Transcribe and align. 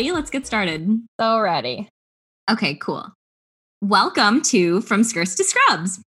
ready? 0.00 0.12
Let's 0.12 0.30
get 0.30 0.46
started. 0.46 0.98
So 1.20 1.40
ready. 1.40 1.86
Okay, 2.50 2.74
cool. 2.76 3.12
Welcome 3.82 4.40
to 4.44 4.80
From 4.80 5.04
Skirts 5.04 5.34
to 5.34 5.44
Scrubs. 5.44 6.00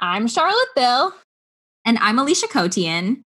I'm 0.00 0.26
Charlotte 0.26 0.74
Bill. 0.74 1.12
And 1.84 1.96
I'm 1.98 2.16
Alesha 2.16 2.48
Kotian. 2.48 3.22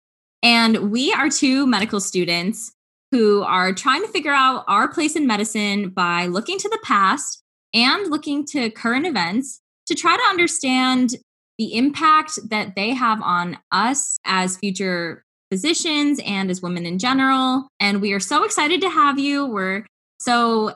And 0.41 0.89
we 0.89 1.11
are 1.11 1.27
two 1.27 1.67
medical 1.67 1.99
students 1.99 2.71
who 3.11 3.43
are 3.43 3.73
trying 3.73 4.03
to 4.03 4.07
figure 4.07 4.31
out 4.31 4.63
our 4.69 4.87
place 4.87 5.17
in 5.17 5.27
medicine 5.27 5.89
by 5.89 6.27
looking 6.27 6.59
to 6.59 6.69
the 6.69 6.79
past 6.81 7.41
and 7.73 8.09
looking 8.09 8.45
to 8.45 8.69
current 8.69 9.05
events 9.05 9.59
to 9.87 9.95
try 9.95 10.15
to 10.15 10.23
understand 10.29 11.15
the 11.57 11.75
impact 11.75 12.39
that 12.49 12.77
they 12.77 12.91
have 12.91 13.21
on 13.21 13.57
us 13.73 14.17
as 14.23 14.55
future 14.55 15.25
physicians 15.51 16.21
and 16.25 16.49
as 16.49 16.61
women 16.61 16.85
in 16.85 16.99
general. 16.99 17.67
And 17.81 18.01
we 18.01 18.13
are 18.13 18.21
so 18.21 18.45
excited 18.45 18.79
to 18.79 18.89
have 18.89 19.19
you. 19.19 19.45
We're 19.45 19.85
so 20.25 20.73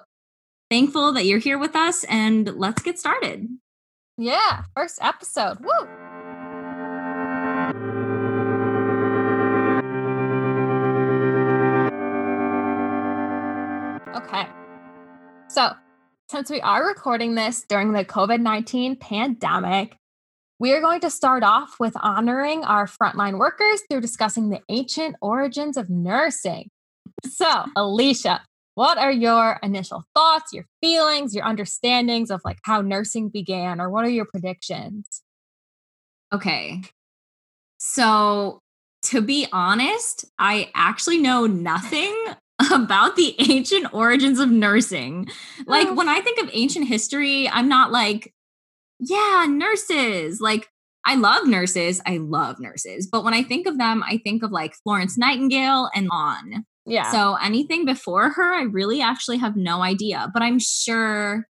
thankful 0.69 1.11
that 1.13 1.25
you're 1.25 1.39
here 1.39 1.57
with 1.57 1.75
us, 1.75 2.03
and 2.03 2.47
let's 2.55 2.83
get 2.83 2.99
started. 2.99 3.47
Yeah, 4.15 4.61
first 4.75 4.99
episode. 5.01 5.57
Woo! 5.61 5.71
Okay. 14.15 14.47
So, 15.47 15.71
since 16.29 16.51
we 16.51 16.61
are 16.61 16.87
recording 16.87 17.33
this 17.33 17.65
during 17.67 17.93
the 17.93 18.05
COVID 18.05 18.41
19 18.41 18.97
pandemic, 18.97 19.95
we 20.59 20.73
are 20.73 20.81
going 20.81 20.99
to 21.01 21.09
start 21.09 21.41
off 21.41 21.77
with 21.79 21.93
honoring 21.99 22.63
our 22.65 22.85
frontline 22.85 23.39
workers 23.39 23.81
through 23.89 24.01
discussing 24.01 24.49
the 24.49 24.61
ancient 24.69 25.15
origins 25.21 25.75
of 25.75 25.89
nursing. 25.89 26.69
So, 27.25 27.65
Alesha, 27.75 28.41
what 28.75 28.97
are 28.97 29.11
your 29.11 29.59
initial 29.61 30.03
thoughts, 30.15 30.53
your 30.53 30.65
feelings, 30.81 31.35
your 31.35 31.45
understandings 31.45 32.31
of 32.31 32.41
like 32.45 32.59
how 32.63 32.81
nursing 32.81 33.29
began, 33.29 33.81
or 33.81 33.89
what 33.89 34.05
are 34.05 34.09
your 34.09 34.25
predictions? 34.25 35.21
Okay. 36.33 36.81
So, 37.77 38.61
to 39.03 39.21
be 39.21 39.47
honest, 39.51 40.25
I 40.37 40.69
actually 40.75 41.17
know 41.17 41.45
nothing 41.45 42.15
about 42.71 43.15
the 43.15 43.35
ancient 43.49 43.93
origins 43.93 44.39
of 44.39 44.49
nursing. 44.49 45.27
Like, 45.65 45.87
oh. 45.87 45.93
when 45.93 46.09
I 46.09 46.21
think 46.21 46.39
of 46.39 46.49
ancient 46.53 46.87
history, 46.87 47.47
I'm 47.49 47.69
not 47.69 47.91
like, 47.91 48.33
yeah, 48.99 49.45
nurses. 49.47 50.41
Like, 50.41 50.67
I 51.05 51.15
love 51.15 51.47
nurses. 51.47 52.01
I 52.05 52.17
love 52.17 52.59
nurses. 52.59 53.07
But 53.09 53.23
when 53.23 53.33
I 53.33 53.43
think 53.43 53.65
of 53.65 53.77
them, 53.77 54.03
I 54.03 54.17
think 54.17 54.43
of 54.43 54.51
like 54.51 54.75
Florence 54.83 55.17
Nightingale 55.17 55.89
and 55.95 56.09
on. 56.11 56.65
Yeah. 56.85 57.11
So 57.11 57.35
anything 57.35 57.85
before 57.85 58.29
her, 58.31 58.53
I 58.53 58.63
really 58.63 59.01
actually 59.01 59.37
have 59.37 59.55
no 59.55 59.81
idea. 59.81 60.29
But 60.33 60.41
I'm 60.41 60.59
sure 60.59 61.45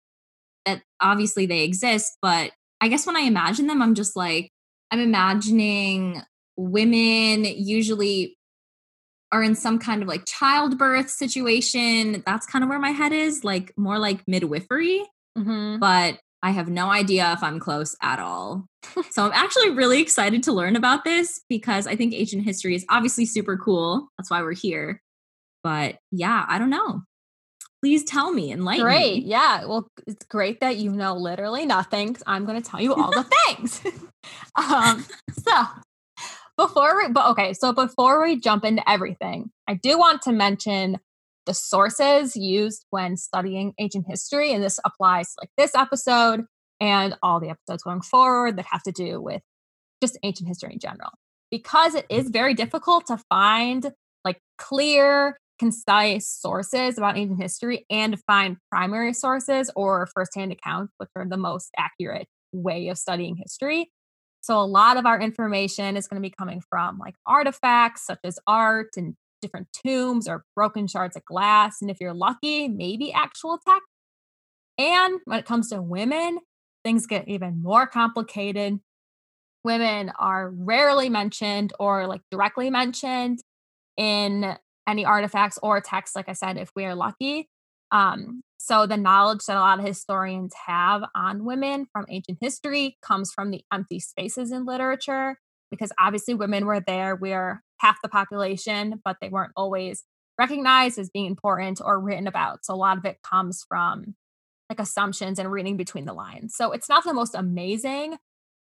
that 0.67 0.83
obviously 1.01 1.47
they 1.47 1.63
exist. 1.63 2.17
But 2.23 2.53
I 2.81 2.89
guess 2.89 3.07
when 3.07 3.17
I 3.17 3.21
imagine 3.21 3.67
them, 3.67 3.83
I'm 3.83 3.95
just 3.95 4.17
like, 4.17 4.51
I'm 4.91 5.01
imagining 5.01 6.23
women 6.57 7.45
usually 7.45 8.37
are 9.33 9.43
in 9.43 9.57
some 9.57 9.79
kind 9.79 10.03
of 10.03 10.09
like 10.09 10.25
childbirth 10.27 11.11
situation. 11.11 12.23
That's 12.25 12.47
kind 12.47 12.63
of 12.63 12.69
where 12.69 12.79
my 12.79 12.91
head 12.91 13.13
is, 13.13 13.43
like 13.43 13.73
more 13.77 13.99
like 13.99 14.23
midwifery. 14.29 15.03
Mm-hmm. 15.37 15.79
But 15.81 16.21
I 16.45 16.51
have 16.51 16.69
no 16.69 16.91
idea 16.91 17.33
if 17.33 17.43
I'm 17.43 17.59
close 17.59 17.97
at 18.03 18.21
all. 18.21 18.67
so 19.11 19.25
I'm 19.25 19.33
actually 19.33 19.71
really 19.71 20.01
excited 20.01 20.43
to 20.45 20.53
learn 20.53 20.77
about 20.77 21.03
this 21.03 21.41
because 21.49 21.87
I 21.87 21.97
think 21.97 22.15
ancient 22.15 22.45
history 22.45 22.75
is 22.75 22.85
obviously 22.89 23.25
super 23.25 23.57
cool. 23.57 24.09
That's 24.19 24.31
why 24.31 24.43
we're 24.43 24.53
here. 24.53 25.01
But 25.65 25.97
yeah, 26.13 26.45
I 26.47 26.61
don't 26.61 26.71
know. 26.71 27.03
Please 27.83 28.05
tell 28.05 28.33
me, 28.33 28.53
and 28.53 28.61
enlighten 28.61 28.85
great. 28.85 29.25
me. 29.25 29.31
Yeah. 29.31 29.65
Well, 29.65 29.89
it's 30.07 30.25
great 30.27 30.61
that 30.61 30.77
you 30.77 30.91
know 30.91 31.17
literally 31.17 31.67
nothing. 31.67 32.17
I'm 32.27 32.45
going 32.45 32.63
to 32.63 32.71
tell 32.71 32.81
you 32.81 32.95
all 32.95 33.11
the 33.11 33.25
things. 33.47 33.83
um, 34.55 35.05
so 35.33 35.65
before 36.57 36.97
we, 36.97 37.13
but 37.13 37.31
okay, 37.33 37.53
so 37.53 37.73
before 37.73 38.23
we 38.23 38.39
jump 38.39 38.65
into 38.65 38.89
everything, 38.89 39.51
I 39.69 39.75
do 39.75 39.99
want 39.99 40.23
to 40.23 40.33
mention 40.33 40.99
the 41.47 41.55
sources 41.55 42.37
used 42.37 42.87
when 42.91 43.17
studying 43.17 43.75
ancient 43.79 44.07
history. 44.09 44.53
And 44.53 44.63
this 44.63 44.81
applies 44.85 45.29
to 45.29 45.35
like 45.43 45.51
this 45.57 45.75
episode 45.75 46.45
and 46.81 47.17
all 47.23 47.41
the 47.41 47.51
episodes 47.51 47.83
going 47.83 48.03
forward 48.03 48.57
that 48.57 48.67
have 48.71 48.83
to 48.85 48.93
do 48.93 49.21
with 49.21 49.43
just 50.03 50.19
ancient 50.23 50.49
history 50.49 50.73
in 50.75 50.79
general. 50.79 51.11
Because 51.51 51.95
it 51.95 52.07
is 52.09 52.31
very 52.31 52.55
difficult 52.55 53.07
to 53.07 53.19
find 53.29 53.93
like 54.25 54.41
clear, 54.59 55.37
concise 55.59 56.29
sources 56.29 56.99
about 56.99 57.17
ancient 57.17 57.41
history 57.41 57.87
and 57.91 58.19
find 58.27 58.57
primary 58.71 59.13
sources 59.13 59.71
or 59.77 60.07
firsthand 60.15 60.53
accounts, 60.53 60.93
which 60.99 61.11
are 61.17 61.27
the 61.29 61.37
most 61.37 61.71
accurate 61.79 62.29
way 62.53 62.89
of 62.89 62.99
studying 62.99 63.37
history. 63.37 63.91
So 64.41 64.61
a 64.61 64.67
lot 64.67 64.97
of 64.97 65.07
our 65.07 65.21
information 65.21 65.97
is 65.97 66.07
going 66.07 66.23
to 66.23 66.29
be 66.29 66.35
coming 66.37 66.61
from 66.69 66.99
like 66.99 67.15
artifacts 67.27 68.07
such 68.07 68.19
as 68.25 68.39
art 68.47 68.91
and 68.97 69.15
different 69.41 69.69
tombs 69.73 70.29
or 70.29 70.45
broken 70.55 70.87
shards 70.87 71.17
of 71.17 71.25
glass. 71.25 71.81
And 71.81 71.91
if 71.91 71.99
you're 72.01 72.15
lucky, 72.15 72.69
maybe 72.69 73.13
actual 73.13 73.59
text. 73.67 73.83
And 74.79 75.21
when 75.25 75.39
it 75.39 75.47
comes 75.47 75.71
to 75.71 75.81
women, 75.81 76.39
things 76.85 77.07
get 77.07 77.29
even 77.29 77.63
more 77.63 77.87
complicated. 77.87 78.81
Women 79.65 80.13
are 80.19 80.51
rarely 80.51 81.09
mentioned 81.09 81.73
or 81.79 82.07
like 82.07 82.21
directly 82.31 82.71
mentioned 82.71 83.41
in 83.97 84.57
any 84.87 85.05
artifacts 85.05 85.59
or 85.63 85.81
texts, 85.81 86.17
like 86.17 86.29
I 86.29 86.33
said, 86.33 86.59
if 86.59 86.71
we 86.77 86.85
are 86.85 86.95
lucky. 86.95 87.49
Um, 87.91 88.43
so 88.59 88.87
the 88.87 88.97
knowledge 88.97 89.45
that 89.47 89.57
a 89.57 89.61
lot 89.61 89.79
of 89.79 89.85
historians 89.85 90.55
have 90.67 91.03
on 91.15 91.45
women 91.45 91.87
from 91.93 92.07
ancient 92.09 92.39
history 92.41 92.97
comes 93.03 93.33
from 93.33 93.51
the 93.51 93.63
empty 93.73 94.01
spaces 94.01 94.53
in 94.53 94.65
literature 94.65 95.39
because 95.71 95.93
obviously 95.99 96.35
women 96.35 96.67
were 96.67 96.81
there. 96.81 97.15
We're 97.15 97.63
half 97.79 98.01
the 98.03 98.09
population, 98.09 99.01
but 99.05 99.19
they 99.21 99.29
weren't 99.29 99.53
always 99.57 100.05
recognized 100.39 100.99
as 100.99 101.11
being 101.11 101.27
important 101.27 101.81
or 101.85 102.01
written 102.01 102.27
about. 102.27 102.65
So 102.65 102.75
a 102.75 102.77
lot 102.77 102.97
of 102.97 103.05
it 103.05 103.19
comes 103.23 103.65
from 103.69 104.15
like 104.71 104.81
assumptions 104.81 105.39
and 105.39 105.51
reading 105.51 105.77
between 105.77 106.07
the 106.07 106.13
lines. 106.13 106.55
So 106.57 106.73
it's 106.73 106.89
not 106.89 107.05
the 107.05 107.13
most 107.13 107.35
amazing 107.35 108.17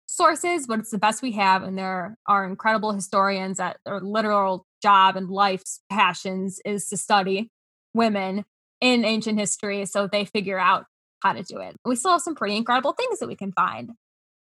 sources, 0.06 0.66
but 0.66 0.80
it's 0.80 0.90
the 0.90 0.98
best 0.98 1.22
we 1.22 1.32
have. 1.32 1.62
And 1.62 1.78
there 1.78 2.16
are 2.26 2.44
incredible 2.44 2.92
historians 2.92 3.58
that 3.58 3.78
are 3.86 4.00
literal 4.00 4.66
job 4.80 5.16
and 5.16 5.28
life's 5.28 5.80
passions 5.90 6.60
is 6.64 6.88
to 6.88 6.96
study 6.96 7.50
women 7.94 8.44
in 8.80 9.04
ancient 9.04 9.38
history. 9.38 9.84
So 9.86 10.06
they 10.06 10.24
figure 10.24 10.58
out 10.58 10.86
how 11.22 11.32
to 11.32 11.42
do 11.42 11.58
it. 11.58 11.76
We 11.84 11.96
still 11.96 12.12
have 12.12 12.22
some 12.22 12.34
pretty 12.34 12.56
incredible 12.56 12.92
things 12.92 13.18
that 13.18 13.28
we 13.28 13.36
can 13.36 13.52
find. 13.52 13.90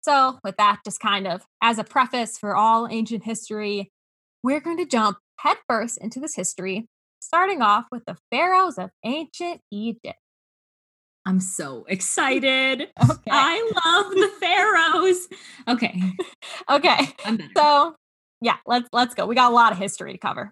So, 0.02 0.38
with 0.44 0.56
that, 0.58 0.80
just 0.84 1.00
kind 1.00 1.26
of 1.26 1.44
as 1.62 1.78
a 1.78 1.84
preface 1.84 2.38
for 2.38 2.54
all 2.54 2.86
ancient 2.88 3.24
history, 3.24 3.90
we're 4.42 4.60
going 4.60 4.78
to 4.78 4.86
jump 4.86 5.18
headfirst 5.40 5.98
into 5.98 6.20
this 6.20 6.34
history, 6.36 6.86
starting 7.20 7.62
off 7.62 7.86
with 7.90 8.04
the 8.06 8.16
pharaohs 8.30 8.78
of 8.78 8.90
ancient 9.04 9.60
Egypt. 9.72 10.18
I'm 11.26 11.40
so 11.40 11.84
excited. 11.88 12.88
Okay. 13.10 13.30
I 13.30 13.72
love 13.84 14.12
the 14.12 14.30
pharaohs. 14.40 15.28
Okay. 15.68 16.00
okay. 16.70 17.14
So, 17.56 17.94
yeah, 18.41 18.56
let's 18.66 18.88
let's 18.93 19.15
go. 19.15 19.26
We 19.26 19.34
got 19.34 19.50
a 19.50 19.54
lot 19.54 19.72
of 19.72 19.78
history 19.78 20.12
to 20.12 20.19
cover. 20.19 20.50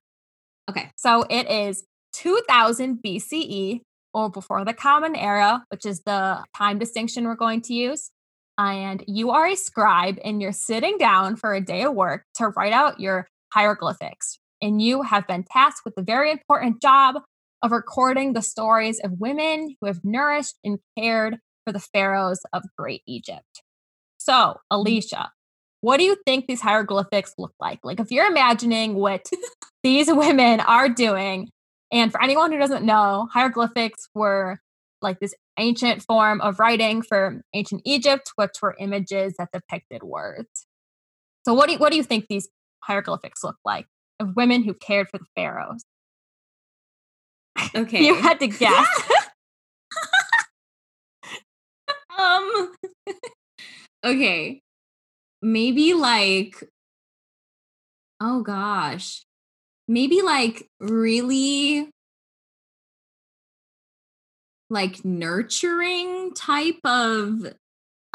Okay. 0.69 0.91
So, 0.97 1.25
it 1.31 1.51
is 1.51 1.85
2000 2.15 3.01
BCE 3.05 3.81
or 4.13 4.31
before 4.31 4.65
the 4.65 4.73
common 4.73 5.15
era, 5.15 5.65
which 5.69 5.85
is 5.87 6.01
the 6.07 6.45
time 6.57 6.79
distinction 6.79 7.25
we're 7.25 7.35
going 7.37 7.61
to 7.63 7.75
use 7.75 8.11
and 8.59 9.05
you 9.07 9.31
are 9.31 9.47
a 9.47 9.57
scribe 9.57 10.19
and 10.25 10.41
you're 10.41 10.53
sitting 10.53 10.99
down 10.99 11.37
for 11.37 11.55
a 11.55 11.61
day 11.61 11.83
of 11.83 11.95
work 11.95 12.25
to 12.35 12.49
write 12.49 12.73
out 12.73 13.01
your 13.01 13.29
hieroglyphics. 13.53 14.39
And 14.63 14.81
you 14.81 15.03
have 15.03 15.27
been 15.27 15.45
tasked 15.45 15.83
with 15.85 15.95
the 15.95 16.03
very 16.03 16.31
important 16.31 16.81
job 16.81 17.17
of 17.63 17.73
recording 17.73 18.33
the 18.33 18.43
stories 18.43 18.99
of 19.01 19.13
women 19.19 19.77
who 19.81 19.87
have 19.87 20.01
nourished 20.03 20.55
and 20.65 20.79
cared 20.99 21.39
for 21.65 21.73
the 21.73 21.81
pharaohs 21.81 22.41
of 22.53 22.63
Great 22.79 23.03
Egypt. 23.07 23.63
So, 24.19 24.33
mm. 24.33 24.57
Alesha, 24.73 25.29
what 25.81 25.99
do 25.99 26.05
you 26.05 26.17
think 26.27 26.47
these 26.47 26.61
hieroglyphics 26.61 27.35
look 27.39 27.53
like? 27.61 27.81
Like, 27.85 28.01
if 28.01 28.11
you're 28.11 28.27
imagining 28.27 28.95
what 28.95 29.27
these 29.83 30.09
women 30.09 30.61
are 30.61 30.89
doing, 30.89 31.49
and 31.93 32.11
for 32.11 32.23
anyone 32.23 32.53
who 32.53 32.59
doesn't 32.59 32.85
know, 32.85 33.29
hieroglyphics 33.33 34.09
were 34.15 34.59
like 35.03 35.21
this 35.21 35.35
ancient 35.59 36.03
form 36.03 36.41
of 36.41 36.59
writing 36.59 37.03
for 37.03 37.43
ancient 37.55 37.83
Egypt, 37.85 38.33
which 38.37 38.55
were 38.63 38.77
images 38.79 39.35
that 39.39 39.49
depicted 39.53 40.03
words. 40.03 40.67
So, 41.45 41.55
what 41.55 41.67
do 41.67 41.75
you, 41.75 41.79
what 41.79 41.91
do 41.91 41.97
you 41.97 42.03
think 42.03 42.27
these 42.29 42.49
hieroglyphics 42.81 43.45
look 43.45 43.57
like 43.65 43.87
of 44.19 44.35
women 44.37 44.63
who 44.63 44.75
cared 44.75 45.09
for 45.09 45.19
the 45.19 45.27
pharaohs? 45.35 45.85
Okay, 47.75 48.05
you 48.05 48.15
had 48.15 48.39
to 48.41 48.47
guess. 48.49 48.87
um. 52.19 52.73
okay, 54.05 54.61
maybe 55.47 55.95
like. 55.95 56.63
Oh 58.21 58.43
gosh, 58.43 59.25
maybe 59.87 60.23
like 60.23 60.69
really 60.81 61.91
like 64.69 65.05
nurturing 65.05 66.33
type 66.35 66.81
of 66.85 67.47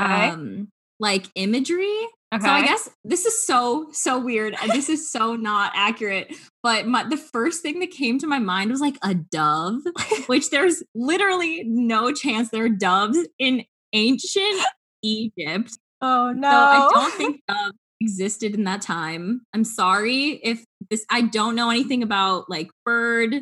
Okay. 0.01 0.29
um 0.29 0.67
like 0.99 1.27
imagery. 1.35 2.07
Okay. 2.33 2.43
So 2.45 2.49
I 2.49 2.61
guess 2.65 2.89
this 3.03 3.25
is 3.25 3.45
so 3.45 3.87
so 3.91 4.19
weird 4.19 4.55
and 4.61 4.71
this 4.71 4.89
is 4.89 5.11
so 5.11 5.35
not 5.35 5.71
accurate. 5.75 6.33
But 6.63 6.87
my, 6.87 7.03
the 7.03 7.17
first 7.17 7.61
thing 7.61 7.79
that 7.79 7.91
came 7.91 8.19
to 8.19 8.27
my 8.27 8.39
mind 8.39 8.71
was 8.71 8.81
like 8.81 8.97
a 9.03 9.13
dove, 9.13 9.81
which 10.27 10.49
there's 10.49 10.83
literally 10.95 11.63
no 11.65 12.11
chance 12.11 12.49
there 12.49 12.65
are 12.65 12.69
doves 12.69 13.19
in 13.39 13.63
ancient 13.93 14.61
Egypt. 15.03 15.77
Oh 16.01 16.31
no. 16.31 16.49
So 16.49 16.57
I 16.57 16.89
don't 16.93 17.13
think 17.13 17.41
doves 17.47 17.77
existed 18.01 18.55
in 18.55 18.63
that 18.65 18.81
time. 18.81 19.41
I'm 19.53 19.63
sorry 19.63 20.39
if 20.43 20.63
this 20.89 21.05
I 21.09 21.21
don't 21.21 21.55
know 21.55 21.69
anything 21.69 22.03
about 22.03 22.49
like 22.49 22.69
bird 22.83 23.41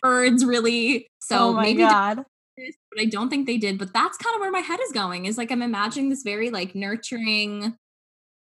birds 0.00 0.44
really. 0.44 1.08
So 1.20 1.48
oh 1.48 1.52
my 1.52 1.62
maybe 1.62 1.82
god. 1.82 2.24
this, 2.56 2.76
but 2.90 3.02
I 3.02 3.06
don't 3.06 3.28
think 3.28 3.46
they 3.46 3.58
did. 3.58 3.78
But 3.78 3.92
that's 3.92 4.16
kind 4.16 4.34
of 4.34 4.40
where 4.40 4.50
my 4.50 4.60
head 4.60 4.80
is 4.80 4.92
going. 4.92 5.26
Is 5.26 5.36
like 5.36 5.50
I'm 5.50 5.62
imagining 5.62 6.10
this 6.10 6.22
very 6.22 6.50
like 6.50 6.74
nurturing, 6.74 7.74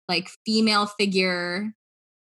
like 0.07 0.29
female 0.45 0.85
figure. 0.85 1.73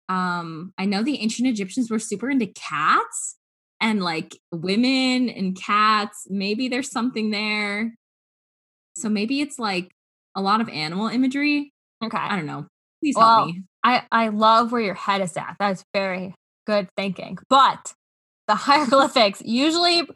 Um, 0.09 0.73
I 0.77 0.85
know 0.85 1.03
the 1.03 1.19
ancient 1.21 1.47
Egyptians 1.47 1.89
were 1.89 1.99
super 1.99 2.29
into 2.29 2.47
cats 2.47 3.37
and 3.79 4.01
like 4.01 4.37
women 4.51 5.29
and 5.29 5.55
cats. 5.55 6.27
Maybe 6.29 6.67
there's 6.67 6.91
something 6.91 7.31
there. 7.31 7.93
So 8.95 9.07
maybe 9.09 9.39
it's 9.39 9.57
like 9.57 9.91
a 10.35 10.41
lot 10.41 10.61
of 10.61 10.69
animal 10.69 11.07
imagery. 11.07 11.73
Okay. 12.03 12.17
I 12.17 12.35
don't 12.35 12.45
know. 12.45 12.67
Please 13.01 13.15
Well, 13.15 13.27
help 13.27 13.47
me. 13.47 13.63
I, 13.83 14.03
I 14.11 14.27
love 14.29 14.71
where 14.71 14.81
your 14.81 14.93
head 14.93 15.21
is 15.21 15.35
at. 15.37 15.55
That's 15.59 15.83
very 15.93 16.35
good 16.67 16.87
thinking. 16.95 17.37
But 17.49 17.93
the 18.47 18.55
hieroglyphics, 18.55 19.41
usually 19.43 20.07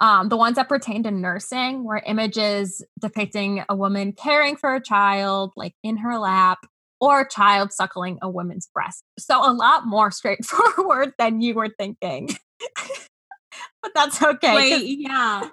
um, 0.00 0.28
the 0.28 0.36
ones 0.36 0.56
that 0.56 0.68
pertain 0.68 1.02
to 1.04 1.10
nursing, 1.10 1.84
were 1.84 2.02
images 2.06 2.84
depicting 3.00 3.64
a 3.68 3.74
woman 3.74 4.12
caring 4.12 4.56
for 4.56 4.74
a 4.74 4.82
child, 4.82 5.52
like 5.56 5.74
in 5.82 5.98
her 5.98 6.18
lap, 6.18 6.58
or 7.00 7.22
a 7.22 7.28
child 7.28 7.72
suckling 7.72 8.18
a 8.22 8.28
woman's 8.28 8.68
breast. 8.72 9.02
So 9.18 9.38
a 9.38 9.52
lot 9.52 9.86
more 9.86 10.10
straightforward 10.12 11.12
than 11.18 11.40
you 11.40 11.54
were 11.54 11.70
thinking. 11.78 12.30
but 13.86 13.94
that's 13.94 14.22
okay. 14.22 14.54
Wait, 14.54 14.98
yeah. 14.98 15.48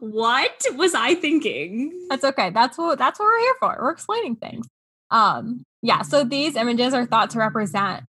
what 0.00 0.62
was 0.74 0.94
I 0.94 1.14
thinking? 1.14 2.06
That's 2.08 2.24
okay. 2.24 2.50
That's 2.50 2.78
what 2.78 2.98
that's 2.98 3.18
what 3.18 3.26
we're 3.26 3.40
here 3.40 3.54
for. 3.60 3.76
We're 3.80 3.90
explaining 3.90 4.36
things. 4.36 4.66
Um, 5.10 5.64
yeah, 5.82 6.02
so 6.02 6.24
these 6.24 6.56
images 6.56 6.92
are 6.92 7.06
thought 7.06 7.30
to 7.30 7.38
represent 7.38 8.04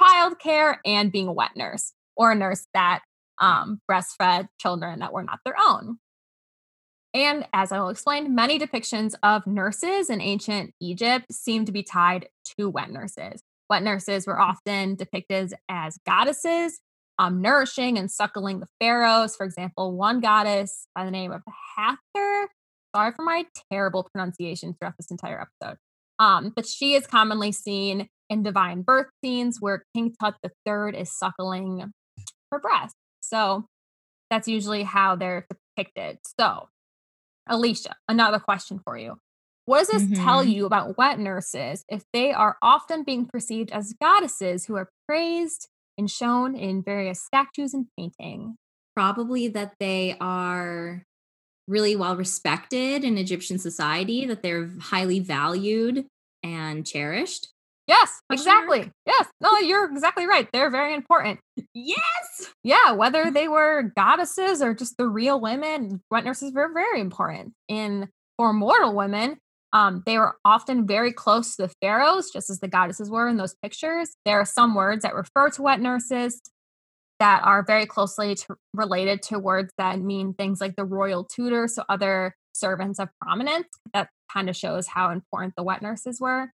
childcare 0.00 0.78
and 0.84 1.12
being 1.12 1.28
a 1.28 1.32
wet 1.32 1.52
nurse 1.54 1.92
or 2.16 2.32
a 2.32 2.34
nurse 2.34 2.66
that 2.74 3.00
um, 3.40 3.80
breastfed 3.90 4.48
children 4.60 4.98
that 5.00 5.12
were 5.12 5.22
not 5.22 5.38
their 5.44 5.54
own. 5.64 5.98
And 7.12 7.46
as 7.52 7.72
I 7.72 7.80
will 7.80 7.88
explain, 7.88 8.34
many 8.34 8.58
depictions 8.58 9.14
of 9.22 9.46
nurses 9.46 10.10
in 10.10 10.20
ancient 10.20 10.74
Egypt 10.80 11.26
seem 11.32 11.64
to 11.64 11.72
be 11.72 11.82
tied 11.82 12.28
to 12.56 12.68
wet 12.68 12.90
nurses. 12.90 13.42
Wet 13.68 13.82
nurses 13.82 14.26
were 14.26 14.40
often 14.40 14.94
depicted 14.94 15.54
as 15.68 15.98
goddesses, 16.06 16.80
um, 17.20 17.42
nourishing 17.42 17.98
and 17.98 18.10
suckling 18.10 18.60
the 18.60 18.66
pharaohs. 18.80 19.36
For 19.36 19.44
example, 19.44 19.94
one 19.94 20.20
goddess 20.20 20.86
by 20.94 21.04
the 21.04 21.10
name 21.10 21.32
of 21.32 21.42
Hathor. 21.76 22.48
Sorry 22.96 23.12
for 23.12 23.22
my 23.22 23.44
terrible 23.70 24.08
pronunciation 24.10 24.74
throughout 24.74 24.94
this 24.98 25.10
entire 25.10 25.40
episode. 25.62 25.76
Um, 26.18 26.52
but 26.56 26.66
she 26.66 26.94
is 26.94 27.06
commonly 27.06 27.52
seen 27.52 28.08
in 28.30 28.42
divine 28.42 28.82
birth 28.82 29.08
scenes 29.22 29.58
where 29.60 29.84
King 29.94 30.14
Tut 30.18 30.34
III 30.66 30.98
is 30.98 31.16
suckling 31.16 31.92
her 32.50 32.58
breast. 32.58 32.94
So 33.20 33.66
that's 34.30 34.48
usually 34.48 34.82
how 34.82 35.14
they're 35.14 35.46
depicted. 35.76 36.18
So, 36.38 36.68
Alesha, 37.48 37.92
another 38.08 38.38
question 38.38 38.80
for 38.82 38.96
you. 38.96 39.18
What 39.66 39.86
does 39.86 40.08
this 40.08 40.18
tell 40.18 40.42
Mhm. 40.44 40.52
you 40.52 40.66
about 40.66 40.96
wet 40.96 41.18
nurses 41.18 41.84
if 41.88 42.02
they 42.12 42.32
are 42.32 42.56
often 42.62 43.04
being 43.04 43.26
perceived 43.26 43.70
as 43.72 43.92
goddesses 44.00 44.66
who 44.66 44.76
are 44.76 44.88
praised 45.06 45.68
and 46.00 46.10
shown 46.10 46.56
in 46.56 46.82
various 46.82 47.22
statues 47.22 47.74
and 47.74 47.86
painting? 47.96 48.56
Probably 48.96 49.46
that 49.48 49.74
they 49.78 50.16
are 50.20 51.04
really 51.68 51.94
well 51.94 52.16
respected 52.16 53.04
in 53.04 53.18
Egyptian 53.18 53.58
society, 53.58 54.26
that 54.26 54.42
they're 54.42 54.70
highly 54.80 55.20
valued 55.20 56.06
and 56.42 56.84
cherished. 56.84 57.48
Yes, 57.86 58.20
exactly. 58.30 58.90
Yes. 59.04 59.26
No, 59.40 59.58
you're 59.58 59.90
exactly 59.90 60.26
right. 60.26 60.48
They're 60.52 60.70
very 60.70 60.94
important. 60.94 61.40
Yes. 61.74 62.50
Yeah, 62.62 62.92
whether 62.92 63.30
they 63.30 63.48
were 63.48 63.92
goddesses 63.96 64.62
or 64.62 64.74
just 64.74 64.96
the 64.96 65.08
real 65.08 65.40
women, 65.40 66.00
wet 66.10 66.24
nurses 66.24 66.52
were 66.52 66.72
very 66.72 67.00
important. 67.00 67.52
And 67.68 68.08
for 68.36 68.52
mortal 68.52 68.94
women, 68.94 69.38
um, 69.72 70.02
they 70.04 70.18
were 70.18 70.36
often 70.44 70.86
very 70.86 71.12
close 71.12 71.56
to 71.56 71.62
the 71.62 71.74
pharaohs, 71.80 72.30
just 72.30 72.50
as 72.50 72.60
the 72.60 72.68
goddesses 72.68 73.10
were 73.10 73.28
in 73.28 73.36
those 73.36 73.54
pictures. 73.62 74.10
There 74.24 74.40
are 74.40 74.44
some 74.44 74.74
words 74.74 75.02
that 75.02 75.14
refer 75.14 75.50
to 75.50 75.62
wet 75.62 75.80
nurses 75.80 76.40
that 77.20 77.42
are 77.44 77.62
very 77.62 77.86
closely 77.86 78.34
to, 78.34 78.56
related 78.74 79.22
to 79.22 79.38
words 79.38 79.72
that 79.78 80.00
mean 80.00 80.34
things 80.34 80.60
like 80.60 80.74
the 80.74 80.84
royal 80.84 81.24
tutor, 81.24 81.68
so 81.68 81.84
other 81.88 82.34
servants 82.52 82.98
of 82.98 83.08
prominence. 83.20 83.68
That 83.92 84.08
kind 84.32 84.48
of 84.48 84.56
shows 84.56 84.88
how 84.88 85.10
important 85.10 85.54
the 85.56 85.62
wet 85.62 85.82
nurses 85.82 86.20
were. 86.20 86.50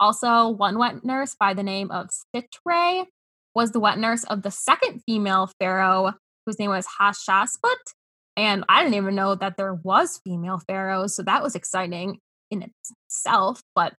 Also, 0.00 0.48
one 0.48 0.78
wet 0.78 1.04
nurse 1.04 1.34
by 1.38 1.54
the 1.54 1.62
name 1.62 1.90
of 1.90 2.08
Sitre 2.34 3.06
was 3.54 3.72
the 3.72 3.80
wet 3.80 3.98
nurse 3.98 4.24
of 4.24 4.42
the 4.42 4.50
second 4.50 5.02
female 5.06 5.50
pharaoh, 5.58 6.12
whose 6.44 6.58
name 6.58 6.70
was 6.70 6.86
Hatshepsut. 7.00 7.94
And 8.36 8.64
I 8.68 8.82
didn't 8.82 8.96
even 8.96 9.14
know 9.14 9.34
that 9.34 9.56
there 9.56 9.74
was 9.74 10.20
female 10.22 10.60
pharaohs, 10.66 11.14
so 11.14 11.22
that 11.22 11.42
was 11.42 11.54
exciting 11.54 12.20
in 12.50 12.70
itself. 13.08 13.60
But 13.74 13.94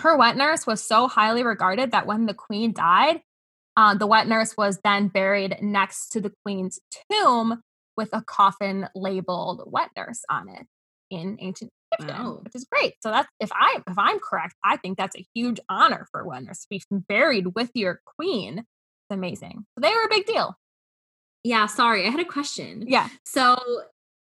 her 0.00 0.16
wet 0.16 0.36
nurse 0.36 0.66
was 0.66 0.82
so 0.86 1.08
highly 1.08 1.44
regarded 1.44 1.92
that 1.92 2.06
when 2.06 2.26
the 2.26 2.34
queen 2.34 2.72
died, 2.72 3.20
uh, 3.76 3.94
the 3.94 4.06
wet 4.06 4.26
nurse 4.28 4.56
was 4.56 4.78
then 4.84 5.08
buried 5.08 5.56
next 5.60 6.10
to 6.10 6.20
the 6.20 6.32
queen's 6.44 6.78
tomb 7.10 7.60
with 7.96 8.08
a 8.12 8.22
coffin 8.22 8.88
labeled 8.94 9.62
wet 9.66 9.90
nurse 9.96 10.22
on 10.30 10.48
it 10.48 10.66
in 11.10 11.36
ancient 11.40 11.70
Egyptian, 11.98 12.24
Wow. 12.24 12.40
which 12.42 12.54
is 12.56 12.66
great. 12.70 12.94
So 13.02 13.10
that's 13.10 13.28
if 13.38 13.50
I 13.52 13.80
if 13.86 13.98
I'm 13.98 14.18
correct, 14.18 14.54
I 14.64 14.76
think 14.76 14.98
that's 14.98 15.16
a 15.16 15.24
huge 15.34 15.60
honor 15.68 16.06
for 16.10 16.20
a 16.20 16.26
wet 16.26 16.42
nurse 16.42 16.60
to 16.62 16.66
be 16.70 16.82
buried 17.08 17.54
with 17.54 17.70
your 17.74 18.00
queen. 18.18 18.58
It's 18.58 19.10
amazing. 19.16 19.64
So 19.76 19.80
they 19.80 19.90
were 19.94 20.04
a 20.04 20.08
big 20.08 20.26
deal. 20.26 20.56
Yeah, 21.44 21.66
sorry. 21.66 22.06
I 22.06 22.10
had 22.10 22.20
a 22.20 22.24
question. 22.24 22.84
Yeah. 22.88 23.08
So, 23.26 23.56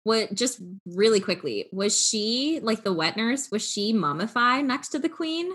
what 0.07 0.33
just 0.35 0.61
really 0.87 1.19
quickly, 1.19 1.69
was 1.73 2.01
she 2.01 2.61
like 2.63 2.85
the 2.85 2.93
wet 2.93 3.17
nurse? 3.17 3.51
Was 3.51 3.69
she 3.69 3.93
mummified 3.93 4.65
next 4.65 4.91
to 4.91 5.01
the 5.01 5.09
queen? 5.09 5.51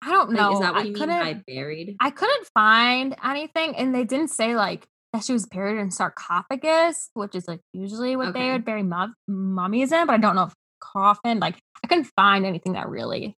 I 0.00 0.10
don't 0.12 0.30
Like, 0.30 0.38
know. 0.38 0.52
is 0.52 0.60
that 0.60 0.74
what 0.74 0.82
I 0.82 0.84
you 0.84 0.92
mean 0.92 1.08
by 1.08 1.42
buried? 1.46 1.96
I 1.98 2.10
couldn't 2.10 2.46
find 2.54 3.16
anything, 3.24 3.74
and 3.76 3.92
they 3.92 4.04
didn't 4.04 4.28
say 4.28 4.54
like 4.54 4.86
that 5.12 5.24
she 5.24 5.32
was 5.32 5.46
buried 5.46 5.80
in 5.80 5.90
sarcophagus, 5.90 7.10
which 7.14 7.34
is 7.34 7.48
like 7.48 7.60
usually 7.72 8.14
what 8.14 8.32
they 8.32 8.52
would 8.52 8.64
bury 8.64 8.84
mum- 8.84 9.14
mummies 9.26 9.90
in. 9.90 10.06
But 10.06 10.12
I 10.14 10.18
don't 10.18 10.36
know 10.36 10.44
if 10.44 10.54
coffin. 10.80 11.40
Like 11.40 11.56
I 11.82 11.88
couldn't 11.88 12.10
find 12.16 12.46
anything 12.46 12.74
that 12.74 12.88
really 12.88 13.34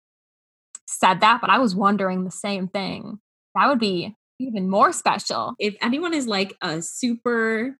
said 0.89 1.21
that. 1.21 1.41
But 1.41 1.51
I 1.51 1.59
was 1.59 1.77
wondering 1.77 2.25
the 2.25 2.31
same 2.33 2.67
thing. 2.67 3.21
That 3.55 3.69
would 3.69 3.79
be 3.79 4.17
even 4.41 4.69
more 4.69 4.93
special. 4.93 5.55
if 5.61 5.77
anyone 5.81 6.13
is 6.13 6.27
like 6.27 6.57
a 6.61 6.83
super 6.83 7.77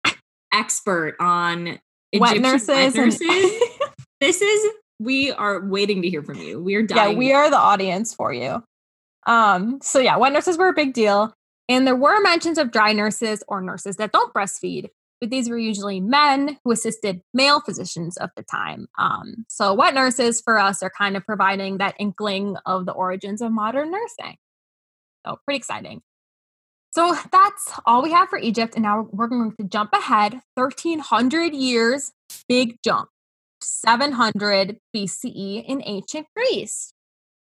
expert 0.53 1.17
on 1.21 1.79
Wet 2.15 2.41
nurses, 2.41 2.69
wet 2.69 2.87
and- 2.87 2.95
nurses, 2.95 3.63
this 4.21 4.41
is 4.41 4.73
we 4.99 5.33
are 5.33 5.67
waiting 5.67 6.03
to 6.03 6.09
hear 6.09 6.23
from 6.23 6.39
you. 6.39 6.63
We 6.63 6.75
are 6.77 6.83
dying. 6.83 7.13
yeah, 7.13 7.19
we 7.19 7.33
are 7.33 7.51
the 7.51 7.59
audience 7.59 8.15
for 8.15 8.33
you. 8.33 8.63
Um, 9.27 9.81
so 9.83 9.99
yeah, 9.99 10.17
wet 10.17 10.33
nurses 10.33 10.57
were 10.57 10.69
a 10.69 10.75
big 10.75 10.95
deal. 10.95 11.35
And 11.69 11.87
there 11.87 11.97
were 11.97 12.21
mentions 12.21 12.59
of 12.59 12.71
dry 12.71 12.93
nurses 12.93 13.43
or 13.49 13.61
nurses 13.61 13.97
that 13.97 14.13
don't 14.13 14.33
breastfeed, 14.33 14.89
but 15.21 15.31
these 15.31 15.51
were 15.51 15.59
usually 15.59 16.01
men 16.01 16.59
who 16.65 16.71
assisted 16.71 17.23
male 17.35 17.61
physicians 17.61 18.17
of 18.17 18.31
the 18.37 18.45
time. 18.45 18.87
Um, 18.99 19.45
so 19.49 19.75
wet 19.75 19.93
nurses 19.93 20.41
for 20.41 20.59
us 20.59 20.83
are 20.83 20.93
kind 20.97 21.17
of 21.17 21.27
providing 21.27 21.79
that 21.79 21.97
inkling 21.99 22.57
of 22.65 22.87
the 22.87 22.93
origins 22.93 23.43
of 23.43 23.51
modern 23.51 23.91
nursing. 23.91 24.37
So 25.27 25.39
pretty 25.45 25.59
exciting. 25.59 26.03
So 26.97 27.15
that's 27.31 27.79
all 27.85 28.03
we 28.03 28.11
have 28.13 28.31
for 28.31 28.39
Egypt. 28.39 28.73
And 28.75 28.85
now 28.85 29.07
we're 29.13 29.27
going 29.27 29.53
to 29.61 29.65
jump 29.65 29.93
ahead 29.93 30.41
1300 30.55 31.53
years, 31.53 32.11
big 32.49 32.79
jump. 32.83 33.11
700 33.61 34.79
BCE 34.95 35.63
in 35.67 35.83
ancient 35.85 36.27
Greece. 36.35 36.95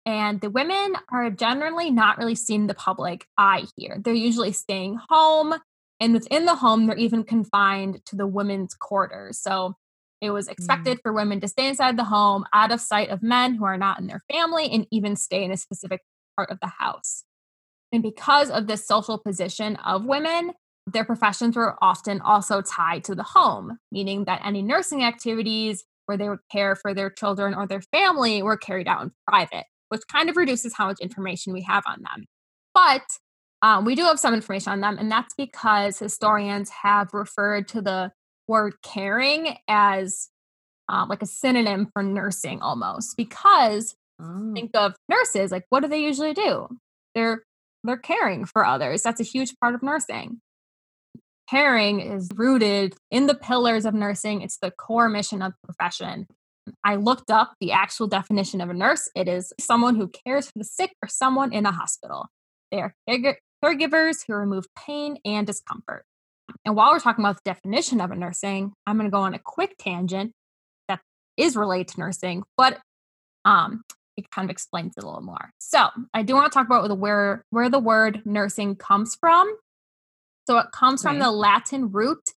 And 0.07 0.41
the 0.41 0.49
women 0.49 0.95
are 1.13 1.29
generally 1.29 1.91
not 1.91 2.17
really 2.17 2.35
seen 2.35 2.63
in 2.63 2.67
the 2.69 2.75
public 2.75 3.27
eye 3.37 3.67
here. 3.77 3.99
They're 4.03 4.15
usually 4.15 4.53
staying 4.53 4.99
home. 5.11 5.55
And 6.01 6.15
within 6.15 6.47
the 6.47 6.57
home, 6.57 6.87
they're 6.87 6.97
even 6.97 7.23
confined 7.23 8.01
to 8.07 8.17
the 8.17 8.27
women's 8.27 8.75
quarters. 8.75 9.39
So 9.39 9.75
it 10.23 10.31
was 10.31 10.47
hmm. 10.47 10.53
expected 10.53 11.01
for 11.03 11.13
women 11.13 11.43
to 11.43 11.49
stay 11.49 11.69
inside 11.69 11.99
the 11.99 12.05
home, 12.05 12.47
out 12.55 12.73
of 12.73 12.81
sight 12.81 13.11
of 13.11 13.23
men 13.23 13.57
who 13.57 13.67
are 13.67 13.77
not 13.77 14.01
in 14.01 14.07
their 14.07 14.23
family, 14.33 14.71
and 14.71 14.87
even 14.91 15.17
stay 15.17 15.45
in 15.45 15.53
a 15.53 15.59
specific 15.59 16.01
part 16.35 16.51
of 16.51 16.61
the 16.61 16.73
house. 16.79 17.25
And 17.95 18.03
because 18.03 18.51
of 18.51 18.67
this 18.67 18.87
social 18.87 19.19
position 19.19 19.77
of 19.77 20.05
women, 20.05 20.51
their 20.87 21.05
professions 21.05 21.55
were 21.55 21.77
often 21.81 22.21
also 22.21 22.61
tied 22.61 23.05
to 23.05 23.15
the 23.15 23.23
home, 23.23 23.79
meaning 23.93 24.25
that 24.25 24.43
any 24.45 24.63
nursing 24.63 25.05
activities 25.05 25.85
where 26.07 26.19
they 26.19 26.29
would 26.29 26.41
care 26.51 26.75
for 26.75 26.93
their 26.93 27.09
children 27.09 27.55
or 27.55 27.67
their 27.69 27.83
family 27.93 28.43
were 28.43 28.57
carried 28.57 28.89
out 28.89 29.03
in 29.03 29.13
private, 29.29 29.65
which 29.91 30.03
kind 30.11 30.29
of 30.29 30.37
reduces 30.37 30.75
how 30.75 30.89
much 30.89 30.99
information 31.01 31.53
we 31.53 31.63
have 31.63 31.85
on 31.87 32.03
them. 32.03 32.27
But 32.75 33.05
um, 33.63 33.85
we 33.85 33.95
do 33.95 34.03
have 34.03 34.19
some 34.19 34.35
information 34.35 34.73
on 34.73 34.81
them, 34.81 34.99
and 34.99 35.11
that's 35.11 35.35
because 35.35 35.99
historians 35.99 36.71
have 36.83 37.15
referred 37.15 37.69
to 37.69 37.81
the 37.81 38.11
word 38.49 38.75
caring 38.83 39.57
as 39.69 40.31
um, 40.89 41.09
like 41.09 41.23
a 41.23 41.27
synonym 41.27 41.89
for 41.93 42.03
nursing 42.03 42.61
almost 42.61 43.17
because 43.17 43.95
oh. 44.21 44.53
think 44.53 44.73
of 44.75 44.95
nurses 45.09 45.51
like 45.51 45.65
what 45.71 45.81
do 45.81 45.89
they 45.89 46.03
usually 46.03 46.35
do 46.35 46.69
they're 47.15 47.43
they're 47.85 47.97
caring 47.97 48.45
for 48.45 48.65
others 48.65 49.03
that's 49.03 49.21
a 49.21 49.25
huge 49.25 49.55
part 49.61 49.75
of 49.75 49.83
nursing. 49.83 50.41
Caring 51.49 52.01
is 52.01 52.31
rooted 52.35 52.95
in 53.11 53.27
the 53.27 53.35
pillars 53.35 53.85
of 53.85 53.95
nursing 53.95 54.43
it's 54.43 54.59
the 54.59 54.71
core 54.71 55.09
mission 55.09 55.43
of 55.43 55.53
the 55.53 55.67
profession. 55.67 56.27
I 56.83 56.97
looked 56.97 57.31
up 57.31 57.55
the 57.61 57.73
actual 57.73 58.07
definition 58.07 58.61
of 58.61 58.71
a 58.71 58.75
nurse 58.75 59.09
it 59.15 59.29
is 59.29 59.53
someone 59.61 59.97
who 59.97 60.11
cares 60.27 60.47
for 60.47 60.59
the 60.59 60.65
sick 60.65 60.93
or 61.03 61.09
someone 61.09 61.53
in 61.53 61.67
a 61.67 61.73
hospital. 61.73 62.27
They 62.73 62.81
are 62.81 62.95
caregivers 63.09 64.25
who 64.27 64.35
remove 64.35 64.65
pain 64.77 65.19
and 65.25 65.47
discomfort. 65.47 66.05
And 66.65 66.75
while 66.75 66.93
we're 66.93 67.01
talking 67.01 67.25
about 67.25 67.37
the 67.37 67.51
definition 67.51 68.01
of 68.01 68.11
a 68.11 68.17
nursing 68.17 68.73
i'm 68.87 68.97
going 68.97 69.11
to 69.11 69.15
go 69.15 69.21
on 69.21 69.35
a 69.35 69.39
quick 69.39 69.77
tangent 69.79 70.33
that 70.89 71.01
is 71.37 71.57
related 71.57 71.89
to 71.89 72.01
nursing 72.01 72.43
but 72.57 72.81
um, 73.45 73.83
it 74.17 74.31
kind 74.31 74.47
of 74.47 74.51
explains 74.51 74.95
it 74.97 75.03
a 75.03 75.07
little 75.07 75.23
more. 75.23 75.51
So 75.59 75.89
I 76.13 76.23
do 76.23 76.35
want 76.35 76.51
to 76.51 76.57
talk 76.57 76.67
about 76.67 76.87
the, 76.89 76.95
where 76.95 77.45
where 77.51 77.69
the 77.69 77.79
word 77.79 78.23
nursing 78.25 78.77
comes 78.77 79.15
from. 79.15 79.55
So 80.47 80.59
it 80.59 80.67
comes 80.73 81.03
from 81.03 81.19
the 81.19 81.31
Latin 81.31 81.91
root 81.91 82.31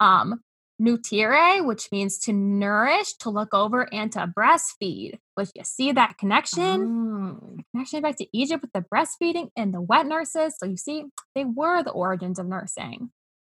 um, 0.00 0.40
nutrire, 0.80 1.64
which 1.64 1.90
means 1.92 2.18
to 2.18 2.32
nourish, 2.32 3.12
to 3.20 3.30
look 3.30 3.54
over, 3.54 3.92
and 3.94 4.10
to 4.12 4.26
breastfeed. 4.26 5.18
Which 5.36 5.50
you 5.54 5.62
see 5.64 5.92
that 5.92 6.18
connection, 6.18 7.40
oh. 7.40 7.56
connection 7.72 8.02
back 8.02 8.16
to 8.16 8.26
Egypt 8.32 8.62
with 8.62 8.72
the 8.72 8.84
breastfeeding 8.92 9.48
and 9.56 9.72
the 9.72 9.80
wet 9.80 10.06
nurses. 10.06 10.56
So 10.58 10.66
you 10.66 10.76
see, 10.76 11.04
they 11.34 11.44
were 11.44 11.82
the 11.82 11.90
origins 11.92 12.38
of 12.38 12.46
nursing. 12.46 13.10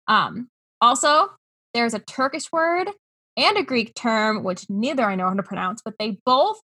Um, 0.07 0.49
also, 0.81 1.31
there's 1.73 1.95
a 1.95 1.99
Turkish 1.99 2.53
word 2.53 2.89
and 3.37 3.57
a 3.57 3.63
Greek 3.63 3.95
term, 3.95 4.45
which 4.45 4.67
neither 4.69 5.05
I 5.05 5.17
know 5.17 5.29
how 5.29 5.35
to 5.35 5.43
pronounce, 5.43 5.83
but 5.83 5.95
they 5.99 6.19
both 6.25 6.61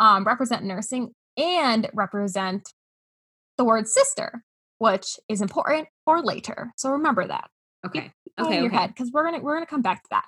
um, 0.00 0.24
represent 0.24 0.64
nursing 0.64 1.12
and 1.36 1.88
represent 1.94 2.72
the 3.56 3.64
word 3.64 3.88
sister, 3.88 4.42
which 4.78 5.18
is 5.28 5.40
important 5.40 5.88
for 6.04 6.22
later. 6.22 6.72
So 6.76 6.90
remember 6.90 7.26
that. 7.26 7.50
Okay. 7.86 8.12
okay. 8.38 8.56
In 8.56 8.64
your 8.64 8.66
okay. 8.66 8.76
head 8.76 8.88
because 8.88 9.10
we're 9.12 9.24
gonna 9.24 9.40
we're 9.40 9.54
gonna 9.54 9.66
come 9.66 9.82
back 9.82 10.02
to 10.02 10.08
that. 10.10 10.24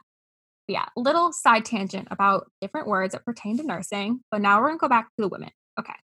But 0.67 0.75
yeah, 0.75 0.87
little 0.97 1.33
side 1.33 1.65
tangent 1.65 2.09
about 2.11 2.51
different 2.61 2.87
words 2.87 3.13
that 3.13 3.25
pertain 3.25 3.57
to 3.59 3.63
nursing. 3.63 4.21
But 4.31 4.41
now 4.41 4.61
we're 4.61 4.69
gonna 4.69 4.79
go 4.79 4.89
back 4.89 5.07
to 5.17 5.23
the 5.23 5.29
women. 5.29 5.51
Okay. 5.79 5.95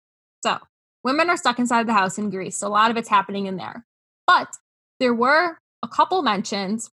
So 0.42 0.58
women 1.04 1.30
are 1.30 1.36
stuck 1.36 1.58
inside 1.58 1.86
the 1.86 1.92
house 1.92 2.18
in 2.18 2.30
Greece. 2.30 2.56
So 2.56 2.66
a 2.66 2.68
lot 2.68 2.90
of 2.90 2.96
it's 2.96 3.08
happening 3.08 3.46
in 3.46 3.56
there. 3.56 3.84
But 4.26 4.48
there 4.98 5.14
were 5.14 5.58
a 5.82 5.88
couple 5.88 6.22
mentions 6.22 6.90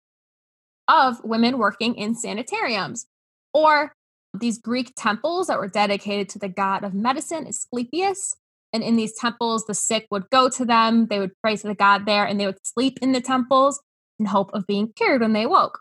of 0.88 1.22
women 1.24 1.58
working 1.58 1.94
in 1.94 2.14
sanitariums 2.14 3.06
or 3.54 3.94
these 4.34 4.58
Greek 4.58 4.92
temples 4.96 5.46
that 5.46 5.58
were 5.58 5.68
dedicated 5.68 6.28
to 6.30 6.38
the 6.38 6.48
god 6.48 6.84
of 6.84 6.94
medicine, 6.94 7.46
Asclepius. 7.46 8.36
And 8.72 8.82
in 8.82 8.96
these 8.96 9.14
temples, 9.14 9.66
the 9.66 9.74
sick 9.74 10.06
would 10.10 10.30
go 10.30 10.48
to 10.48 10.64
them, 10.64 11.06
they 11.08 11.18
would 11.18 11.32
pray 11.42 11.56
to 11.56 11.66
the 11.66 11.74
god 11.74 12.06
there, 12.06 12.24
and 12.24 12.40
they 12.40 12.46
would 12.46 12.64
sleep 12.66 12.98
in 13.02 13.12
the 13.12 13.20
temples 13.20 13.82
in 14.18 14.24
hope 14.24 14.50
of 14.54 14.66
being 14.66 14.92
cured 14.96 15.20
when 15.20 15.34
they 15.34 15.46
woke. 15.46 15.80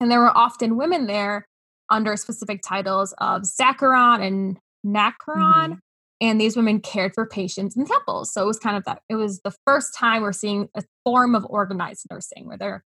And 0.00 0.10
there 0.10 0.20
were 0.20 0.36
often 0.36 0.76
women 0.76 1.06
there 1.06 1.44
under 1.90 2.16
specific 2.16 2.62
titles 2.62 3.14
of 3.18 3.42
Zacharon 3.42 4.26
and 4.26 4.58
Nacharon. 4.86 5.12
Mm-hmm. 5.26 5.72
And 6.20 6.40
these 6.40 6.56
women 6.56 6.80
cared 6.80 7.12
for 7.14 7.26
patients 7.26 7.76
in 7.76 7.84
temples. 7.84 8.32
So 8.32 8.42
it 8.42 8.46
was 8.46 8.58
kind 8.58 8.76
of 8.76 8.84
that, 8.84 9.02
it 9.08 9.14
was 9.14 9.40
the 9.40 9.54
first 9.64 9.94
time 9.96 10.22
we're 10.22 10.32
seeing 10.32 10.68
a 10.74 10.82
form 11.04 11.34
of 11.34 11.46
organized 11.48 12.06
nursing 12.10 12.46
where 12.46 12.58
they're 12.58 12.84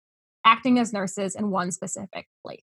acting 0.44 0.78
as 0.78 0.92
nurses 0.92 1.34
in 1.34 1.50
one 1.50 1.70
specific 1.70 2.26
place. 2.44 2.60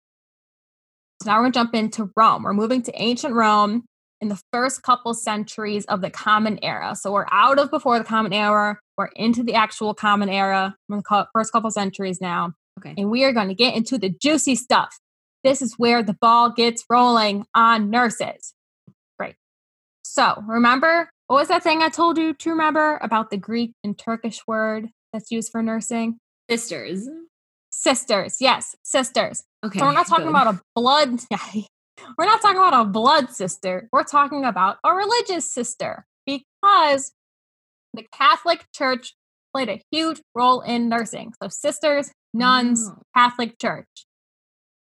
So 1.25 1.32
now 1.32 1.38
we're 1.38 1.46
going 1.46 1.53
to 1.53 1.60
jump 1.60 1.74
into 1.74 2.12
Rome. 2.15 2.44
We're 2.44 2.53
moving 2.53 2.84
to 2.84 3.01
ancient 3.01 3.34
Rome 3.34 3.86
in 4.22 4.27
the 4.27 4.39
first 4.53 4.84
couple 4.84 5.15
centuries 5.15 5.84
of 5.86 6.01
the 6.01 6.12
Common 6.12 6.60
Era. 6.62 6.96
So 6.96 7.12
we're 7.12 7.25
out 7.32 7.58
of 7.58 7.72
before 7.72 7.98
the 7.98 8.05
Common 8.05 8.32
Era. 8.32 8.77
We're 8.96 9.10
into 9.15 9.41
the 9.41 9.55
actual 9.55 9.96
Common 9.96 10.29
Era. 10.29 10.75
We're 10.88 10.98
the 10.98 11.27
first 11.34 11.51
couple 11.51 11.72
centuries 11.72 12.22
now. 12.22 12.53
Okay. 12.77 12.94
And 12.96 13.10
we 13.10 13.24
are 13.24 13.32
going 13.32 13.48
to 13.48 13.55
get 13.55 13.74
into 13.74 13.98
the 13.98 14.10
juicy 14.10 14.53
stuff. 14.53 15.00
This 15.44 15.63
is 15.63 15.74
where 15.79 16.03
the 16.03 16.13
ball 16.13 16.51
gets 16.51 16.86
rolling 16.91 17.48
on 17.55 17.89
nurses. 17.89 18.53
Great. 19.17 19.34
So 20.03 20.44
remember, 20.46 21.10
what 21.25 21.38
was 21.38 21.48
that 21.48 21.63
thing 21.63 21.82
I 21.82 21.89
told 21.89 22.20
you 22.20 22.36
to 22.36 22.50
remember 22.51 23.00
about 23.01 23.32
the 23.32 23.38
Greek 23.38 23.72
and 23.84 23.98
Turkish 23.98 24.46
word 24.46 24.89
that's 25.12 25.32
used 25.32 25.51
for 25.51 25.63
nursing? 25.63 26.20
Sisters. 26.51 27.10
Sisters. 27.85 28.37
Yes, 28.39 28.75
sisters. 28.81 29.43
Okay. 29.63 29.77
So 29.77 29.85
we're 29.85 29.91
not 29.91 30.07
talking 30.07 30.25
good. 30.25 30.31
about 30.31 30.55
a 30.55 30.61
blood. 30.73 31.19
we're 32.17 32.25
not 32.25 32.41
talking 32.41 32.57
about 32.57 32.73
a 32.73 32.83
blood 32.83 33.29
sister. 33.29 33.87
We're 33.91 34.03
talking 34.03 34.43
about 34.43 34.77
a 34.83 34.91
religious 34.91 35.53
sister 35.53 36.07
because 36.25 37.11
the 37.93 38.03
Catholic 38.11 38.65
Church 38.73 39.13
played 39.53 39.69
a 39.69 39.83
huge 39.91 40.19
role 40.33 40.61
in 40.61 40.89
nursing. 40.89 41.35
So 41.39 41.47
sisters, 41.47 42.09
nuns, 42.33 42.89
oh. 42.91 43.03
Catholic 43.15 43.59
Church. 43.61 44.07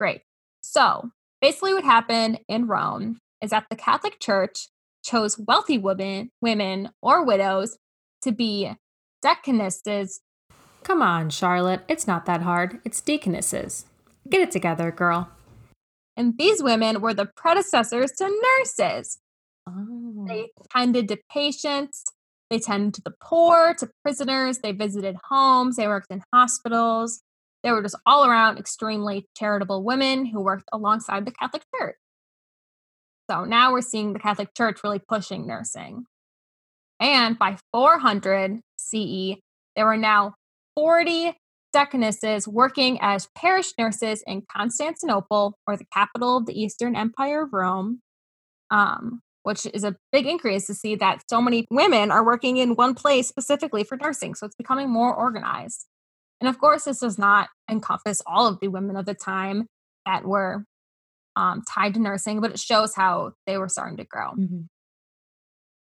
Great. 0.00 0.23
So 0.62 1.11
basically, 1.42 1.75
what 1.75 1.85
happened 1.85 2.40
in 2.49 2.68
Rome 2.68 3.18
is 3.42 3.50
that 3.50 3.66
the 3.68 3.76
Catholic 3.76 4.18
Church 4.18 4.68
chose 5.04 5.38
wealthy 5.38 5.76
women, 5.76 6.30
women 6.40 6.88
or 7.02 7.23
widows 7.23 7.76
to 8.23 8.33
be 8.33 8.73
deaconesses. 9.21 10.21
Come 10.83 11.03
on, 11.03 11.31
Charlotte. 11.31 11.83
It's 11.89 12.07
not 12.07 12.27
that 12.27 12.43
hard. 12.43 12.81
It's 12.85 13.01
deaconesses. 13.01 13.87
Get 14.29 14.41
it 14.41 14.51
together, 14.51 14.91
girl. 14.91 15.31
And 16.17 16.37
these 16.37 16.63
women 16.63 17.01
were 17.01 17.15
the 17.15 17.31
predecessors 17.37 18.11
to 18.19 18.43
nurses. 18.59 19.19
Oh. 19.69 20.25
They 20.27 20.49
tended 20.75 21.09
to 21.09 21.19
patients, 21.31 22.05
they 22.51 22.59
tended 22.59 22.95
to 22.95 23.03
the 23.03 23.15
poor, 23.23 23.75
to 23.79 23.91
prisoners, 24.03 24.59
they 24.59 24.73
visited 24.73 25.17
homes, 25.29 25.77
they 25.77 25.87
worked 25.87 26.11
in 26.11 26.23
hospitals. 26.33 27.21
They 27.63 27.73
were 27.73 27.83
just 27.83 27.97
all 28.07 28.25
around 28.25 28.59
extremely 28.59 29.27
charitable 29.37 29.83
women 29.83 30.27
who 30.27 30.41
worked 30.41 30.69
alongside 30.73 31.27
the 31.27 31.33
Catholic 31.33 31.65
Church. 31.77 31.97
So 33.31 33.45
now 33.45 33.73
we're 33.73 33.83
seeing 33.83 34.13
the 34.13 34.21
Catholic 34.21 34.55
Church 34.55 34.81
really 34.83 35.01
pushing 35.01 35.47
nursing. 35.47 36.05
And 37.01 37.39
by 37.39 37.59
400 37.73 38.61
CE, 38.79 39.35
there 39.77 39.87
were 39.87 39.97
now 39.97 40.35
40 40.79 41.35
deaconesses 41.73 42.47
working 42.47 42.99
as 43.01 43.29
parish 43.35 43.73
nurses 43.77 44.23
in 44.29 44.45
Constantinople, 44.57 45.59
or 45.67 45.77
the 45.77 45.85
capital 45.93 46.37
of 46.37 46.47
the 46.47 46.59
Eastern 46.59 46.95
Empire 46.95 47.43
of 47.43 47.53
Rome, 47.53 48.01
um, 48.71 49.21
which 49.43 49.67
is 49.75 49.83
a 49.83 49.97
big 50.13 50.25
increase 50.25 50.69
to 50.69 50.75
see 50.75 50.95
that 50.95 51.25
so 51.29 51.43
many 51.43 51.67
women 51.69 52.13
are 52.13 52.25
working 52.25 52.59
in 52.59 52.77
one 52.77 52.95
place 52.95 53.27
specifically 53.27 53.83
for 53.83 53.97
nursing. 53.97 54.37
So 54.37 54.47
it's 54.47 54.55
becoming 54.55 54.89
more 54.89 55.13
organized. 55.13 55.85
And 56.41 56.49
of 56.49 56.61
course, 56.61 56.85
this 56.85 57.01
does 57.01 57.19
not 57.19 57.49
encompass 57.69 58.23
all 58.25 58.47
of 58.47 58.61
the 58.61 58.69
women 58.69 58.95
of 58.95 59.05
the 59.05 59.15
time 59.15 59.67
that 60.07 60.25
were 60.25 60.65
um, 61.35 61.63
tied 61.69 61.95
to 61.95 62.01
nursing, 62.01 62.41
but 62.41 62.53
it 62.53 62.61
shows 62.61 62.95
how 62.95 63.33
they 63.49 63.59
were 63.59 63.69
starting 63.69 63.97
to 63.97 64.05
grow. 64.05 64.31
Mm-hmm. 64.31 64.61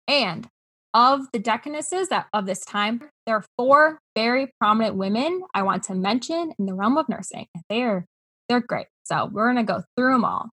And 0.08 0.48
of 0.94 1.28
the 1.32 1.40
deaconesses 1.40 2.10
that 2.10 2.28
of 2.34 2.46
this 2.46 2.64
time, 2.66 3.02
there 3.26 3.36
are 3.36 3.46
four 3.58 4.00
very 4.16 4.52
prominent 4.60 4.96
women 4.96 5.42
I 5.54 5.64
want 5.64 5.84
to 5.84 5.96
mention 5.96 6.54
in 6.58 6.66
the 6.66 6.74
realm 6.74 6.98
of 6.98 7.10
nursing. 7.10 7.48
They're 7.70 8.06
they're 8.50 8.62
great. 8.62 8.88
So 9.04 9.30
we're 9.32 9.48
gonna 9.48 9.64
go 9.64 9.84
through 9.96 10.14
them 10.14 10.26
all. 10.26 10.50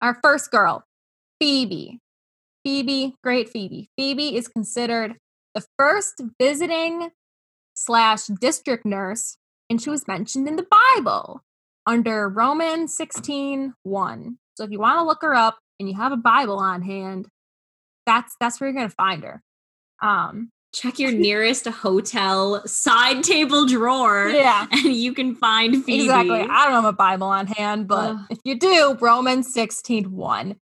Our 0.00 0.18
first 0.22 0.50
girl, 0.50 0.84
Phoebe. 1.40 2.00
Phoebe, 2.64 3.16
great 3.24 3.48
Phoebe. 3.48 3.88
Phoebe 3.96 4.36
is 4.36 4.48
considered 4.48 5.16
the 5.54 5.64
first 5.78 6.22
visiting 6.40 7.10
slash 7.74 8.26
district 8.26 8.86
nurse, 8.86 9.36
and 9.68 9.82
she 9.82 9.90
was 9.90 10.06
mentioned 10.06 10.46
in 10.48 10.56
the 10.56 10.66
Bible 10.96 11.42
under 11.86 12.28
Romans 12.28 12.96
16 12.96 13.74
1. 13.82 14.38
So 14.54 14.64
if 14.64 14.70
you 14.70 14.78
want 14.78 14.98
to 14.98 15.04
look 15.04 15.22
her 15.22 15.34
up 15.34 15.58
and 15.80 15.88
you 15.88 15.96
have 15.96 16.12
a 16.12 16.16
Bible 16.16 16.58
on 16.58 16.82
hand, 16.82 17.26
that's 18.06 18.34
that's 18.40 18.60
where 18.60 18.70
you're 18.70 18.76
gonna 18.76 18.90
find 18.90 19.22
her. 19.24 19.42
Um, 20.00 20.50
check 20.72 20.98
your 20.98 21.12
nearest 21.12 21.66
hotel 21.66 22.66
side 22.66 23.22
table 23.22 23.66
drawer. 23.66 24.28
Yeah. 24.28 24.66
And 24.72 24.94
you 24.94 25.12
can 25.12 25.34
find 25.34 25.84
Phoebe. 25.84 26.04
Exactly. 26.04 26.40
I 26.40 26.64
don't 26.64 26.72
have 26.72 26.84
a 26.84 26.92
Bible 26.92 27.26
on 27.26 27.46
hand, 27.46 27.86
but 27.86 28.16
if 28.30 28.38
you 28.44 28.58
do, 28.58 28.96
Romans 29.00 29.52
16 29.52 30.10
1. 30.10 30.56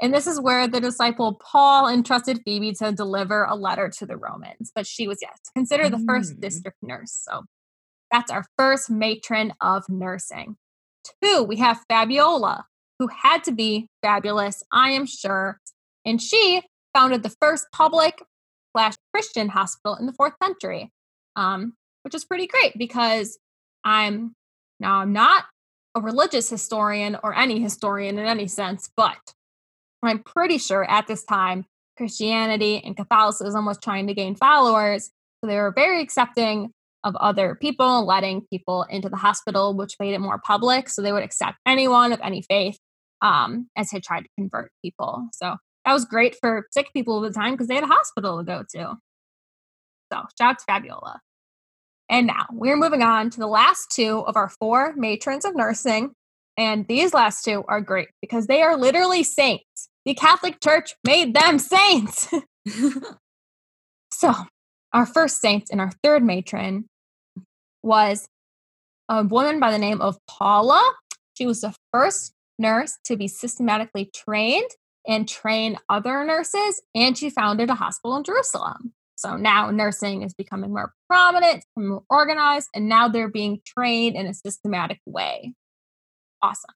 And 0.00 0.12
this 0.12 0.26
is 0.26 0.40
where 0.40 0.66
the 0.66 0.80
disciple 0.80 1.40
Paul 1.40 1.88
entrusted 1.88 2.40
Phoebe 2.44 2.72
to 2.74 2.92
deliver 2.92 3.44
a 3.44 3.54
letter 3.54 3.88
to 3.98 4.06
the 4.06 4.16
Romans. 4.16 4.72
But 4.74 4.86
she 4.86 5.06
was, 5.06 5.18
yes, 5.22 5.38
considered 5.54 5.92
the 5.92 6.04
first 6.06 6.36
mm. 6.36 6.40
district 6.40 6.78
nurse. 6.82 7.12
So 7.12 7.44
That's 8.10 8.30
our 8.30 8.44
first 8.58 8.90
matron 8.90 9.54
of 9.60 9.84
nursing. 9.88 10.56
Two, 11.22 11.42
we 11.44 11.56
have 11.56 11.84
Fabiola, 11.88 12.66
who 12.98 13.08
had 13.08 13.44
to 13.44 13.52
be 13.52 13.88
fabulous, 14.02 14.62
I 14.72 14.90
am 14.90 15.06
sure. 15.06 15.60
And 16.04 16.20
she 16.20 16.62
founded 16.94 17.22
the 17.22 17.34
first 17.40 17.66
public 17.72 18.22
slash 18.72 18.94
Christian 19.12 19.48
hospital 19.48 19.96
in 19.96 20.06
the 20.06 20.12
fourth 20.12 20.34
century, 20.42 20.90
um, 21.36 21.74
which 22.02 22.14
is 22.14 22.24
pretty 22.24 22.46
great 22.46 22.76
because 22.78 23.38
I'm 23.84 24.34
now 24.80 25.00
I'm 25.00 25.12
not 25.12 25.44
a 25.94 26.00
religious 26.00 26.48
historian 26.50 27.16
or 27.22 27.34
any 27.36 27.60
historian 27.60 28.18
in 28.18 28.26
any 28.26 28.48
sense, 28.48 28.90
but 28.96 29.16
I'm 30.02 30.22
pretty 30.22 30.58
sure 30.58 30.88
at 30.90 31.06
this 31.06 31.24
time 31.24 31.64
Christianity 31.96 32.82
and 32.84 32.96
Catholicism 32.96 33.64
was 33.64 33.78
trying 33.78 34.06
to 34.08 34.14
gain 34.14 34.34
followers. 34.34 35.10
So 35.40 35.48
they 35.48 35.56
were 35.56 35.72
very 35.72 36.02
accepting 36.02 36.72
of 37.04 37.14
other 37.16 37.54
people, 37.54 38.04
letting 38.06 38.42
people 38.50 38.84
into 38.84 39.08
the 39.08 39.16
hospital, 39.16 39.74
which 39.74 39.96
made 40.00 40.14
it 40.14 40.20
more 40.20 40.38
public. 40.38 40.88
So 40.88 41.02
they 41.02 41.12
would 41.12 41.22
accept 41.22 41.58
anyone 41.66 42.12
of 42.12 42.20
any 42.22 42.42
faith 42.42 42.78
um, 43.22 43.68
as 43.76 43.90
they 43.90 44.00
tried 44.00 44.22
to 44.22 44.30
convert 44.38 44.72
people. 44.82 45.28
So 45.32 45.56
that 45.84 45.92
was 45.92 46.04
great 46.04 46.36
for 46.40 46.66
sick 46.70 46.92
people 46.92 47.24
at 47.24 47.32
the 47.32 47.38
time 47.38 47.54
because 47.54 47.68
they 47.68 47.74
had 47.74 47.84
a 47.84 47.88
hospital 47.88 48.38
to 48.38 48.44
go 48.44 48.62
to. 48.74 48.96
So 50.12 50.22
shout 50.38 50.40
out 50.40 50.58
to 50.58 50.64
Fabiola. 50.66 51.20
And 52.08 52.26
now 52.26 52.46
we're 52.52 52.76
moving 52.76 53.02
on 53.02 53.30
to 53.30 53.38
the 53.38 53.46
last 53.46 53.90
two 53.90 54.24
of 54.26 54.36
our 54.36 54.48
four 54.48 54.94
matrons 54.96 55.44
of 55.44 55.56
nursing. 55.56 56.12
And 56.56 56.86
these 56.86 57.14
last 57.14 57.44
two 57.44 57.64
are 57.66 57.80
great 57.80 58.08
because 58.20 58.46
they 58.46 58.62
are 58.62 58.76
literally 58.76 59.22
saints. 59.22 59.88
The 60.04 60.14
Catholic 60.14 60.60
Church 60.60 60.94
made 61.04 61.34
them 61.34 61.58
saints. 61.58 62.32
so, 64.12 64.34
our 64.92 65.06
first 65.06 65.40
saint 65.40 65.70
and 65.72 65.80
our 65.80 65.90
third 66.04 66.22
matron 66.22 66.86
was 67.82 68.28
a 69.08 69.24
woman 69.24 69.58
by 69.58 69.72
the 69.72 69.78
name 69.78 70.00
of 70.00 70.18
Paula. 70.28 70.82
She 71.34 71.46
was 71.46 71.62
the 71.62 71.74
first 71.92 72.32
nurse 72.58 72.96
to 73.04 73.16
be 73.16 73.26
systematically 73.26 74.10
trained 74.14 74.70
and 75.06 75.28
train 75.28 75.76
other 75.88 76.24
nurses, 76.24 76.80
and 76.94 77.16
she 77.16 77.30
founded 77.30 77.70
a 77.70 77.74
hospital 77.74 78.16
in 78.16 78.24
Jerusalem. 78.24 78.92
So 79.16 79.36
now 79.36 79.70
nursing 79.70 80.22
is 80.22 80.34
becoming 80.34 80.72
more 80.72 80.92
prominent, 81.08 81.64
more 81.76 82.02
organized, 82.10 82.68
and 82.74 82.88
now 82.88 83.08
they're 83.08 83.30
being 83.30 83.60
trained 83.64 84.16
in 84.16 84.26
a 84.26 84.34
systematic 84.34 84.98
way. 85.06 85.54
Awesome. 86.42 86.74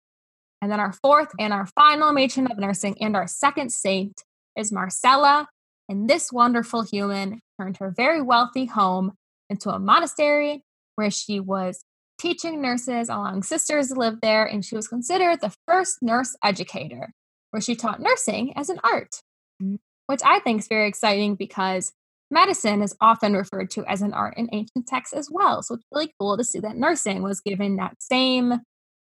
And 0.62 0.70
then 0.70 0.80
our 0.80 0.92
fourth 0.92 1.28
and 1.38 1.52
our 1.52 1.66
final 1.66 2.12
matron 2.12 2.46
of 2.50 2.58
nursing 2.58 2.96
and 3.00 3.16
our 3.16 3.26
second 3.26 3.70
saint 3.70 4.22
is 4.56 4.72
Marcella. 4.72 5.48
And 5.88 6.08
this 6.08 6.32
wonderful 6.32 6.82
human 6.82 7.40
turned 7.60 7.76
her 7.78 7.92
very 7.96 8.20
wealthy 8.22 8.66
home 8.66 9.12
into 9.48 9.70
a 9.70 9.78
monastery 9.78 10.62
where 10.96 11.10
she 11.10 11.40
was 11.40 11.82
teaching 12.18 12.60
nurses, 12.60 13.08
along 13.08 13.42
sisters 13.44 13.88
to 13.88 13.94
live 13.94 14.20
there, 14.20 14.44
and 14.44 14.64
she 14.64 14.74
was 14.74 14.88
considered 14.88 15.40
the 15.40 15.54
first 15.66 15.98
nurse 16.02 16.36
educator, 16.42 17.10
where 17.50 17.60
she 17.60 17.74
taught 17.74 18.00
nursing 18.00 18.52
as 18.56 18.68
an 18.68 18.80
art, 18.84 19.20
mm, 19.62 19.78
which 20.06 20.20
I 20.24 20.40
think 20.40 20.60
is 20.60 20.68
very 20.68 20.88
exciting 20.88 21.34
because 21.34 21.92
medicine 22.30 22.82
is 22.82 22.94
often 23.00 23.34
referred 23.34 23.70
to 23.70 23.84
as 23.86 24.02
an 24.02 24.12
art 24.12 24.36
in 24.36 24.48
ancient 24.52 24.86
texts 24.86 25.14
as 25.14 25.28
well. 25.30 25.62
So 25.62 25.74
it's 25.74 25.84
really 25.92 26.12
cool 26.20 26.36
to 26.36 26.44
see 26.44 26.58
that 26.60 26.76
nursing 26.76 27.22
was 27.22 27.40
given 27.40 27.76
that 27.76 27.96
same 28.00 28.60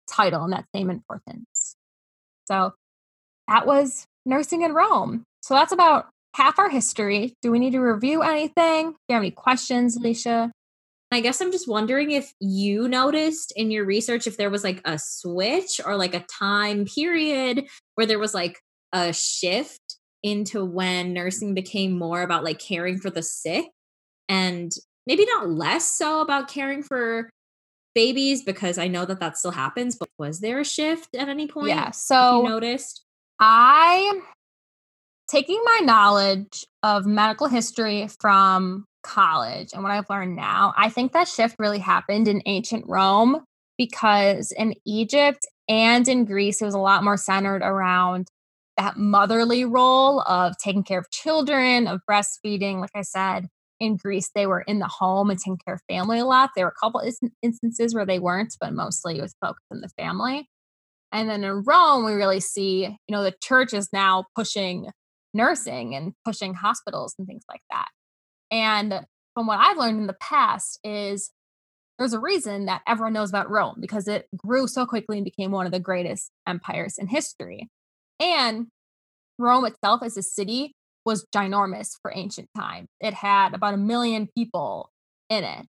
title 0.09 0.45
and 0.45 0.53
that 0.53 0.67
same 0.75 0.91
importance. 0.91 1.77
So 2.47 2.73
that 3.47 3.67
was 3.67 4.07
nursing 4.27 4.63
in 4.63 4.73
Rome. 4.73 5.25
So 5.43 5.55
that's 5.55 5.73
about 5.73 6.09
half 6.35 6.59
our 6.59 6.71
history. 6.71 7.35
Do 7.43 7.51
we 7.51 7.59
need 7.59 7.73
to 7.73 7.81
review 7.81 8.23
anything? 8.23 8.91
Do 8.91 8.97
you 9.09 9.15
have 9.15 9.23
any 9.23 9.31
questions, 9.31 9.99
Alesha? 9.99 10.51
I 11.11 11.21
guess 11.21 11.41
I'm 11.41 11.53
just 11.53 11.69
wondering 11.69 12.11
if 12.11 12.33
you 12.39 12.87
noticed 12.87 13.53
in 13.57 13.71
your 13.71 13.85
research 13.85 14.27
if 14.27 14.37
there 14.37 14.51
was 14.51 14.63
like 14.63 14.83
a 14.85 14.99
switch 14.99 15.81
or 15.85 15.97
like 15.97 16.15
a 16.15 16.27
time 16.39 16.85
period 16.85 17.67
where 17.95 18.07
there 18.07 18.19
was 18.19 18.35
like 18.35 18.59
a 18.93 19.13
shift 19.13 19.97
into 20.23 20.65
when 20.65 21.15
nursing 21.15 21.55
became 21.55 21.99
more 21.99 22.23
about 22.23 22.45
like 22.45 22.59
caring 22.59 22.99
for 22.99 23.09
the 23.09 23.23
sick 23.23 23.67
and 24.29 24.73
maybe 25.07 25.25
not 25.25 25.49
less 25.49 25.89
so 25.89 26.21
about 26.21 26.49
caring 26.49 26.83
for 26.83 27.31
babies 27.95 28.43
because 28.43 28.77
I 28.77 28.89
know 28.89 29.05
that 29.07 29.21
that 29.21 29.39
still 29.39 29.51
happens, 29.51 29.97
but 29.97 30.09
was 30.19 30.41
there 30.41 30.61
a 30.61 30.65
shift 30.65 31.15
at 31.15 31.29
any 31.29 31.49
point? 31.49 31.69
Yeah. 31.69 31.91
So 31.91 32.43
you 32.43 32.49
noticed? 32.49 33.05
I 33.41 34.21
taking 35.29 35.61
my 35.65 35.81
knowledge 35.83 36.67
of 36.83 37.07
medical 37.07 37.49
history 37.49 38.09
from 38.21 38.85
college 39.03 39.71
and 39.73 39.83
what 39.83 39.93
I've 39.93 40.11
learned 40.11 40.37
now, 40.37 40.75
I 40.77 40.91
think 40.91 41.13
that 41.13 41.29
shift 41.29 41.57
really 41.59 41.79
happened 41.79 42.29
in 42.29 42.43
ancient 42.47 42.85
Rome 42.87 43.45
because 43.77 44.53
in 44.53 44.75
Egypt 44.87 45.47
and 45.69 46.07
in 46.09 46.25
Greece, 46.25 46.61
it 46.61 46.65
was 46.65 46.75
a 46.75 46.79
lot 46.79 47.05
more 47.05 47.17
centered 47.17 47.63
around 47.63 48.29
that 48.77 48.97
motherly 48.97 49.65
role 49.65 50.21
of 50.23 50.57
taking 50.59 50.85
care 50.85 50.99
of 51.01 51.11
children, 51.11 51.87
of 51.87 52.01
breastfeeding. 52.09 52.81
Like 52.81 52.91
I 52.95 53.03
said, 53.03 53.49
in 53.81 53.97
Greece, 53.97 54.31
they 54.35 54.47
were 54.47 54.63
in 54.63 54.79
the 54.79 54.89
home 54.89 55.31
and 55.31 55.39
taking 55.39 55.59
care 55.65 55.75
of 55.75 55.81
family 55.89 56.19
a 56.19 56.25
lot. 56.25 56.51
There 56.55 56.65
were 56.65 56.75
a 56.77 56.81
couple 56.81 57.03
instances 57.43 57.95
where 57.95 58.07
they 58.07 58.19
weren't, 58.19 58.57
but 58.61 58.73
mostly 58.73 59.19
it 59.19 59.23
was 59.23 59.35
focused 59.41 59.67
on 59.73 59.81
the 59.81 59.89
family. 59.91 60.49
And 61.13 61.29
then 61.29 61.45
in 61.45 61.63
Rome, 61.63 62.05
we 62.05 62.13
really 62.13 62.41
see, 62.41 62.85
you 62.85 62.97
know, 63.09 63.23
the 63.23 63.35
church 63.43 63.73
is 63.73 63.89
now 63.93 64.25
pushing 64.35 64.91
nursing 65.35 65.95
and 65.95 66.13
pushing 66.25 66.55
hospitals 66.55 67.15
and 67.19 67.27
things 67.27 67.45
like 67.49 67.63
that. 67.71 67.89
And 68.51 69.07
from 69.35 69.47
what 69.47 69.59
I've 69.59 69.77
learned 69.77 70.01
in 70.01 70.07
the 70.07 70.17
past 70.21 70.81
is 70.83 71.31
there's 71.99 72.13
a 72.13 72.21
reason 72.21 72.67
that 72.67 72.83
everyone 72.87 73.13
knows 73.13 73.29
about 73.29 73.51
Rome 73.51 73.77
because 73.81 74.07
it 74.09 74.27
grew 74.37 74.69
so 74.69 74.87
quickly 74.87 75.19
and 75.19 75.25
became 75.25 75.51
one 75.51 75.67
of 75.67 75.73
the 75.73 75.81
greatest 75.81 76.31
empires 76.47 76.97
in 76.97 77.09
history. 77.09 77.69
And 78.21 78.69
Rome 79.39 79.65
itself 79.65 80.03
as 80.03 80.17
a 80.17 80.23
city 80.23 80.75
was 81.05 81.27
ginormous 81.35 81.93
for 82.03 82.13
ancient 82.15 82.49
time. 82.57 82.87
It 83.01 83.15
had 83.15 83.55
about 83.55 83.75
a 83.75 83.79
million 83.79 84.29
people 84.37 84.91
in 85.29 85.45
it, 85.45 85.67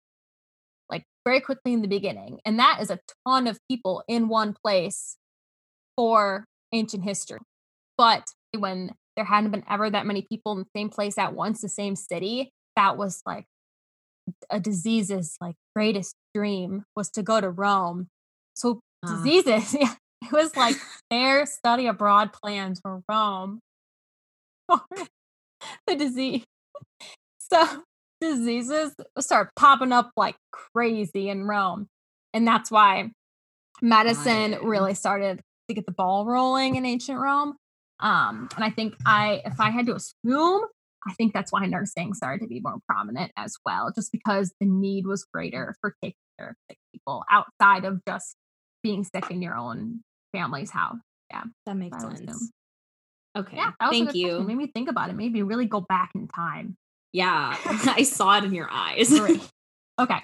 like 0.89 1.03
very 1.25 1.41
quickly 1.41 1.73
in 1.73 1.81
the 1.81 1.87
beginning. 1.87 2.39
And 2.45 2.59
that 2.59 2.79
is 2.81 2.91
a 2.91 2.99
ton 3.27 3.47
of 3.47 3.59
people 3.69 4.03
in 4.07 4.27
one 4.27 4.53
place 4.53 5.17
for 5.95 6.45
ancient 6.73 7.03
history. 7.03 7.39
But 7.97 8.27
when 8.57 8.91
there 9.15 9.25
hadn't 9.25 9.51
been 9.51 9.63
ever 9.69 9.89
that 9.89 10.05
many 10.05 10.25
people 10.29 10.53
in 10.53 10.59
the 10.59 10.79
same 10.79 10.89
place 10.89 11.17
at 11.17 11.33
once, 11.33 11.61
the 11.61 11.69
same 11.69 11.95
city, 11.95 12.51
that 12.79 12.95
was 12.95 13.21
like 13.25 13.45
a 14.49 14.57
disease's 14.57 15.35
like 15.41 15.55
greatest 15.75 16.15
dream 16.33 16.85
was 16.95 17.09
to 17.09 17.21
go 17.21 17.41
to 17.41 17.49
Rome. 17.49 18.07
So 18.55 18.79
uh. 19.03 19.17
diseases, 19.17 19.73
yeah, 19.79 19.95
it 20.23 20.31
was 20.31 20.55
like 20.55 20.77
their 21.11 21.45
study 21.45 21.87
abroad 21.87 22.31
plans 22.31 22.79
for 22.79 23.01
Rome. 23.09 23.59
the 24.69 25.95
disease. 25.97 26.45
So 27.39 27.83
diseases 28.21 28.93
start 29.19 29.49
popping 29.57 29.91
up 29.91 30.11
like 30.15 30.35
crazy 30.51 31.27
in 31.27 31.43
Rome. 31.43 31.87
And 32.33 32.47
that's 32.47 32.71
why 32.71 33.11
medicine 33.81 34.57
really 34.63 34.93
started 34.93 35.41
to 35.67 35.73
get 35.73 35.85
the 35.85 35.91
ball 35.91 36.25
rolling 36.25 36.75
in 36.75 36.85
ancient 36.85 37.19
Rome. 37.19 37.57
Um, 37.99 38.47
and 38.55 38.63
I 38.63 38.69
think 38.69 38.95
I, 39.05 39.41
if 39.43 39.59
I 39.59 39.69
had 39.71 39.87
to 39.87 39.95
assume, 39.95 40.61
I 41.07 41.13
think 41.13 41.33
that's 41.33 41.51
why 41.51 41.65
nursing 41.65 42.13
started 42.13 42.43
to 42.43 42.47
be 42.47 42.59
more 42.59 42.79
prominent 42.87 43.31
as 43.37 43.55
well, 43.65 43.91
just 43.93 44.11
because 44.11 44.53
the 44.59 44.67
need 44.67 45.05
was 45.05 45.25
greater 45.25 45.75
for 45.81 45.95
taking 46.03 46.17
care 46.37 46.49
of 46.49 46.55
sick 46.69 46.77
people 46.93 47.23
outside 47.31 47.85
of 47.85 48.01
just 48.07 48.35
being 48.83 49.03
sick 49.03 49.29
in 49.31 49.41
your 49.41 49.55
own 49.55 50.01
family's 50.33 50.71
house. 50.71 50.97
Yeah, 51.31 51.43
that 51.65 51.77
makes 51.77 52.01
sense. 52.01 52.51
Okay, 53.37 53.57
yeah, 53.57 53.71
thank 53.89 54.13
you. 54.15 54.27
Question. 54.27 54.47
Made 54.47 54.57
me 54.57 54.67
think 54.67 54.89
about 54.89 55.09
it. 55.09 55.15
Made 55.15 55.31
me 55.31 55.41
really 55.43 55.65
go 55.65 55.81
back 55.81 56.11
in 56.15 56.27
time. 56.27 56.75
Yeah, 57.13 57.55
I 57.65 58.03
saw 58.03 58.37
it 58.37 58.43
in 58.43 58.53
your 58.53 58.69
eyes. 58.71 59.11
Okay, 59.99 60.19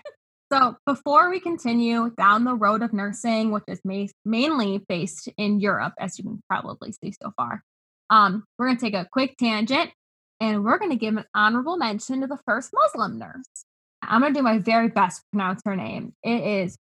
so 0.54 0.78
before 0.86 1.30
we 1.30 1.42
continue 1.42 2.10
down 2.18 2.46
the 2.46 2.56
road 2.56 2.82
of 2.82 2.94
nursing, 2.94 3.52
which 3.52 3.66
is 3.68 3.82
ma- 3.84 4.06
mainly 4.24 4.78
based 4.88 5.28
in 5.38 5.60
Europe, 5.60 5.92
as 6.00 6.18
you 6.18 6.24
can 6.24 6.42
probably 6.48 6.94
see 6.94 7.12
so 7.22 7.34
far, 7.36 7.62
um, 8.10 8.46
we're 8.58 8.68
going 8.68 8.78
to 8.78 8.82
take 8.82 8.94
a 8.94 9.06
quick 9.12 9.36
tangent 9.38 9.92
and 10.39 10.63
we're 10.63 10.78
going 10.78 10.91
to 10.91 10.98
give 10.98 11.15
an 11.17 11.26
honorable 11.34 11.78
mention 11.78 12.21
to 12.21 12.28
the 12.28 12.39
first 12.45 12.71
Muslim 12.74 13.17
nurse. 13.17 13.65
I'm 14.02 14.21
going 14.21 14.34
to 14.34 14.39
do 14.39 14.43
my 14.43 14.60
very 14.60 14.89
best 14.89 15.21
to 15.21 15.24
pronounce 15.32 15.62
her 15.65 15.76
name. 15.76 16.13
It 16.24 16.43
is 16.43 16.78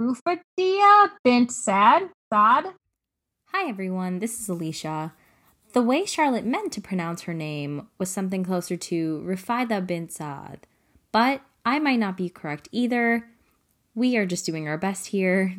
Rufadia 0.00 1.10
bint 1.24 1.52
Sad. 1.52 2.10
Sad. 2.32 2.66
Hi, 3.46 3.68
everyone. 3.68 4.18
This 4.18 4.40
is 4.40 4.48
Alesha. 4.48 5.12
The 5.72 5.82
way 5.82 6.04
Charlotte 6.04 6.44
meant 6.44 6.72
to 6.72 6.80
pronounce 6.80 7.22
her 7.22 7.34
name 7.34 7.88
was 7.98 8.10
something 8.10 8.44
closer 8.44 8.76
to 8.76 9.22
Rufaida 9.24 9.86
bint 9.86 10.12
Saad, 10.12 10.66
but 11.12 11.42
I 11.64 11.78
might 11.78 11.98
not 11.98 12.16
be 12.16 12.28
correct 12.28 12.68
either. 12.72 13.28
We 13.94 14.16
are 14.16 14.26
just 14.26 14.44
doing 14.44 14.66
our 14.68 14.78
best 14.78 15.08
here. 15.08 15.56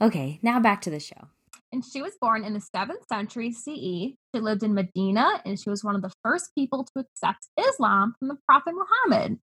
Okay, 0.00 0.38
now 0.42 0.58
back 0.58 0.80
to 0.82 0.90
the 0.90 1.00
show 1.00 1.28
and 1.72 1.84
she 1.84 2.02
was 2.02 2.16
born 2.20 2.44
in 2.44 2.52
the 2.52 2.62
7th 2.74 3.06
century 3.08 3.52
CE. 3.52 4.16
She 4.34 4.40
lived 4.40 4.62
in 4.62 4.74
Medina 4.74 5.40
and 5.44 5.58
she 5.58 5.70
was 5.70 5.84
one 5.84 5.94
of 5.94 6.02
the 6.02 6.12
first 6.22 6.50
people 6.56 6.84
to 6.84 7.00
accept 7.00 7.46
Islam 7.58 8.14
from 8.18 8.28
the 8.28 8.38
Prophet 8.46 8.74
Muhammad. 8.74 9.38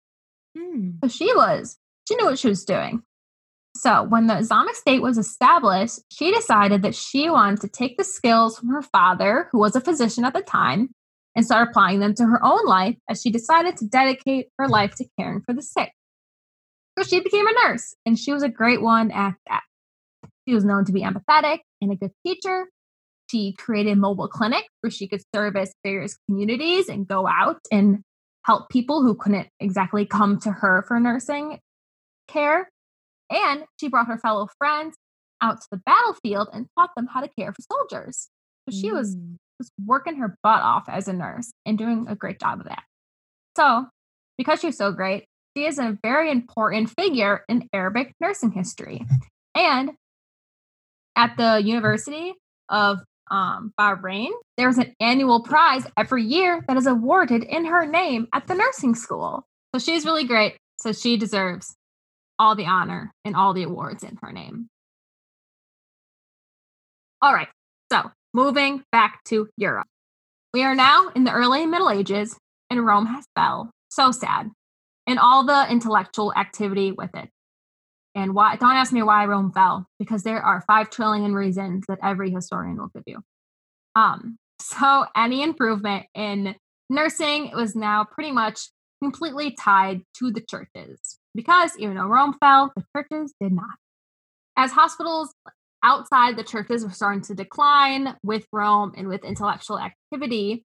Hmm. 0.57 0.91
So 1.03 1.09
she 1.09 1.35
was 1.35 1.79
she 2.09 2.15
She 2.15 2.17
knew 2.17 2.27
what 2.27 2.39
she 2.39 2.49
was 2.49 2.65
doing. 2.65 3.03
So, 3.75 4.03
when 4.03 4.27
the 4.27 4.37
Islamic 4.37 4.75
State 4.75 5.01
was 5.01 5.17
established, 5.17 6.01
she 6.11 6.31
decided 6.31 6.83
that 6.83 6.95
she 6.95 7.31
wanted 7.31 7.63
to 7.63 7.69
take 7.69 7.97
the 7.97 8.05
skills 8.05 8.59
from 8.59 8.69
her 8.69 8.83
father, 8.83 9.49
who 9.51 9.59
was 9.59 9.75
a 9.75 9.81
physician 9.81 10.27
at 10.27 10.35
the 10.35 10.43
time, 10.43 10.91
and 11.35 11.45
start 11.47 11.69
applying 11.69 12.01
them 12.01 12.15
to 12.17 12.25
her 12.25 12.45
own 12.45 12.67
life 12.67 12.97
as 13.09 13.23
she 13.23 13.31
decided 13.31 13.79
to 13.79 13.87
dedicate 13.87 14.49
her 14.59 14.69
life 14.69 14.95
to 14.97 15.07
caring 15.19 15.41
for 15.41 15.55
the 15.55 15.63
sick. 15.63 15.91
So, 16.99 17.05
she 17.05 17.21
became 17.21 17.47
a 17.47 17.67
nurse, 17.67 17.97
and 18.05 18.19
she 18.19 18.31
was 18.33 18.43
a 18.43 18.49
great 18.51 18.83
one 18.83 19.11
at 19.11 19.37
that. 19.49 19.63
She 20.47 20.55
was 20.55 20.65
known 20.65 20.85
to 20.87 20.93
be 20.93 21.03
empathetic 21.03 21.59
and 21.81 21.93
a 21.93 21.97
good 21.97 22.13
teacher. 22.27 22.67
She 23.31 23.55
created 23.55 23.99
mobile 23.99 24.29
clinics 24.29 24.69
where 24.81 24.91
she 24.91 25.09
could 25.09 25.23
service 25.35 25.73
various 25.85 26.17
communities 26.29 26.89
and 26.89 27.07
go 27.07 27.27
out 27.27 27.61
and 27.71 28.01
help 28.45 28.69
people 28.69 29.03
who 29.03 29.15
couldn't 29.15 29.49
exactly 29.61 30.05
come 30.05 30.39
to 30.41 30.51
her 30.51 30.85
for 30.87 30.99
nursing 30.99 31.59
care. 32.29 32.69
And 33.31 33.65
she 33.81 33.89
brought 33.89 34.09
her 34.09 34.19
fellow 34.19 34.49
friends 34.59 34.97
out 35.41 35.61
to 35.61 35.67
the 35.71 35.81
battlefield 35.85 36.49
and 36.53 36.67
taught 36.79 36.91
them 36.97 37.07
how 37.07 37.21
to 37.21 37.29
care 37.39 37.53
for 37.53 37.63
soldiers. 37.63 38.29
So 38.69 38.77
she 38.77 38.91
mm. 38.91 38.95
was, 38.95 39.17
was 39.59 39.71
working 39.85 40.17
her 40.17 40.37
butt 40.43 40.63
off 40.63 40.85
as 40.89 41.09
a 41.09 41.13
nurse 41.13 41.53
and 41.65 41.79
doing 41.79 42.07
a 42.09 42.15
great 42.15 42.39
job 42.39 42.61
of 42.61 42.67
that. 42.67 42.83
So, 43.57 43.87
because 44.39 44.61
she's 44.61 44.77
so 44.77 44.93
great, 44.93 45.27
she 45.57 45.65
is 45.67 45.79
a 45.79 45.99
very 46.03 46.31
important 46.31 46.91
figure 46.99 47.45
in 47.49 47.69
Arabic 47.73 48.15
nursing 48.21 48.53
history. 48.53 49.05
And 49.55 49.93
at 51.17 51.37
the 51.37 51.61
University 51.63 52.35
of 52.69 52.99
um, 53.31 53.73
Bahrain, 53.79 54.31
there's 54.57 54.79
an 54.79 54.95
annual 55.01 55.43
prize 55.43 55.87
every 55.97 56.25
year 56.25 56.65
that 56.69 56.77
is 56.77 56.87
awarded 56.87 57.43
in 57.45 57.65
her 57.67 57.87
name 57.87 58.29
at 58.33 58.47
the 58.47 58.55
nursing 58.55 58.95
school. 58.95 59.45
So 59.75 59.79
she's 59.79 60.05
really 60.05 60.25
great. 60.25 60.57
So 60.77 60.93
she 60.93 61.17
deserves 61.17 61.75
all 62.39 62.55
the 62.55 62.67
honor 62.67 63.13
and 63.25 63.37
all 63.37 63.55
the 63.55 63.63
awards 63.63 64.03
in 64.03 64.19
her 64.23 64.33
name. 64.33 64.69
All 67.23 67.33
right, 67.33 67.49
so 67.93 68.11
moving 68.35 68.83
back 68.91 69.23
to 69.27 69.49
Europe. 69.57 69.87
We 70.53 70.65
are 70.65 70.75
now 70.75 71.09
in 71.15 71.25
the 71.25 71.33
early 71.33 71.67
Middle 71.67 71.89
Ages, 71.89 72.37
and 72.69 72.85
Rome 72.85 73.07
has 73.07 73.25
fell. 73.37 73.71
So 73.91 74.11
sad. 74.11 74.51
And 75.07 75.19
all 75.19 75.45
the 75.45 75.71
intellectual 75.71 76.33
activity 76.35 76.93
with 76.93 77.11
it. 77.15 77.29
And 78.15 78.35
why? 78.35 78.57
Don't 78.57 78.71
ask 78.71 78.93
me 78.93 79.03
why 79.03 79.25
Rome 79.25 79.53
fell, 79.53 79.87
because 79.99 80.23
there 80.23 80.43
are 80.43 80.63
five 80.67 80.91
trillion 80.91 81.35
reasons 81.35 81.85
that 81.89 81.99
every 82.03 82.31
historian 82.31 82.77
will 82.77 82.91
give 82.95 83.05
you. 83.07 83.23
Um, 83.97 84.37
so 84.61 85.07
any 85.17 85.43
improvement 85.43 86.07
in 86.15 86.55
nursing 86.91 87.51
was 87.55 87.75
now 87.75 88.05
pretty 88.05 88.33
much 88.33 88.69
completely 89.03 89.57
tied 89.59 90.03
to 90.19 90.31
the 90.31 90.43
churches 90.49 91.19
because 91.35 91.73
even 91.79 91.97
though 91.97 92.07
Rome 92.07 92.35
fell, 92.39 92.73
the 92.77 92.85
churches 92.95 93.35
did 93.41 93.53
not. 93.53 93.77
As 94.57 94.71
hospitals 94.71 95.35
outside 95.83 96.37
the 96.37 96.45
churches 96.45 96.85
were 96.85 96.93
starting 96.93 97.23
to 97.23 97.35
decline 97.35 98.17
with 98.23 98.47
Rome 98.53 98.93
and 98.97 99.09
with 99.09 99.25
intellectual 99.25 99.81
activity, 99.81 100.65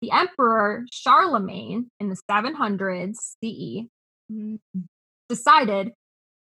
the 0.00 0.12
emperor 0.12 0.84
Charlemagne 0.92 1.90
in 2.00 2.08
the 2.08 2.18
700s 2.30 3.16
CE 3.42 3.86
mm, 4.32 4.58
decided 5.28 5.92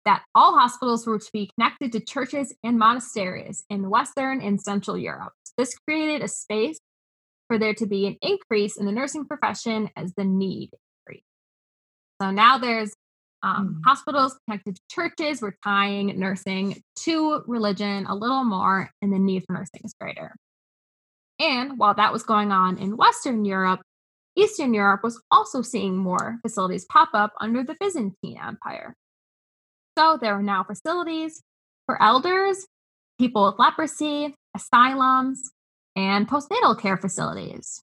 that 0.06 0.24
all 0.36 0.58
hospitals 0.58 1.08
were 1.08 1.20
to 1.20 1.30
be 1.32 1.50
connected 1.58 1.92
to 1.94 2.00
churches 2.00 2.54
and 2.64 2.78
monasteries 2.78 3.64
in 3.70 3.90
Western 3.90 4.42
and 4.42 4.62
Central 4.62 4.98
Europe. 4.98 5.34
This 5.58 5.76
created 5.88 6.22
a 6.24 6.28
space 6.28 6.80
for 7.48 7.58
there 7.58 7.74
to 7.76 7.86
be 7.86 8.08
an 8.08 8.18
increase 8.22 8.78
in 8.78 8.86
the 8.86 8.92
nursing 8.92 9.26
profession 9.26 9.90
as 9.96 10.14
the 10.16 10.24
need 10.24 10.72
increased. 11.06 11.26
So 12.22 12.32
now 12.32 12.58
there's 12.58 12.94
um, 13.44 13.82
mm. 13.82 13.88
hospitals 13.88 14.38
connected 14.48 14.76
to 14.76 14.82
churches. 14.90 15.42
We're 15.42 15.56
tying 15.64 16.18
nursing 16.20 16.82
to 17.04 17.44
religion 17.46 18.06
a 18.08 18.16
little 18.16 18.44
more, 18.44 18.90
and 19.02 19.14
the 19.14 19.20
need 19.20 19.44
for 19.46 19.54
nursing 19.54 19.82
is 19.84 19.94
greater. 20.00 20.36
And 21.40 21.78
while 21.78 21.94
that 21.96 22.14
was 22.14 22.24
going 22.24 22.52
on 22.52 22.78
in 22.78 22.98
Western 22.98 23.44
Europe, 23.44 23.82
Eastern 24.36 24.74
Europe 24.74 25.02
was 25.04 25.22
also 25.30 25.62
seeing 25.62 25.96
more 25.96 26.38
facilities 26.42 26.86
pop 26.86 27.10
up 27.14 27.34
under 27.40 27.64
the 27.64 27.76
Byzantine 27.80 28.40
Empire. 28.42 28.96
So 29.98 30.18
there 30.20 30.34
are 30.34 30.44
now 30.44 30.64
facilities 30.64 31.42
for 31.86 32.02
elders, 32.02 32.66
people 33.20 33.46
with 33.46 33.60
leprosy, 33.60 34.36
asylums, 34.56 35.52
and 35.96 36.28
postnatal 36.28 36.80
care 36.80 36.98
facilities. 36.98 37.82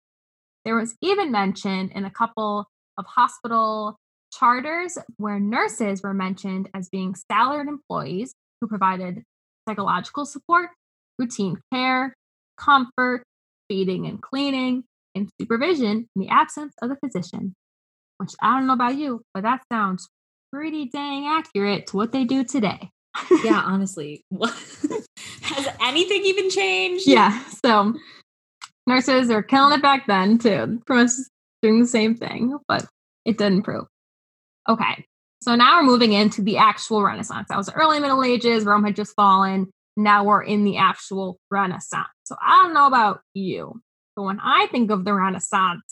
There 0.64 0.76
was 0.76 0.94
even 1.00 1.30
mention 1.30 1.90
in 1.94 2.04
a 2.04 2.10
couple 2.10 2.66
of 2.98 3.06
hospital 3.06 3.96
charters 4.32 4.98
where 5.16 5.40
nurses 5.40 6.02
were 6.02 6.14
mentioned 6.14 6.68
as 6.74 6.88
being 6.88 7.14
salaried 7.30 7.68
employees 7.68 8.34
who 8.60 8.68
provided 8.68 9.22
psychological 9.68 10.26
support, 10.26 10.70
routine 11.18 11.56
care, 11.72 12.14
comfort, 12.58 13.24
feeding 13.68 14.06
and 14.06 14.20
cleaning, 14.20 14.84
and 15.14 15.30
supervision 15.40 16.08
in 16.14 16.22
the 16.22 16.28
absence 16.28 16.74
of 16.82 16.88
the 16.88 16.96
physician. 16.96 17.54
Which 18.18 18.32
I 18.42 18.58
don't 18.58 18.66
know 18.66 18.74
about 18.74 18.96
you, 18.96 19.22
but 19.32 19.44
that 19.44 19.62
sounds 19.72 20.08
pretty 20.52 20.86
dang 20.86 21.26
accurate 21.26 21.86
to 21.88 21.96
what 21.96 22.12
they 22.12 22.24
do 22.24 22.44
today. 22.44 22.90
yeah, 23.44 23.60
honestly. 23.66 24.24
Has 25.42 25.68
anything 25.80 26.24
even 26.24 26.50
changed? 26.50 27.06
Yeah. 27.06 27.42
So 27.64 27.94
nurses 28.86 29.30
are 29.30 29.42
killing 29.42 29.78
it 29.78 29.82
back 29.82 30.06
then 30.06 30.38
too. 30.38 30.80
Pretty 30.86 31.02
much 31.02 31.10
doing 31.62 31.80
the 31.80 31.86
same 31.86 32.14
thing, 32.14 32.58
but 32.68 32.86
it 33.24 33.38
did 33.38 33.52
improve. 33.52 33.86
Okay. 34.68 35.04
So 35.42 35.54
now 35.54 35.78
we're 35.78 35.86
moving 35.86 36.12
into 36.12 36.42
the 36.42 36.58
actual 36.58 37.02
Renaissance. 37.02 37.46
That 37.48 37.56
was 37.56 37.66
the 37.66 37.74
early 37.74 37.98
Middle 37.98 38.22
Ages. 38.22 38.64
Rome 38.64 38.84
had 38.84 38.96
just 38.96 39.14
fallen. 39.14 39.70
Now 39.96 40.24
we're 40.24 40.42
in 40.42 40.64
the 40.64 40.76
actual 40.76 41.38
Renaissance. 41.50 42.08
So 42.24 42.36
I 42.40 42.62
don't 42.62 42.74
know 42.74 42.86
about 42.86 43.20
you, 43.34 43.80
but 44.16 44.22
when 44.22 44.38
I 44.40 44.66
think 44.70 44.90
of 44.90 45.04
the 45.04 45.14
Renaissance, 45.14 45.82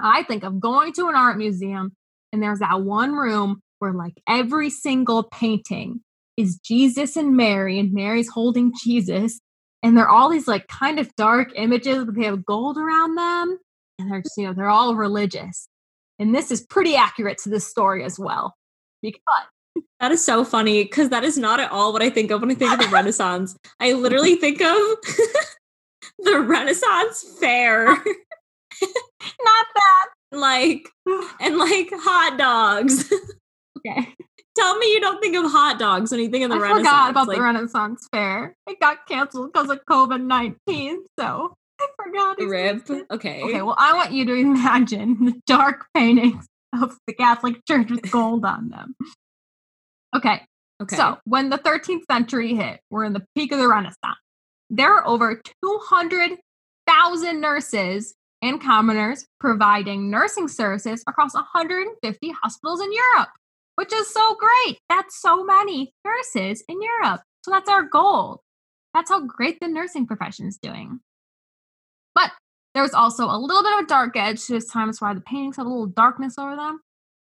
I 0.00 0.22
think 0.22 0.44
of 0.44 0.60
going 0.60 0.92
to 0.94 1.08
an 1.08 1.16
art 1.16 1.36
museum 1.36 1.92
and 2.32 2.42
there's 2.42 2.60
that 2.60 2.80
one 2.80 3.12
room 3.12 3.60
where 3.78 3.92
like 3.92 4.14
every 4.28 4.70
single 4.70 5.22
painting 5.22 6.00
is 6.36 6.58
Jesus 6.58 7.16
and 7.16 7.36
Mary, 7.36 7.78
and 7.78 7.92
Mary's 7.92 8.28
holding 8.28 8.72
Jesus. 8.82 9.40
And 9.82 9.96
they're 9.96 10.08
all 10.08 10.28
these 10.28 10.48
like 10.48 10.68
kind 10.68 10.98
of 10.98 11.14
dark 11.16 11.50
images, 11.56 12.04
but 12.04 12.14
they 12.14 12.24
have 12.24 12.44
gold 12.44 12.78
around 12.78 13.16
them. 13.16 13.58
And 13.98 14.10
they're 14.10 14.22
just, 14.22 14.36
you 14.36 14.46
know, 14.46 14.52
they're 14.52 14.68
all 14.68 14.94
religious. 14.94 15.68
And 16.18 16.34
this 16.34 16.50
is 16.50 16.64
pretty 16.64 16.96
accurate 16.96 17.38
to 17.38 17.48
this 17.48 17.66
story 17.66 18.04
as 18.04 18.18
well. 18.18 18.54
Because 19.02 19.20
that 20.00 20.12
is 20.12 20.24
so 20.24 20.44
funny 20.44 20.84
because 20.84 21.08
that 21.10 21.24
is 21.24 21.38
not 21.38 21.60
at 21.60 21.70
all 21.70 21.92
what 21.92 22.02
I 22.02 22.10
think 22.10 22.30
of 22.30 22.40
when 22.40 22.50
I 22.50 22.54
think 22.54 22.72
of 22.72 22.78
the 22.78 22.88
Renaissance. 22.92 23.56
I 23.80 23.92
literally 23.92 24.36
think 24.36 24.60
of 24.60 24.66
the 26.18 26.40
Renaissance 26.40 27.24
fair. 27.40 27.86
not 27.86 27.96
that. 29.74 30.06
Like, 30.30 30.88
and 31.40 31.58
like 31.58 31.88
hot 31.92 32.36
dogs. 32.38 33.12
Okay. 33.86 34.14
Tell 34.56 34.76
me 34.78 34.92
you 34.92 35.00
don't 35.00 35.20
think 35.20 35.36
of 35.36 35.50
hot 35.50 35.78
dogs 35.78 36.10
when 36.10 36.20
you 36.20 36.28
think 36.28 36.44
of 36.44 36.50
the 36.50 36.56
I 36.56 36.60
Renaissance. 36.60 36.88
I 36.88 36.90
forgot 36.90 37.10
about 37.10 37.28
like, 37.28 37.36
the 37.36 37.42
Renaissance 37.42 38.08
Fair. 38.12 38.56
It 38.66 38.80
got 38.80 39.06
canceled 39.06 39.52
because 39.52 39.70
of 39.70 39.80
COVID 39.88 40.22
19. 40.22 41.04
So 41.18 41.54
I 41.80 41.86
forgot. 41.96 42.38
Rip. 42.40 42.90
Okay. 42.90 43.42
Okay. 43.42 43.62
Well, 43.62 43.76
I 43.78 43.94
want 43.94 44.12
you 44.12 44.24
to 44.24 44.34
imagine 44.34 45.24
the 45.24 45.40
dark 45.46 45.86
paintings 45.94 46.46
of 46.72 46.96
the 47.06 47.12
Catholic 47.12 47.64
Church 47.66 47.90
with 47.90 48.10
gold 48.10 48.44
on 48.44 48.70
them. 48.70 48.94
Okay. 50.14 50.42
Okay. 50.82 50.96
So 50.96 51.18
when 51.24 51.50
the 51.50 51.58
13th 51.58 52.02
century 52.10 52.54
hit, 52.54 52.80
we're 52.90 53.04
in 53.04 53.12
the 53.12 53.24
peak 53.34 53.52
of 53.52 53.58
the 53.58 53.68
Renaissance. 53.68 54.18
There 54.70 54.92
are 54.92 55.06
over 55.06 55.40
200,000 55.64 57.40
nurses 57.40 58.14
and 58.42 58.60
commoners 58.60 59.26
providing 59.40 60.10
nursing 60.10 60.48
services 60.48 61.02
across 61.08 61.34
150 61.34 62.34
hospitals 62.42 62.80
in 62.80 62.92
Europe 62.92 63.28
which 63.78 63.92
is 63.92 64.12
so 64.12 64.34
great. 64.34 64.80
That's 64.88 65.22
so 65.22 65.44
many 65.44 65.94
nurses 66.04 66.64
in 66.68 66.82
Europe. 66.82 67.20
So 67.44 67.52
that's 67.52 67.70
our 67.70 67.84
goal. 67.84 68.42
That's 68.92 69.08
how 69.08 69.20
great 69.20 69.60
the 69.60 69.68
nursing 69.68 70.04
profession 70.04 70.48
is 70.48 70.58
doing. 70.60 70.98
But 72.12 72.32
there's 72.74 72.92
also 72.92 73.26
a 73.26 73.38
little 73.38 73.62
bit 73.62 73.78
of 73.78 73.84
a 73.84 73.86
dark 73.86 74.16
edge 74.16 74.44
to 74.46 74.54
this 74.54 74.66
time. 74.66 74.88
That's 74.88 75.00
why 75.00 75.14
the 75.14 75.20
paintings 75.20 75.58
had 75.58 75.66
a 75.66 75.68
little 75.68 75.86
darkness 75.86 76.34
over 76.40 76.56
them. 76.56 76.80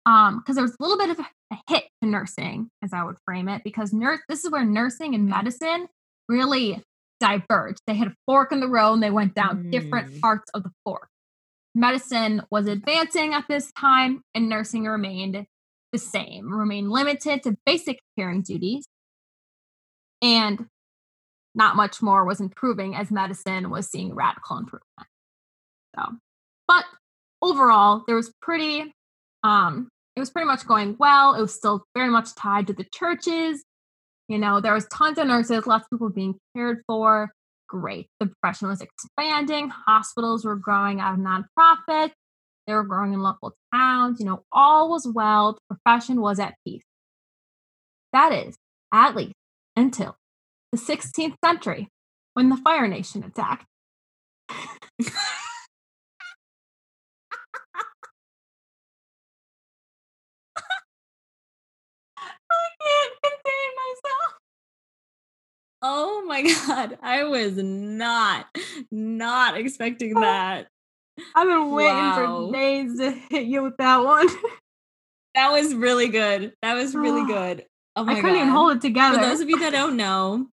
Um, 0.05 0.40
because 0.40 0.57
there 0.57 0.64
was 0.64 0.74
a 0.81 0.83
little 0.83 0.98
bit 0.98 1.11
of 1.11 1.20
a, 1.20 1.55
a 1.55 1.59
hit 1.68 1.85
to 2.02 2.09
nursing, 2.09 2.70
as 2.83 2.92
I 2.92 3.05
would 3.05 3.18
frame 3.24 3.48
it, 3.48 3.62
because 3.62 3.92
nurse 3.92 4.18
this 4.28 4.44
is 4.44 4.50
where 4.50 4.64
nursing 4.64 5.14
and 5.14 5.28
medicine 5.28 5.87
really 6.28 6.83
diverged. 7.20 7.83
They 7.87 7.94
had 7.94 8.09
a 8.09 8.14
fork 8.26 8.50
in 8.50 8.59
the 8.59 8.66
road 8.66 8.94
and 8.94 9.02
they 9.05 9.11
went 9.11 9.37
down 9.37 9.62
mm. 9.62 9.70
different 9.70 10.20
parts 10.20 10.50
of 10.55 10.64
the 10.64 10.72
fork. 10.85 11.07
Medicine 11.76 12.42
was 12.50 12.66
advancing 12.66 13.33
at 13.33 13.44
this 13.48 13.70
time, 13.78 14.22
and 14.35 14.48
nursing 14.48 14.87
remained 14.87 15.46
the 15.92 15.98
same, 15.98 16.52
remain 16.52 16.90
limited 16.90 17.42
to 17.42 17.57
basic 17.66 17.98
caring 18.18 18.42
duties, 18.42 18.87
and 20.20 20.66
not 21.55 21.76
much 21.76 22.00
more 22.00 22.24
was 22.24 22.40
improving 22.40 22.94
as 22.94 23.11
medicine 23.11 23.70
was 23.70 23.90
seeing 23.90 24.14
radical 24.14 24.57
improvement. 24.57 25.09
So, 25.96 26.05
but 26.66 26.85
overall, 27.42 28.05
there 28.07 28.16
was 28.16 28.33
pretty 28.40 28.94
um, 29.44 29.88
it 30.16 30.20
was 30.20 30.31
pretty 30.31 30.46
much 30.46 30.66
going 30.66 30.96
well. 30.98 31.35
It 31.35 31.40
was 31.40 31.55
still 31.55 31.85
very 31.94 32.11
much 32.11 32.35
tied 32.35 32.66
to 32.68 32.72
the 32.72 32.87
churches. 32.92 33.64
You 34.28 34.38
know, 34.38 34.61
there 34.61 34.74
was 34.74 34.87
tons 34.87 35.18
of 35.18 35.26
nurses, 35.26 35.66
lots 35.66 35.85
of 35.85 35.90
people 35.90 36.11
being 36.11 36.35
cared 36.55 36.83
for. 36.87 37.33
Great. 37.68 38.09
The 38.20 38.26
profession 38.26 38.68
was 38.68 38.83
expanding. 38.83 39.70
Hospitals 39.70 40.44
were 40.44 40.57
growing 40.57 41.00
out 41.00 41.14
of 41.14 41.20
nonprofits. 41.20 42.12
They 42.66 42.75
were 42.75 42.85
growing 42.85 43.12
in 43.12 43.20
local 43.20 43.55
towns. 43.75 44.20
You 44.20 44.27
know, 44.27 44.44
all 44.53 44.90
was 44.90 45.07
well. 45.07 45.59
The 45.68 45.77
profession 45.77 46.20
was 46.20 46.38
at 46.38 46.55
peace. 46.66 46.85
That 48.12 48.33
is, 48.33 48.57
at 48.92 49.16
least 49.16 49.35
until 49.77 50.16
the 50.70 50.79
16th 50.79 51.35
century 51.44 51.88
when 52.35 52.51
the 52.51 52.57
Fire 52.57 52.88
Nation 52.88 53.25
attacked. 53.25 53.66
I 54.51 54.55
can't 62.81 63.12
contain 63.22 63.70
myself. 63.77 64.38
Oh 65.83 66.25
my 66.27 66.42
god, 66.66 66.98
I 67.03 67.25
was 67.25 67.57
not 67.57 68.46
not 68.90 69.57
expecting 69.57 70.16
oh 70.16 70.20
that. 70.20 70.68
I've 71.35 71.48
been 71.48 71.70
waiting 71.70 71.94
wow. 71.94 72.46
for 72.48 72.53
days 72.53 72.98
to 72.98 73.11
hit 73.31 73.46
you 73.46 73.62
with 73.62 73.77
that 73.79 74.05
one. 74.05 74.29
that 75.35 75.53
was 75.53 75.75
really 75.75 76.09
good. 76.09 76.53
That 76.62 76.75
was 76.75 76.94
really 76.94 77.27
good. 77.27 77.64
Oh 77.96 78.05
my 78.05 78.12
I 78.12 78.14
couldn't 78.16 78.37
god. 78.37 78.40
even 78.40 78.48
hold 78.48 78.77
it 78.77 78.81
together. 78.81 79.18
For 79.18 79.25
those 79.25 79.40
of 79.40 79.51
you 79.51 79.59
that 79.61 79.72
don't 79.72 79.96
know, 79.96 80.48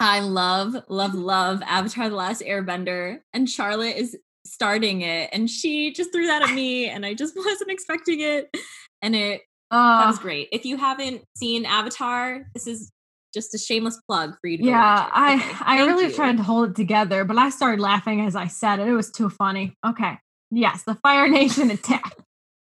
I 0.00 0.20
love, 0.20 0.74
love, 0.88 1.14
love 1.14 1.62
Avatar 1.62 2.08
The 2.08 2.16
Last 2.16 2.42
Airbender. 2.42 3.20
And 3.32 3.48
Charlotte 3.48 3.96
is 3.96 4.16
starting 4.44 5.02
it. 5.02 5.30
And 5.32 5.48
she 5.48 5.92
just 5.92 6.12
threw 6.12 6.26
that 6.26 6.42
at 6.42 6.54
me 6.54 6.88
and 6.88 7.06
I 7.06 7.14
just 7.14 7.36
wasn't 7.36 7.70
expecting 7.70 8.20
it. 8.20 8.54
And 9.02 9.14
it 9.14 9.42
uh, 9.70 10.00
that 10.00 10.06
was 10.08 10.18
great. 10.18 10.48
If 10.50 10.64
you 10.64 10.76
haven't 10.76 11.22
seen 11.36 11.64
Avatar, 11.64 12.46
this 12.54 12.66
is 12.66 12.90
just 13.32 13.54
a 13.54 13.58
shameless 13.58 14.00
plug 14.08 14.34
for 14.40 14.48
you 14.48 14.58
to 14.58 14.64
yeah 14.64 15.08
i 15.12 15.34
okay, 15.34 15.56
i 15.60 15.86
really 15.86 16.06
you. 16.06 16.12
tried 16.12 16.36
to 16.36 16.42
hold 16.42 16.70
it 16.70 16.76
together 16.76 17.24
but 17.24 17.38
i 17.38 17.48
started 17.50 17.80
laughing 17.80 18.20
as 18.20 18.36
i 18.36 18.46
said 18.46 18.78
it 18.80 18.88
it 18.88 18.92
was 18.92 19.10
too 19.10 19.28
funny. 19.28 19.74
Okay 19.86 20.18
yes 20.50 20.82
the 20.82 20.94
fire 20.96 21.28
nation 21.40 21.70
attack 21.70 22.16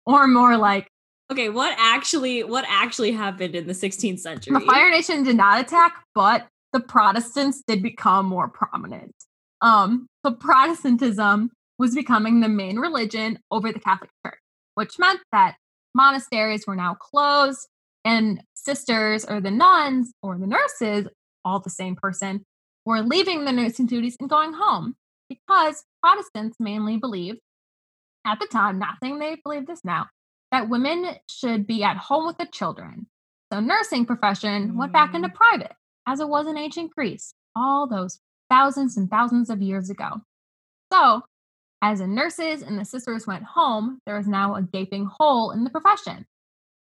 or 0.06 0.26
more 0.26 0.56
like 0.56 0.88
okay 1.30 1.48
what 1.48 1.74
actually 1.78 2.42
what 2.42 2.64
actually 2.68 3.12
happened 3.12 3.54
in 3.54 3.66
the 3.66 3.72
16th 3.72 4.20
century? 4.20 4.54
The 4.54 4.64
fire 4.66 4.90
nation 4.90 5.22
did 5.22 5.36
not 5.36 5.60
attack 5.60 5.94
but 6.14 6.46
the 6.72 6.80
protestants 6.80 7.62
did 7.66 7.82
become 7.82 8.26
more 8.26 8.48
prominent. 8.48 9.14
Um 9.60 10.06
so 10.24 10.32
protestantism 10.32 11.50
was 11.78 11.94
becoming 11.94 12.40
the 12.40 12.48
main 12.48 12.78
religion 12.78 13.38
over 13.50 13.72
the 13.72 13.80
catholic 13.80 14.10
church 14.24 14.38
which 14.74 14.98
meant 14.98 15.20
that 15.32 15.56
monasteries 15.94 16.66
were 16.66 16.76
now 16.76 16.94
closed 16.94 17.66
and 18.04 18.42
sisters 18.54 19.24
or 19.24 19.40
the 19.40 19.50
nuns 19.50 20.12
or 20.22 20.38
the 20.38 20.46
nurses, 20.46 21.06
all 21.44 21.60
the 21.60 21.70
same 21.70 21.96
person, 21.96 22.44
were 22.84 23.00
leaving 23.00 23.44
the 23.44 23.52
nursing 23.52 23.86
duties 23.86 24.16
and 24.20 24.28
going 24.28 24.52
home 24.52 24.94
because 25.28 25.84
Protestants 26.02 26.56
mainly 26.58 26.96
believed 26.96 27.38
at 28.26 28.38
the 28.40 28.46
time, 28.46 28.78
not 28.78 28.96
saying 29.02 29.18
they 29.18 29.36
believe 29.42 29.66
this 29.66 29.84
now, 29.84 30.06
that 30.50 30.68
women 30.68 31.16
should 31.28 31.66
be 31.66 31.82
at 31.82 31.96
home 31.96 32.26
with 32.26 32.38
the 32.38 32.46
children. 32.46 33.06
So 33.52 33.60
nursing 33.60 34.06
profession 34.06 34.76
went 34.76 34.92
back 34.92 35.14
into 35.14 35.28
mm. 35.28 35.34
private, 35.34 35.72
as 36.06 36.20
it 36.20 36.28
was 36.28 36.46
in 36.46 36.56
ancient 36.56 36.94
Greece, 36.94 37.34
all 37.56 37.86
those 37.86 38.20
thousands 38.50 38.96
and 38.96 39.10
thousands 39.10 39.50
of 39.50 39.62
years 39.62 39.90
ago. 39.90 40.20
So 40.92 41.22
as 41.82 41.98
the 41.98 42.06
nurses 42.06 42.62
and 42.62 42.78
the 42.78 42.84
sisters 42.84 43.26
went 43.26 43.44
home, 43.44 43.98
there 44.06 44.16
was 44.16 44.28
now 44.28 44.54
a 44.54 44.62
gaping 44.62 45.06
hole 45.06 45.50
in 45.50 45.64
the 45.64 45.70
profession 45.70 46.26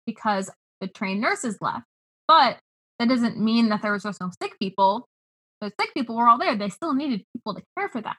because 0.06 0.50
the 0.82 0.88
trained 0.88 1.22
nurses 1.22 1.58
left. 1.62 1.86
But 2.28 2.58
that 3.00 3.10
doesn't 3.10 3.40
mean 3.40 3.70
that 3.70 3.82
there 3.82 3.92
was 3.92 4.04
just 4.04 4.22
no 4.22 4.30
sick 4.42 4.58
people. 4.60 5.08
The 5.62 5.72
sick 5.80 5.94
people 5.94 6.16
were 6.16 6.28
all 6.28 6.38
there. 6.38 6.56
They 6.56 6.70
still 6.70 6.94
needed 6.94 7.24
people 7.34 7.56
to 7.56 7.62
care 7.78 7.90
for 7.90 8.02
them. 8.02 8.16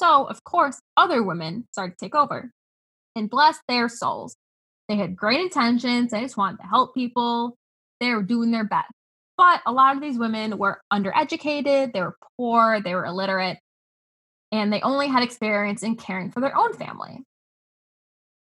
So, 0.00 0.24
of 0.24 0.42
course, 0.44 0.80
other 0.96 1.22
women 1.22 1.66
started 1.72 1.98
to 1.98 2.04
take 2.04 2.14
over. 2.14 2.50
And 3.14 3.28
bless 3.28 3.58
their 3.68 3.88
souls. 3.88 4.36
They 4.88 4.96
had 4.96 5.16
great 5.16 5.40
intentions. 5.40 6.10
They 6.10 6.22
just 6.22 6.36
wanted 6.36 6.58
to 6.58 6.66
help 6.66 6.94
people. 6.94 7.56
They 8.00 8.10
were 8.10 8.22
doing 8.22 8.50
their 8.50 8.64
best. 8.64 8.90
But 9.36 9.60
a 9.66 9.72
lot 9.72 9.96
of 9.96 10.02
these 10.02 10.18
women 10.18 10.58
were 10.58 10.80
undereducated, 10.92 11.92
they 11.92 12.00
were 12.00 12.16
poor, 12.36 12.80
they 12.80 12.94
were 12.94 13.04
illiterate, 13.04 13.58
and 14.50 14.72
they 14.72 14.80
only 14.82 15.08
had 15.08 15.22
experience 15.22 15.82
in 15.82 15.96
caring 15.96 16.30
for 16.30 16.40
their 16.40 16.56
own 16.56 16.74
family. 16.74 17.24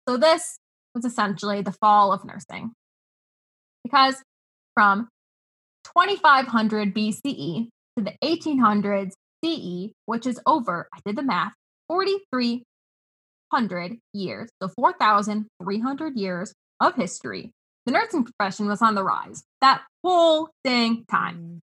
So, 0.08 0.18
this 0.18 0.58
was 0.94 1.06
essentially 1.06 1.62
the 1.62 1.72
fall 1.72 2.12
of 2.12 2.26
nursing. 2.26 2.74
Because 3.86 4.16
from 4.74 5.08
2500 5.84 6.96
BCE 6.96 7.70
to 7.96 8.04
the 8.04 8.16
1800s 8.24 9.12
CE, 9.44 9.92
which 10.08 10.26
is 10.26 10.42
over, 10.48 10.88
I 10.92 10.98
did 11.06 11.16
the 11.16 11.22
math, 11.22 11.54
4,300 11.88 14.00
years, 14.12 14.50
so 14.60 14.70
4,300 14.70 16.18
years 16.18 16.56
of 16.82 16.96
history, 16.96 17.52
the 17.86 17.92
nursing 17.92 18.26
profession 18.26 18.68
was 18.68 18.82
on 18.82 18.96
the 18.96 19.04
rise 19.04 19.44
that 19.62 19.84
whole 20.04 20.50
dang 20.64 21.06
time. 21.06 21.62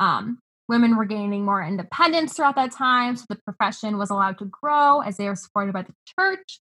Um, 0.00 0.40
Women 0.68 0.96
were 0.96 1.04
gaining 1.04 1.44
more 1.44 1.62
independence 1.62 2.34
throughout 2.34 2.56
that 2.56 2.72
time, 2.72 3.16
so 3.16 3.26
the 3.28 3.36
profession 3.36 3.98
was 3.98 4.08
allowed 4.08 4.38
to 4.38 4.46
grow 4.46 5.00
as 5.00 5.18
they 5.18 5.28
were 5.28 5.36
supported 5.36 5.74
by 5.74 5.82
the 5.82 5.92
church. 6.18 6.60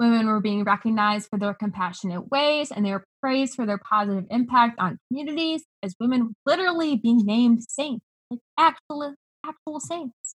Women 0.00 0.26
were 0.26 0.40
being 0.40 0.64
recognized 0.64 1.28
for 1.30 1.38
their 1.38 1.54
compassionate 1.54 2.30
ways 2.30 2.70
and 2.70 2.84
they 2.84 2.90
were 2.90 3.04
praised 3.22 3.54
for 3.54 3.64
their 3.64 3.78
positive 3.78 4.24
impact 4.30 4.78
on 4.78 4.98
communities 5.08 5.64
as 5.82 5.94
women 6.00 6.34
literally 6.44 6.96
being 6.96 7.24
named 7.24 7.62
saints, 7.68 8.04
like 8.30 8.40
actual, 8.58 9.14
actual 9.46 9.80
saints. 9.80 10.34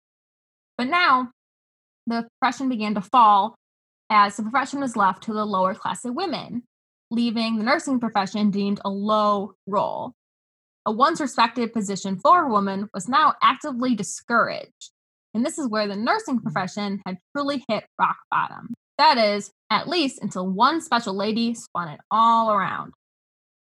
But 0.76 0.88
now 0.88 1.30
the 2.06 2.28
profession 2.38 2.68
began 2.68 2.94
to 2.94 3.00
fall 3.00 3.56
as 4.10 4.36
the 4.36 4.42
profession 4.42 4.80
was 4.80 4.96
left 4.96 5.22
to 5.24 5.32
the 5.32 5.46
lower 5.46 5.74
class 5.74 6.04
of 6.04 6.14
women, 6.14 6.62
leaving 7.10 7.56
the 7.56 7.64
nursing 7.64 7.98
profession 7.98 8.50
deemed 8.50 8.80
a 8.84 8.90
low 8.90 9.54
role 9.66 10.12
a 10.86 10.92
once 10.92 11.20
respected 11.20 11.72
position 11.72 12.16
for 12.16 12.44
a 12.44 12.48
woman 12.48 12.88
was 12.94 13.08
now 13.08 13.34
actively 13.42 13.96
discouraged. 13.96 14.92
And 15.34 15.44
this 15.44 15.58
is 15.58 15.68
where 15.68 15.88
the 15.88 15.96
nursing 15.96 16.38
mm. 16.38 16.42
profession 16.44 17.02
had 17.04 17.18
truly 17.34 17.64
hit 17.68 17.84
rock 17.98 18.16
bottom. 18.30 18.72
That 18.98 19.18
is, 19.18 19.50
at 19.70 19.88
least 19.88 20.22
until 20.22 20.48
one 20.48 20.80
special 20.80 21.14
lady 21.14 21.54
spun 21.54 21.88
it 21.88 22.00
all 22.10 22.52
around. 22.52 22.92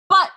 But 0.08 0.30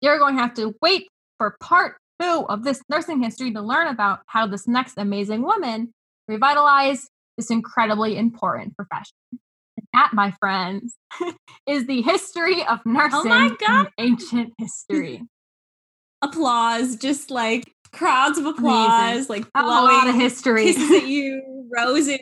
you're 0.00 0.18
going 0.18 0.36
to 0.36 0.42
have 0.42 0.54
to 0.54 0.74
wait 0.82 1.08
for 1.38 1.56
part 1.60 1.96
two 2.20 2.44
of 2.48 2.64
this 2.64 2.82
nursing 2.88 3.22
history 3.22 3.52
to 3.52 3.60
learn 3.60 3.86
about 3.86 4.20
how 4.26 4.46
this 4.46 4.66
next 4.66 4.94
amazing 4.96 5.42
woman 5.42 5.92
revitalized 6.28 7.08
this 7.36 7.50
incredibly 7.50 8.16
important 8.16 8.76
profession. 8.76 9.14
And 9.32 9.86
that, 9.94 10.10
my 10.12 10.32
friends, 10.40 10.96
is 11.66 11.86
the 11.86 12.02
history 12.02 12.64
of 12.64 12.80
oh 12.86 12.90
nursing 12.90 13.56
oh 13.68 13.86
in 13.98 14.06
ancient 14.06 14.52
history 14.58 15.22
applause, 16.22 16.96
just 16.96 17.30
like 17.30 17.72
crowds 17.92 18.38
of 18.38 18.46
applause, 18.46 19.12
Amazing. 19.12 19.28
like 19.28 19.52
blowing 19.52 19.68
a 19.68 19.92
lot 19.92 20.08
of 20.08 20.14
history 20.14 20.70
at 20.70 21.06
you, 21.06 21.68
roses. 21.76 22.20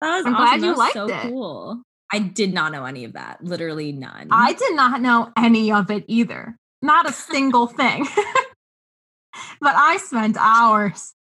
That 0.00 0.16
was 0.16 0.26
I'm 0.26 0.34
awesome. 0.34 0.60
glad 0.60 0.68
you 0.68 0.76
liked 0.76 0.94
so 0.94 1.08
it. 1.08 1.22
Cool. 1.22 1.82
I 2.12 2.18
did 2.18 2.52
not 2.52 2.72
know 2.72 2.84
any 2.84 3.04
of 3.04 3.12
that. 3.12 3.42
Literally 3.42 3.92
none. 3.92 4.28
I 4.30 4.52
did 4.52 4.74
not 4.74 5.00
know 5.00 5.30
any 5.36 5.70
of 5.70 5.90
it 5.90 6.04
either. 6.08 6.56
Not 6.82 7.08
a 7.08 7.12
single 7.12 7.66
thing. 7.78 8.06
but 9.60 9.74
I 9.76 9.98
spent 9.98 10.36
hours, 10.38 11.14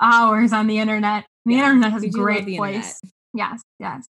hours 0.00 0.52
on 0.52 0.66
the 0.66 0.78
internet. 0.78 1.24
The 1.46 1.54
yeah, 1.54 1.64
internet 1.64 1.92
has 1.92 2.04
a 2.04 2.10
great 2.10 2.44
place. 2.44 3.00
Internet. 3.02 3.14
Yes, 3.32 3.62
yes. 3.78 4.06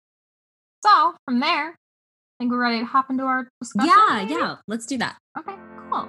So 0.85 1.15
from 1.25 1.39
there, 1.39 1.69
I 1.71 1.75
think 2.39 2.51
we're 2.51 2.61
ready 2.61 2.79
to 2.79 2.85
hop 2.85 3.09
into 3.09 3.23
our 3.23 3.49
discussion. 3.61 3.91
Yeah, 3.95 4.15
maybe? 4.15 4.33
yeah. 4.33 4.55
Let's 4.67 4.85
do 4.85 4.97
that. 4.99 5.17
Okay, 5.37 5.55
cool. 5.89 6.07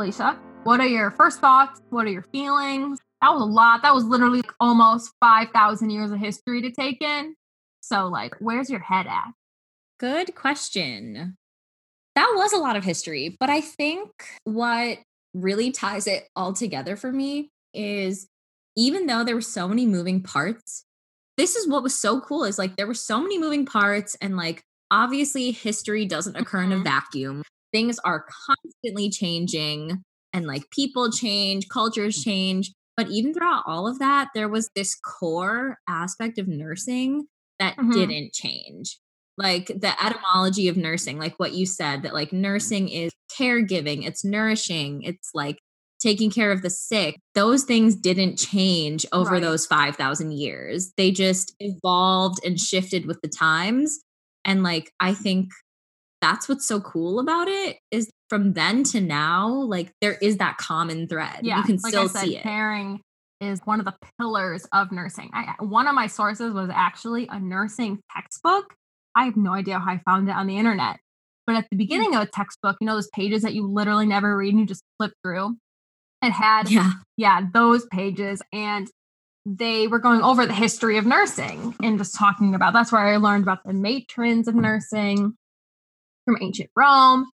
Alesha, 0.00 0.38
what 0.64 0.80
are 0.80 0.86
your 0.86 1.10
first 1.10 1.40
thoughts? 1.40 1.82
What 1.90 2.06
are 2.06 2.10
your 2.10 2.24
feelings? 2.32 2.98
That 3.20 3.34
was 3.34 3.42
a 3.42 3.44
lot. 3.44 3.82
That 3.82 3.94
was 3.94 4.04
literally 4.04 4.40
almost 4.58 5.12
5,000 5.20 5.90
years 5.90 6.10
of 6.10 6.18
history 6.18 6.62
to 6.62 6.70
take 6.70 7.02
in. 7.02 7.34
So, 7.82 8.08
like, 8.08 8.34
where's 8.38 8.70
your 8.70 8.80
head 8.80 9.06
at? 9.06 9.32
Good 9.98 10.34
question. 10.34 11.36
That 12.14 12.32
was 12.34 12.54
a 12.54 12.58
lot 12.58 12.76
of 12.76 12.84
history, 12.84 13.36
but 13.38 13.50
I 13.50 13.60
think 13.60 14.08
what 14.44 14.98
really 15.34 15.70
ties 15.70 16.06
it 16.06 16.28
all 16.34 16.54
together 16.54 16.96
for 16.96 17.12
me 17.12 17.50
is 17.74 18.26
even 18.76 19.06
though 19.06 19.22
there 19.22 19.34
were 19.34 19.42
so 19.42 19.68
many 19.68 19.84
moving 19.84 20.22
parts, 20.22 20.84
this 21.36 21.56
is 21.56 21.68
what 21.68 21.82
was 21.82 21.94
so 21.94 22.22
cool 22.22 22.44
is 22.44 22.58
like 22.58 22.76
there 22.76 22.86
were 22.86 22.94
so 22.94 23.20
many 23.20 23.38
moving 23.38 23.66
parts 23.66 24.16
and 24.22 24.36
like 24.36 24.62
obviously 24.90 25.50
history 25.50 26.06
doesn't 26.06 26.36
occur 26.36 26.62
in 26.62 26.72
a 26.72 26.76
mm-hmm. 26.76 26.84
vacuum 26.84 27.42
things 27.72 27.98
are 28.00 28.26
constantly 28.46 29.10
changing 29.10 30.02
and 30.32 30.46
like 30.46 30.70
people 30.70 31.10
change, 31.10 31.68
cultures 31.68 32.22
change. 32.22 32.72
But 32.96 33.08
even 33.10 33.32
throughout 33.32 33.64
all 33.66 33.86
of 33.88 33.98
that, 33.98 34.28
there 34.34 34.48
was 34.48 34.70
this 34.74 34.94
core 34.94 35.78
aspect 35.88 36.38
of 36.38 36.48
nursing 36.48 37.26
that 37.58 37.76
Mhm. 37.76 37.92
didn't 37.92 38.32
change. 38.32 38.98
Like 39.38 39.68
the 39.68 39.94
etymology 40.04 40.68
of 40.68 40.76
nursing, 40.76 41.18
like 41.18 41.38
what 41.38 41.52
you 41.54 41.64
said, 41.64 42.02
that 42.02 42.12
like 42.14 42.32
nursing 42.32 42.88
is 42.88 43.10
caregiving, 43.38 44.06
it's 44.06 44.24
nourishing, 44.24 45.02
it's 45.02 45.30
like 45.34 45.58
taking 46.00 46.30
care 46.30 46.50
of 46.52 46.62
the 46.62 46.70
sick. 46.70 47.16
Those 47.34 47.64
things 47.64 47.94
didn't 47.94 48.36
change 48.36 49.06
over 49.12 49.38
Right. 49.38 49.40
those 49.40 49.66
5,000 49.66 50.32
years. 50.32 50.92
They 50.96 51.10
just 51.10 51.54
evolved 51.60 52.44
and 52.44 52.58
shifted 52.58 53.06
with 53.06 53.20
the 53.22 53.28
times. 53.28 53.98
And 54.44 54.62
like, 54.62 54.92
I 55.00 55.14
think 55.14 55.50
that's 56.20 56.48
what's 56.48 56.66
so 56.66 56.80
cool 56.80 57.18
about 57.18 57.48
it 57.48 57.78
is 57.90 58.10
from 58.28 58.52
then 58.52 58.84
to 58.84 59.00
now, 59.00 59.48
like 59.48 59.92
there 60.00 60.14
is 60.14 60.36
that 60.38 60.58
common 60.58 61.08
thread. 61.08 61.40
Yeah, 61.42 61.58
you 61.58 61.62
can 61.64 61.78
like 61.82 61.92
still 61.92 62.08
said, 62.08 62.22
see 62.22 62.36
it. 62.36 62.42
caring 62.42 63.00
is 63.40 63.60
one 63.64 63.80
of 63.80 63.86
the 63.86 63.94
pillars 64.18 64.66
of 64.72 64.92
nursing. 64.92 65.30
I, 65.32 65.54
one 65.60 65.86
of 65.86 65.94
my 65.94 66.06
sources 66.06 66.52
was 66.52 66.70
actually 66.72 67.26
a 67.30 67.40
nursing 67.40 68.00
textbook. 68.14 68.74
I 69.14 69.24
have 69.24 69.36
no 69.36 69.52
idea 69.52 69.78
how 69.78 69.92
I 69.92 70.00
found 70.04 70.28
it 70.28 70.32
on 70.32 70.46
the 70.46 70.58
internet. 70.58 70.98
But 71.46 71.56
at 71.56 71.64
the 71.70 71.76
hmm. 71.76 71.78
beginning 71.78 72.14
of 72.14 72.22
a 72.22 72.26
textbook, 72.26 72.76
you 72.80 72.86
know 72.86 72.94
those 72.94 73.08
pages 73.08 73.42
that 73.42 73.54
you 73.54 73.66
literally 73.66 74.06
never 74.06 74.36
read 74.36 74.52
and 74.52 74.60
you 74.60 74.66
just 74.66 74.84
flip 74.98 75.12
through? 75.24 75.56
It 76.22 76.32
had 76.32 76.70
Yeah. 76.70 76.92
yeah, 77.16 77.40
those 77.52 77.86
pages. 77.86 78.42
And 78.52 78.88
they 79.46 79.86
were 79.86 79.98
going 79.98 80.20
over 80.20 80.46
the 80.46 80.54
history 80.54 80.98
of 80.98 81.06
nursing 81.06 81.74
and 81.82 81.98
just 81.98 82.14
talking 82.14 82.54
about 82.54 82.74
that's 82.74 82.92
where 82.92 83.00
I 83.00 83.16
learned 83.16 83.42
about 83.42 83.64
the 83.64 83.72
matrons 83.72 84.46
of 84.48 84.54
nursing 84.54 85.34
from 86.24 86.38
ancient 86.40 86.70
Rome 86.76 87.30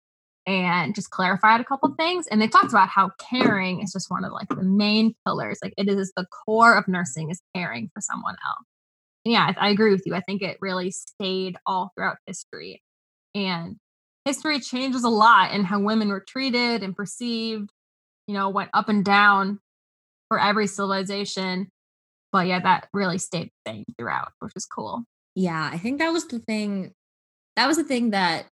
and 0.46 0.94
just 0.94 1.10
clarified 1.10 1.60
a 1.60 1.64
couple 1.64 1.92
things. 1.98 2.26
And 2.28 2.40
they 2.40 2.48
talked 2.48 2.70
about 2.70 2.88
how 2.88 3.10
caring 3.18 3.82
is 3.82 3.92
just 3.92 4.10
one 4.10 4.24
of 4.24 4.32
like 4.32 4.48
the 4.48 4.62
main 4.62 5.14
pillars. 5.26 5.58
Like 5.62 5.74
it 5.76 5.88
is 5.88 6.12
the 6.16 6.26
core 6.26 6.76
of 6.76 6.86
nursing 6.86 7.30
is 7.30 7.40
caring 7.54 7.90
for 7.92 8.00
someone 8.00 8.36
else. 8.46 8.66
And 9.24 9.32
yeah, 9.32 9.52
I, 9.58 9.66
I 9.66 9.70
agree 9.70 9.90
with 9.90 10.06
you. 10.06 10.14
I 10.14 10.20
think 10.20 10.42
it 10.42 10.58
really 10.60 10.92
stayed 10.92 11.56
all 11.66 11.92
throughout 11.94 12.18
history. 12.26 12.82
And 13.34 13.76
history 14.24 14.60
changes 14.60 15.04
a 15.04 15.08
lot 15.08 15.52
in 15.52 15.64
how 15.64 15.80
women 15.80 16.08
were 16.08 16.24
treated 16.26 16.82
and 16.82 16.94
perceived 16.94 17.70
you 18.26 18.34
know, 18.34 18.48
went 18.48 18.70
up 18.74 18.88
and 18.88 19.04
down 19.04 19.60
for 20.28 20.38
every 20.40 20.66
civilization. 20.66 21.68
But 22.32 22.46
yeah, 22.46 22.60
that 22.60 22.88
really 22.92 23.18
stayed 23.18 23.50
the 23.64 23.72
same 23.72 23.84
throughout, 23.98 24.32
which 24.40 24.52
is 24.56 24.66
cool. 24.66 25.04
Yeah, 25.34 25.70
I 25.72 25.78
think 25.78 25.98
that 26.00 26.12
was 26.12 26.26
the 26.26 26.38
thing. 26.38 26.92
That 27.56 27.68
was 27.68 27.76
the 27.76 27.84
thing 27.84 28.10
that 28.10 28.46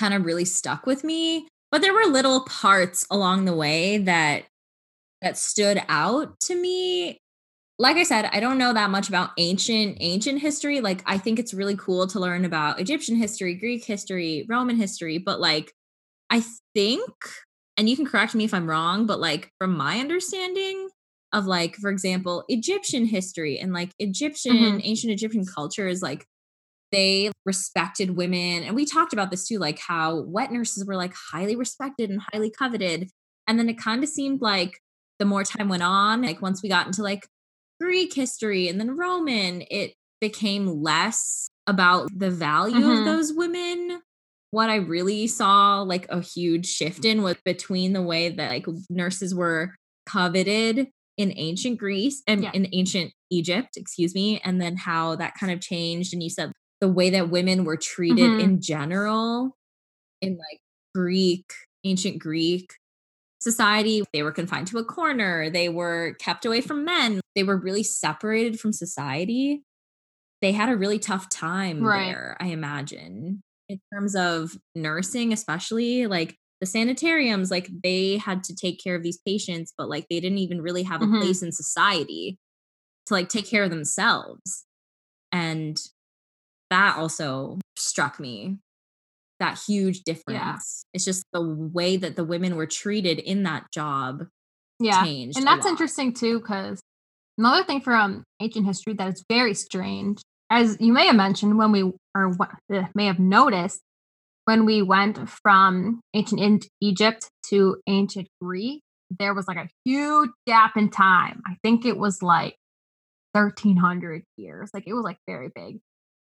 kind 0.00 0.14
of 0.14 0.24
really 0.26 0.46
stuck 0.46 0.86
with 0.86 1.04
me. 1.04 1.48
But 1.70 1.82
there 1.82 1.94
were 1.94 2.06
little 2.06 2.44
parts 2.46 3.06
along 3.10 3.44
the 3.44 3.54
way 3.56 3.98
that 3.98 4.44
that 5.22 5.38
stood 5.38 5.82
out 5.88 6.38
to 6.40 6.54
me. 6.54 7.18
Like 7.78 7.96
I 7.96 8.04
said, 8.04 8.26
I 8.32 8.40
don't 8.40 8.58
know 8.58 8.74
that 8.74 8.90
much 8.90 9.08
about 9.08 9.30
ancient 9.38 9.98
ancient 10.00 10.40
history. 10.40 10.80
Like 10.80 11.02
I 11.06 11.18
think 11.18 11.38
it's 11.38 11.54
really 11.54 11.76
cool 11.76 12.06
to 12.08 12.20
learn 12.20 12.44
about 12.44 12.80
Egyptian 12.80 13.16
history, 13.16 13.54
Greek 13.54 13.84
history, 13.84 14.46
Roman 14.48 14.76
history, 14.76 15.18
but 15.18 15.40
like 15.40 15.72
I 16.30 16.44
think 16.74 17.12
and 17.76 17.88
you 17.88 17.96
can 17.96 18.06
correct 18.06 18.34
me 18.34 18.44
if 18.44 18.54
I'm 18.54 18.68
wrong, 18.68 19.06
but 19.06 19.20
like 19.20 19.50
from 19.58 19.76
my 19.76 20.00
understanding 20.00 20.88
of 21.32 21.46
like 21.46 21.76
for 21.76 21.90
example, 21.90 22.44
Egyptian 22.48 23.06
history 23.06 23.58
and 23.58 23.72
like 23.72 23.90
Egyptian 23.98 24.54
Mhm. 24.54 24.80
ancient 24.84 25.12
Egyptian 25.12 25.44
culture 25.46 25.86
is 25.88 26.02
like 26.02 26.26
they 26.92 27.30
respected 27.46 28.16
women 28.16 28.62
and 28.64 28.74
we 28.74 28.84
talked 28.84 29.12
about 29.12 29.30
this 29.30 29.46
too 29.46 29.58
like 29.58 29.78
how 29.78 30.20
wet 30.22 30.50
nurses 30.52 30.84
were 30.84 30.96
like 30.96 31.14
highly 31.32 31.56
respected 31.56 32.10
and 32.10 32.20
highly 32.32 32.50
coveted 32.50 33.08
and 33.46 33.58
then 33.58 33.68
it 33.68 33.78
kind 33.78 34.02
of 34.02 34.08
seemed 34.08 34.40
like 34.40 34.78
the 35.18 35.24
more 35.24 35.44
time 35.44 35.68
went 35.68 35.82
on 35.82 36.22
like 36.22 36.42
once 36.42 36.62
we 36.62 36.68
got 36.68 36.86
into 36.86 37.02
like 37.02 37.26
greek 37.80 38.12
history 38.14 38.68
and 38.68 38.78
then 38.80 38.96
roman 38.96 39.62
it 39.70 39.94
became 40.20 40.82
less 40.82 41.48
about 41.66 42.08
the 42.14 42.30
value 42.30 42.76
Mhm. 42.86 42.98
of 42.98 43.04
those 43.04 43.32
women 43.32 44.00
what 44.50 44.68
i 44.68 44.76
really 44.76 45.26
saw 45.26 45.82
like 45.82 46.06
a 46.10 46.20
huge 46.20 46.66
shift 46.66 47.04
in 47.04 47.22
was 47.22 47.36
between 47.44 47.92
the 47.92 48.02
way 48.02 48.28
that 48.30 48.50
like 48.50 48.66
nurses 48.90 49.34
were 49.34 49.74
coveted 50.06 50.88
in 51.16 51.32
ancient 51.36 51.78
greece 51.78 52.22
and 52.26 52.42
Yeah. 52.42 52.50
in 52.52 52.66
ancient 52.72 53.12
egypt 53.30 53.76
excuse 53.76 54.14
me 54.14 54.40
and 54.44 54.60
then 54.60 54.76
how 54.76 55.14
that 55.16 55.34
kind 55.38 55.52
of 55.52 55.60
changed 55.60 56.12
and 56.12 56.22
you 56.22 56.30
said 56.30 56.50
the 56.80 56.88
way 56.88 57.10
that 57.10 57.30
women 57.30 57.64
were 57.64 57.76
treated 57.76 58.32
Mhm. 58.32 58.40
in 58.40 58.60
general 58.60 59.56
in 60.22 60.32
like 60.38 60.60
Greek, 60.94 61.52
ancient 61.84 62.18
Greek 62.20 62.72
society. 63.40 64.04
They 64.12 64.22
were 64.22 64.32
confined 64.32 64.68
to 64.68 64.78
a 64.78 64.84
corner, 64.84 65.50
they 65.50 65.68
were 65.68 66.14
kept 66.20 66.46
away 66.46 66.60
from 66.62 66.84
men, 66.84 67.20
they 67.36 67.42
were 67.44 67.56
really 67.58 67.82
separated 67.84 68.60
from 68.60 68.72
society. 68.72 69.62
They 70.42 70.52
had 70.52 70.70
a 70.70 70.76
really 70.76 70.98
tough 70.98 71.28
time 71.30 71.90
Right. 71.90 71.92
there, 71.92 72.36
I 72.40 72.48
imagine, 72.48 73.42
in 73.68 73.80
terms 73.92 74.16
of 74.16 74.56
nursing, 74.74 75.32
especially 75.32 76.06
like 76.06 76.36
the 76.60 76.66
sanitariums, 76.66 77.50
like 77.50 77.68
they 77.84 78.16
had 78.18 78.44
to 78.44 78.54
take 78.54 78.82
care 78.82 78.94
of 78.96 79.02
these 79.02 79.18
patients, 79.26 79.72
but 79.76 79.88
like 79.88 80.06
they 80.10 80.20
didn't 80.20 80.38
even 80.38 80.62
really 80.62 80.82
have 80.84 81.02
a 81.02 81.08
Mhm. 81.08 81.20
place 81.20 81.42
in 81.42 81.52
society 81.52 82.38
to 83.06 83.14
like 83.14 83.28
take 83.28 83.46
care 83.46 83.64
of 83.64 83.70
themselves. 83.70 84.66
And 85.32 85.78
that 86.70 86.96
also 86.96 87.58
struck 87.76 88.18
me. 88.20 88.58
That 89.38 89.58
huge 89.66 90.02
difference. 90.02 90.84
It's 90.92 91.04
just 91.04 91.24
the 91.32 91.40
way 91.40 91.96
that 91.96 92.16
the 92.16 92.24
women 92.24 92.56
were 92.56 92.66
treated 92.66 93.18
in 93.18 93.44
that 93.44 93.72
job 93.72 94.26
Yeah. 94.78 95.02
changed. 95.04 95.38
And 95.38 95.46
that's 95.46 95.66
interesting 95.66 96.12
too, 96.12 96.40
because 96.40 96.80
another 97.38 97.64
thing 97.64 97.80
from 97.80 98.24
ancient 98.40 98.66
history 98.66 98.92
that 98.94 99.08
is 99.08 99.24
very 99.30 99.54
strange, 99.54 100.20
as 100.50 100.76
you 100.78 100.92
may 100.92 101.06
have 101.06 101.16
mentioned 101.16 101.56
when 101.56 101.72
we, 101.72 101.90
or 102.14 102.28
what, 102.36 102.50
uh, 102.72 102.84
may 102.94 103.06
have 103.06 103.18
noticed, 103.18 103.80
when 104.44 104.66
we 104.66 104.82
went 104.82 105.28
from 105.28 106.00
ancient 106.12 106.66
Egypt 106.80 107.28
to 107.46 107.76
ancient 107.86 108.28
Greece, 108.42 108.80
there 109.18 109.32
was 109.34 109.46
like 109.48 109.56
a 109.56 109.68
huge 109.84 110.30
gap 110.46 110.76
in 110.76 110.90
time. 110.90 111.40
I 111.46 111.56
think 111.62 111.84
it 111.86 111.96
was 111.96 112.22
like 112.22 112.56
1300 113.32 114.22
years. 114.36 114.70
Like 114.74 114.84
it 114.86 114.92
was 114.92 115.04
like 115.04 115.18
very 115.26 115.48
big. 115.54 115.78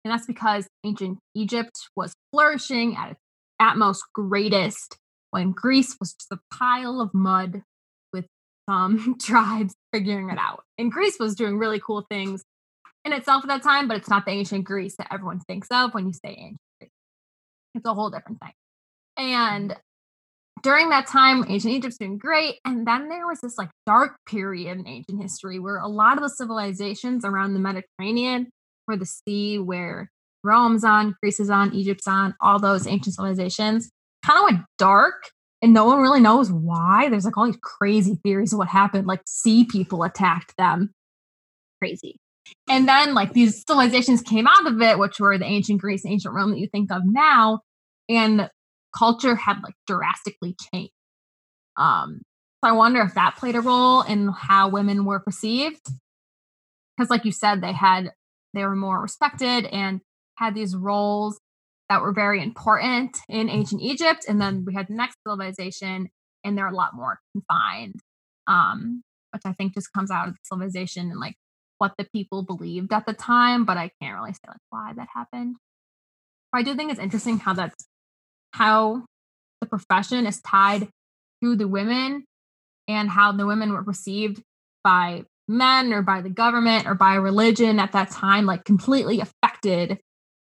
And 0.05 0.13
that's 0.13 0.27
because 0.27 0.67
ancient 0.85 1.19
Egypt 1.35 1.79
was 1.95 2.15
flourishing 2.33 2.97
at 2.97 3.13
its 3.13 3.21
utmost 3.59 4.05
greatest 4.15 4.97
when 5.31 5.53
Greece 5.53 5.97
was 6.01 6.15
just 6.15 6.33
a 6.33 6.39
pile 6.55 7.01
of 7.01 7.13
mud 7.13 7.63
with 8.13 8.27
some 8.69 9.17
tribes 9.23 9.75
figuring 9.93 10.31
it 10.31 10.39
out. 10.39 10.65
And 10.79 10.91
Greece 10.91 11.19
was 11.21 11.35
doing 11.35 11.59
really 11.59 11.81
cool 11.81 12.07
things 12.11 12.43
in 13.05 13.13
itself 13.13 13.45
at 13.45 13.49
that 13.49 13.63
time, 13.63 13.89
but 13.89 13.97
it's 13.97 14.09
not 14.09 14.25
the 14.25 14.33
ancient 14.33 14.65
Greece 14.65 14.97
that 14.97 15.09
everyone 15.11 15.41
thinks 15.41 15.69
of 15.71 15.95
when 15.95 16.07
you 16.07 16.13
say 16.13 16.31
ancient 16.31 16.61
Greece. 16.81 16.91
It's 17.75 17.87
a 17.87 17.95
whole 17.95 18.11
different 18.11 18.41
thing. 18.41 18.53
And 19.17 19.71
mm-hmm. 19.71 20.61
during 20.63 20.91
that 20.91 21.07
time, 21.07 21.45
ancient 21.49 21.73
Egypt's 21.73 21.99
doing 21.99 22.19
great. 22.19 22.57
And 22.65 22.87
then 22.87 23.09
there 23.09 23.27
was 23.27 23.41
this 23.41 23.57
like 23.57 23.71
dark 23.87 24.17
period 24.27 24.79
in 24.79 24.87
ancient 24.87 25.23
history 25.23 25.59
where 25.59 25.79
a 25.79 25.89
lot 25.89 26.17
of 26.17 26.23
the 26.23 26.29
civilizations 26.29 27.25
around 27.25 27.55
the 27.55 27.61
Mediterranean, 27.61 28.51
where 28.91 28.99
the 28.99 29.07
sea, 29.07 29.59
where 29.59 30.11
Rome's 30.43 30.85
on, 30.85 31.17
Greece 31.23 31.41
is 31.41 31.49
on, 31.49 31.73
Egypt's 31.73 32.09
on, 32.09 32.35
all 32.41 32.59
those 32.59 32.87
ancient 32.87 33.15
civilizations 33.15 33.91
kind 34.25 34.39
of 34.39 34.45
went 34.45 34.67
dark 34.79 35.31
and 35.63 35.73
no 35.73 35.85
one 35.85 36.01
really 36.01 36.21
knows 36.21 36.51
why. 36.51 37.09
There's 37.09 37.25
like 37.25 37.37
all 37.37 37.47
these 37.47 37.59
crazy 37.63 38.17
theories 38.23 38.53
of 38.53 38.59
what 38.59 38.69
happened, 38.69 39.07
like 39.07 39.21
sea 39.27 39.65
people 39.65 40.03
attacked 40.03 40.55
them. 40.57 40.93
Crazy. 41.81 42.17
And 42.69 42.89
then 42.89 43.15
like 43.15 43.33
these 43.33 43.65
civilizations 43.67 44.23
came 44.23 44.47
out 44.47 44.67
of 44.67 44.81
it, 44.81 44.99
which 44.99 45.21
were 45.21 45.39
the 45.39 45.45
ancient 45.45 45.81
Greece, 45.81 46.05
ancient 46.05 46.35
Rome 46.35 46.51
that 46.51 46.59
you 46.59 46.67
think 46.67 46.91
of 46.91 47.03
now, 47.05 47.61
and 48.09 48.51
culture 48.97 49.37
had 49.37 49.63
like 49.63 49.75
drastically 49.87 50.57
changed. 50.73 50.93
Um, 51.77 52.23
so 52.63 52.71
I 52.71 52.73
wonder 52.73 53.01
if 53.03 53.15
that 53.15 53.37
played 53.37 53.55
a 53.55 53.61
role 53.61 54.03
in 54.03 54.29
how 54.29 54.69
women 54.69 55.05
were 55.05 55.21
perceived. 55.21 55.87
Because 56.97 57.09
like 57.09 57.25
you 57.25 57.33
said, 57.33 57.63
they 57.63 57.73
had 57.73 58.13
they 58.55 58.65
were 58.65 58.77
more 58.77 59.01
respected 59.01 59.67
and 59.67 60.01
had 60.37 60.55
these 60.55 60.75
roles 60.75 61.39
that 61.89 62.03
were 62.03 62.13
very 62.13 62.43
important 62.43 63.17
in 63.29 63.49
ancient 63.49 63.83
Egypt. 63.83 64.25
And 64.29 64.41
then 64.41 64.65
we 64.65 64.75
had 64.75 64.89
the 64.89 64.95
next 64.95 65.17
civilization, 65.27 66.09
and 66.45 66.57
they're 66.57 66.69
a 66.69 66.75
lot 66.75 66.95
more 66.95 67.19
confined. 67.35 68.01
Um, 68.47 69.03
which 69.33 69.43
I 69.45 69.53
think 69.53 69.75
just 69.75 69.93
comes 69.93 70.11
out 70.11 70.29
of 70.29 70.35
the 70.35 70.41
civilization 70.45 71.11
and 71.11 71.21
like 71.21 71.37
what 71.79 71.95
the 71.97 72.07
people 72.13 72.43
believed 72.43 72.93
at 72.93 73.07
the 73.07 73.13
time, 73.13 73.65
but 73.65 73.77
I 73.77 73.91
can't 74.01 74.17
really 74.17 74.33
say 74.33 74.41
like 74.49 74.59
why 74.71 74.93
that 74.97 75.09
happened. 75.15 75.57
But 76.53 76.59
I 76.59 76.63
do 76.63 76.75
think 76.75 76.91
it's 76.91 77.01
interesting 77.01 77.39
how 77.39 77.55
that's 77.55 77.87
how 78.53 79.05
the 79.61 79.67
profession 79.67 80.27
is 80.27 80.41
tied 80.41 80.89
to 81.43 81.57
the 81.57 81.69
women 81.69 82.25
and 82.89 83.09
how 83.09 83.33
the 83.33 83.47
women 83.47 83.73
were 83.73 83.85
perceived 83.85 84.43
by 84.83 85.25
men 85.51 85.93
or 85.93 86.01
by 86.01 86.21
the 86.21 86.31
government 86.31 86.87
or 86.87 86.95
by 86.95 87.15
religion 87.15 87.81
at 87.81 87.93
that 87.93 88.11
time, 88.11 88.47
like 88.47 88.65
completely 88.65 89.21
affected 89.21 89.99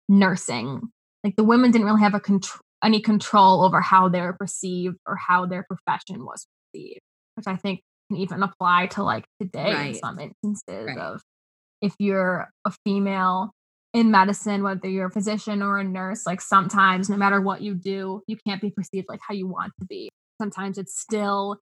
nursing. 0.07 0.89
Like 1.23 1.35
the 1.35 1.43
women 1.43 1.71
didn't 1.71 1.87
really 1.87 2.01
have 2.01 2.13
a 2.13 2.19
control 2.19 2.61
any 2.81 3.01
control 3.01 3.65
over 3.65 3.81
how 3.81 4.07
they 4.07 4.21
were 4.21 4.31
perceived 4.31 4.95
or 5.05 5.17
how 5.17 5.45
their 5.45 5.63
profession 5.63 6.23
was 6.23 6.47
perceived, 6.71 7.01
which 7.35 7.45
I 7.45 7.57
think 7.57 7.81
can 8.09 8.21
even 8.21 8.41
apply 8.41 8.87
to 8.91 9.03
like 9.03 9.25
today 9.41 9.73
right. 9.73 9.87
in 9.87 9.95
some 9.95 10.17
instances 10.17 10.87
right. 10.87 10.97
of 10.97 11.21
if 11.81 11.93
you're 11.99 12.49
a 12.65 12.71
female 12.85 13.51
in 13.93 14.11
medicine, 14.11 14.63
whether 14.63 14.87
you're 14.87 15.07
a 15.07 15.11
physician 15.11 15.61
or 15.61 15.77
a 15.77 15.83
nurse, 15.83 16.25
like 16.25 16.39
sometimes 16.39 17.09
no 17.09 17.17
matter 17.17 17.41
what 17.41 17.61
you 17.61 17.75
do, 17.75 18.21
you 18.27 18.37
can't 18.47 18.61
be 18.61 18.69
perceived 18.69 19.07
like 19.09 19.19
how 19.27 19.33
you 19.33 19.47
want 19.47 19.73
to 19.79 19.85
be. 19.85 20.09
Sometimes 20.41 20.77
it's 20.77 20.97
still 20.97 21.59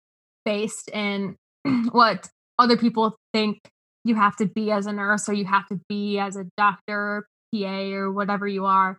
based 0.45 0.89
in 0.89 1.37
what 1.93 2.29
other 2.59 2.77
people 2.77 3.17
think 3.33 3.59
you 4.05 4.15
have 4.15 4.37
to 4.37 4.47
be 4.47 4.71
as 4.71 4.87
a 4.87 4.93
nurse 4.93 5.29
or 5.29 5.33
you 5.33 5.45
have 5.47 5.67
to 5.69 5.81
be 5.89 6.19
as 6.19 6.37
a 6.37 6.47
doctor, 6.57 7.27
PA, 7.55 7.93
or 7.93 8.13
whatever 8.13 8.47
you 8.47 8.67
are. 8.67 8.99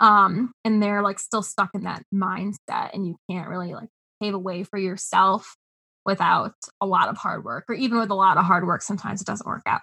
Um, 0.00 0.52
and 0.64 0.82
they're 0.82 1.02
like 1.02 1.18
still 1.18 1.42
stuck 1.42 1.70
in 1.74 1.82
that 1.82 2.02
mindset, 2.14 2.90
and 2.94 3.06
you 3.06 3.16
can't 3.30 3.48
really 3.48 3.74
like 3.74 3.88
pave 4.22 4.34
a 4.34 4.38
way 4.38 4.62
for 4.62 4.78
yourself 4.78 5.56
without 6.04 6.54
a 6.80 6.86
lot 6.86 7.08
of 7.08 7.16
hard 7.16 7.44
work, 7.44 7.64
or 7.68 7.74
even 7.74 7.98
with 7.98 8.10
a 8.10 8.14
lot 8.14 8.36
of 8.36 8.44
hard 8.44 8.66
work, 8.66 8.82
sometimes 8.82 9.20
it 9.20 9.26
doesn't 9.26 9.46
work 9.46 9.62
out. 9.66 9.80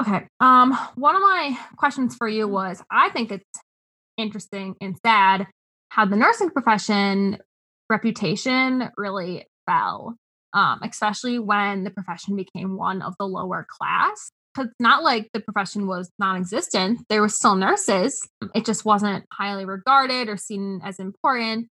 Okay. 0.00 0.26
Um, 0.40 0.78
one 0.94 1.16
of 1.16 1.22
my 1.22 1.58
questions 1.76 2.14
for 2.16 2.28
you 2.28 2.48
was 2.48 2.82
I 2.90 3.10
think 3.10 3.30
it's 3.30 3.60
interesting 4.16 4.74
and 4.80 4.96
sad 5.04 5.46
how 5.90 6.04
the 6.04 6.16
nursing 6.16 6.50
profession 6.50 7.38
reputation 7.90 8.90
really 8.96 9.46
fell 9.66 10.16
um, 10.54 10.80
especially 10.82 11.38
when 11.38 11.84
the 11.84 11.90
profession 11.90 12.36
became 12.36 12.76
one 12.76 13.02
of 13.02 13.14
the 13.18 13.26
lower 13.26 13.66
class. 13.68 14.30
Because 14.54 14.72
not 14.80 15.04
like 15.04 15.28
the 15.32 15.40
profession 15.40 15.86
was 15.86 16.10
non 16.18 16.36
existent, 16.36 17.00
there 17.08 17.20
were 17.20 17.28
still 17.28 17.54
nurses. 17.54 18.26
It 18.54 18.64
just 18.64 18.84
wasn't 18.84 19.24
highly 19.32 19.64
regarded 19.64 20.28
or 20.28 20.36
seen 20.36 20.80
as 20.82 20.98
important. 20.98 21.68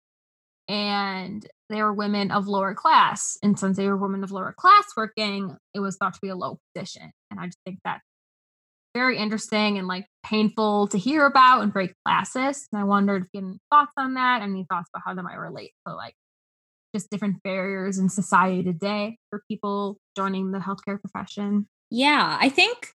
And 0.69 1.47
they 1.69 1.83
were 1.83 1.93
women 1.93 2.31
of 2.31 2.49
lower 2.49 2.75
class. 2.75 3.37
And 3.43 3.59
since 3.59 3.77
they 3.77 3.87
were 3.87 3.97
women 3.97 4.25
of 4.25 4.33
lower 4.33 4.55
class 4.57 4.85
working, 4.97 5.57
it 5.75 5.81
was 5.81 5.97
thought 5.97 6.15
to 6.15 6.21
be 6.23 6.29
a 6.29 6.35
low 6.35 6.59
position. 6.75 7.13
And 7.31 7.39
I 7.39 7.47
just 7.47 7.59
think 7.65 7.79
that's 7.85 8.03
very 8.95 9.19
interesting 9.19 9.79
and 9.79 9.87
like 9.87 10.07
painful 10.25 10.89
to 10.89 10.99
hear 10.99 11.27
about 11.27 11.63
and 11.63 11.73
very 11.73 11.95
classist. 12.07 12.67
And 12.73 12.81
I 12.81 12.85
wondered 12.85 13.23
if 13.23 13.29
you 13.33 13.41
had 13.41 13.49
any 13.49 13.59
thoughts 13.71 13.93
on 13.97 14.15
that, 14.15 14.43
any 14.43 14.67
thoughts 14.71 14.91
about 14.95 15.03
how 15.05 15.15
that 15.15 15.23
might 15.23 15.39
relate 15.39 15.73
to 15.87 15.95
like 15.95 16.15
just 16.95 17.11
different 17.11 17.43
barriers 17.43 17.99
in 17.99 18.09
society 18.09 18.63
today 18.63 19.17
for 19.31 19.43
people 19.49 19.99
joining 20.17 20.53
the 20.53 20.59
healthcare 20.59 21.01
profession? 21.01 21.69
Yeah, 21.91 22.39
I 22.41 22.49
think 22.49 22.95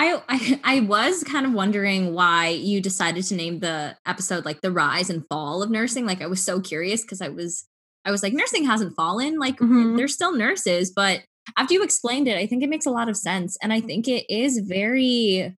I, 0.00 0.22
I, 0.28 0.60
I 0.64 0.80
was 0.80 1.22
kind 1.24 1.46
of 1.46 1.52
wondering 1.52 2.14
why 2.14 2.48
you 2.48 2.80
decided 2.80 3.24
to 3.24 3.34
name 3.36 3.60
the 3.60 3.96
episode 4.06 4.44
like 4.44 4.62
the 4.62 4.72
rise 4.72 5.10
and 5.10 5.24
fall 5.28 5.62
of 5.62 5.70
nursing. 5.70 6.06
Like 6.06 6.22
I 6.22 6.26
was 6.26 6.44
so 6.44 6.60
curious 6.60 7.02
because 7.02 7.20
I 7.20 7.28
was 7.28 7.66
I 8.04 8.10
was 8.10 8.22
like 8.22 8.32
nursing 8.32 8.64
hasn't 8.64 8.96
fallen. 8.96 9.38
Like 9.38 9.58
mm-hmm. 9.58 9.96
they're 9.96 10.08
still 10.08 10.34
nurses, 10.34 10.90
but 10.90 11.20
after 11.56 11.74
you 11.74 11.82
explained 11.82 12.28
it, 12.28 12.38
I 12.38 12.46
think 12.46 12.62
it 12.62 12.70
makes 12.70 12.86
a 12.86 12.90
lot 12.90 13.08
of 13.08 13.16
sense 13.16 13.58
and 13.62 13.72
I 13.72 13.80
think 13.80 14.08
it 14.08 14.24
is 14.32 14.58
very 14.58 15.54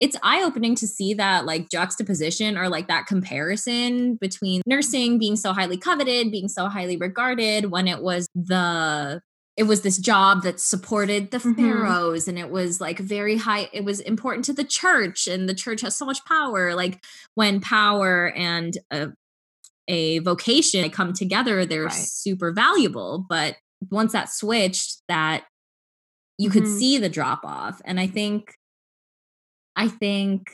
it's 0.00 0.16
eye 0.22 0.42
opening 0.42 0.74
to 0.76 0.86
see 0.86 1.14
that 1.14 1.44
like 1.44 1.70
juxtaposition 1.70 2.56
or 2.56 2.68
like 2.68 2.88
that 2.88 3.06
comparison 3.06 4.14
between 4.14 4.62
nursing 4.66 5.18
being 5.18 5.36
so 5.36 5.52
highly 5.52 5.76
coveted, 5.76 6.30
being 6.30 6.48
so 6.48 6.68
highly 6.68 6.96
regarded 6.96 7.70
when 7.70 7.86
it 7.86 8.02
was 8.02 8.26
the 8.34 9.20
it 9.56 9.64
was 9.64 9.82
this 9.82 9.98
job 9.98 10.42
that 10.42 10.58
supported 10.58 11.30
the 11.30 11.36
mm-hmm. 11.36 11.52
pharaohs 11.52 12.26
and 12.26 12.38
it 12.38 12.50
was 12.50 12.80
like 12.80 12.98
very 12.98 13.36
high 13.36 13.68
it 13.74 13.84
was 13.84 14.00
important 14.00 14.44
to 14.46 14.54
the 14.54 14.64
church 14.64 15.26
and 15.26 15.48
the 15.48 15.54
church 15.54 15.82
has 15.82 15.94
so 15.94 16.06
much 16.06 16.24
power 16.24 16.74
like 16.74 17.04
when 17.34 17.60
power 17.60 18.32
and 18.36 18.78
a, 18.90 19.08
a 19.86 20.20
vocation 20.20 20.88
come 20.88 21.12
together 21.12 21.66
they're 21.66 21.84
right. 21.84 21.92
super 21.92 22.52
valuable 22.52 23.26
but 23.28 23.56
once 23.90 24.12
that 24.12 24.30
switched 24.30 25.02
that 25.08 25.44
you 26.38 26.48
mm-hmm. 26.48 26.60
could 26.60 26.68
see 26.68 26.96
the 26.96 27.10
drop 27.10 27.40
off 27.44 27.82
and 27.84 28.00
i 28.00 28.06
think 28.06 28.54
I 29.80 29.88
think 29.88 30.52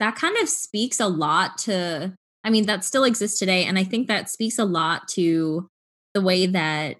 that 0.00 0.16
kind 0.16 0.34
of 0.38 0.48
speaks 0.48 0.98
a 0.98 1.08
lot 1.08 1.58
to, 1.58 2.14
I 2.42 2.48
mean, 2.48 2.64
that 2.64 2.84
still 2.84 3.04
exists 3.04 3.38
today. 3.38 3.66
And 3.66 3.78
I 3.78 3.84
think 3.84 4.08
that 4.08 4.30
speaks 4.30 4.58
a 4.58 4.64
lot 4.64 5.08
to 5.08 5.68
the 6.14 6.22
way 6.22 6.46
that 6.46 6.96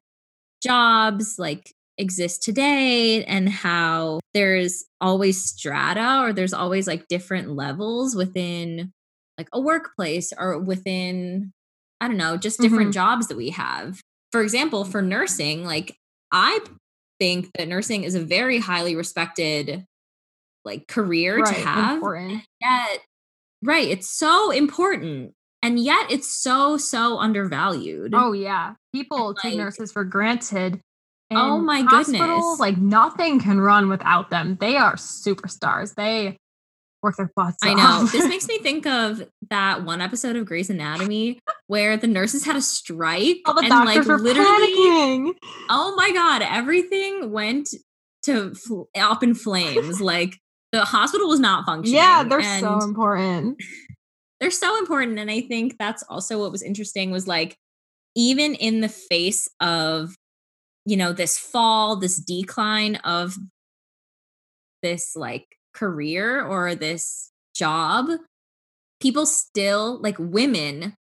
jobs 0.63 1.37
like 1.39 1.73
exist 1.97 2.43
today 2.43 3.25
and 3.25 3.49
how 3.49 4.21
there's 4.35 4.85
always 5.01 5.43
strata 5.43 6.21
or 6.23 6.35
there's 6.35 6.53
always 6.53 6.87
like 6.87 7.09
different 7.09 7.49
levels 7.49 8.15
within 8.15 8.93
like 9.39 9.49
a 9.55 9.61
workplace 9.61 10.35
or 10.39 10.59
within 10.59 11.53
I 12.03 12.09
don't 12.09 12.19
know, 12.19 12.37
just 12.37 12.61
different 12.61 12.91
mm-hmm. 12.91 13.01
jobs 13.13 13.29
that 13.29 13.39
we 13.39 13.49
have. 13.51 13.99
For 14.31 14.43
example, 14.43 14.85
for 14.85 15.01
nursing, 15.01 15.65
like 15.65 15.97
I 16.31 16.61
think 17.19 17.49
that 17.57 17.69
nursing 17.69 18.03
is 18.05 18.15
a 18.15 18.21
very 18.21 18.59
highly 18.59 18.95
respected 18.95 19.87
like 20.67 20.87
career 20.87 21.39
right, 21.39 21.47
to 21.47 21.55
have. 21.55 21.95
Important. 21.95 22.43
Yet, 22.61 23.01
right, 23.63 23.89
it's 23.89 24.11
so 24.11 24.51
important. 24.51 25.33
And 25.63 25.81
yet 25.81 26.11
it's 26.11 26.29
so, 26.29 26.77
so 26.77 27.19
undervalued. 27.19 28.13
Oh 28.15 28.33
yeah. 28.33 28.75
People 28.95 29.31
and, 29.31 29.39
take 29.39 29.53
like, 29.53 29.59
nurses 29.59 29.93
for 29.93 30.05
granted. 30.05 30.81
oh 31.31 31.59
my 31.59 31.83
goodness. 31.83 32.61
Like 32.61 32.77
nothing 32.77 33.41
can 33.41 33.61
run 33.61 33.89
without 33.89 34.31
them. 34.31 34.59
They 34.61 34.77
are 34.77 34.97
superstars. 34.97 35.95
They 35.95 36.37
work 37.03 37.17
their 37.17 37.31
butts 37.35 37.59
I 37.63 37.75
know. 37.75 38.07
this 38.07 38.27
makes 38.29 38.49
me 38.49 38.59
think 38.59 38.87
of 38.87 39.23
that 39.51 39.85
one 39.85 40.01
episode 40.01 40.37
of 40.37 40.45
Grey's 40.45 40.71
Anatomy 40.71 41.39
where 41.69 41.97
the 41.97 42.07
nurses 42.07 42.45
had 42.45 42.57
a 42.57 42.63
strike 42.63 43.39
and 43.47 43.69
like 43.69 44.05
literally 44.05 44.35
panicking. 44.35 45.35
Oh 45.69 45.95
my 45.97 46.13
god, 46.13 46.43
everything 46.43 47.31
went 47.33 47.75
to 48.25 48.55
fl- 48.55 48.83
up 48.97 49.23
in 49.23 49.35
flames. 49.35 50.01
like 50.01 50.39
the 50.73 50.85
hospital 50.85 51.29
was 51.29 51.41
not 51.41 51.65
functioning. 51.65 51.97
Yeah, 51.97 52.23
they're 52.25 52.43
so 52.43 52.79
important. 52.79 53.63
They're 54.39 54.51
so 54.51 54.79
important. 54.79 55.19
And 55.19 55.31
I 55.31 55.41
think 55.41 55.79
that's 55.79 56.03
also 56.11 56.41
what 56.41 56.53
was 56.53 56.63
interesting 56.63 57.11
was 57.11 57.27
like, 57.27 57.57
even 58.15 58.55
in 58.55 58.83
the 58.83 58.89
face 58.89 59.49
of, 59.61 60.15
you 60.85 60.95
know, 60.95 61.15
this 61.15 61.39
fall, 61.39 61.97
this 61.97 62.19
decline 62.19 62.97
of 62.97 63.35
this 64.83 65.17
like 65.17 65.47
career 65.73 66.45
or 66.45 66.75
this 66.75 67.33
job, 67.55 68.11
people 69.01 69.25
still, 69.25 69.99
like 70.03 70.17
women, 70.19 70.95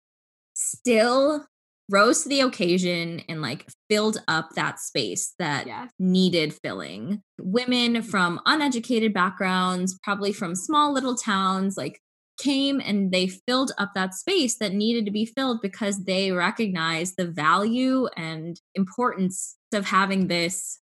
still 0.52 1.46
rose 1.90 2.22
to 2.22 2.28
the 2.28 2.40
occasion 2.40 3.22
and 3.28 3.42
like 3.42 3.68
filled 3.88 4.22
up 4.28 4.50
that 4.54 4.80
space 4.80 5.34
that 5.38 5.66
yes. 5.66 5.90
needed 5.98 6.54
filling. 6.62 7.22
Women 7.40 8.02
from 8.02 8.40
uneducated 8.46 9.12
backgrounds, 9.12 9.98
probably 10.02 10.32
from 10.32 10.54
small 10.54 10.92
little 10.92 11.16
towns, 11.16 11.76
like 11.76 12.00
came 12.38 12.80
and 12.80 13.12
they 13.12 13.28
filled 13.28 13.72
up 13.78 13.92
that 13.94 14.14
space 14.14 14.56
that 14.56 14.72
needed 14.72 15.04
to 15.04 15.10
be 15.10 15.26
filled 15.26 15.60
because 15.60 16.04
they 16.04 16.32
recognized 16.32 17.14
the 17.16 17.26
value 17.26 18.06
and 18.16 18.60
importance 18.74 19.56
of 19.72 19.86
having 19.86 20.28
this 20.28 20.80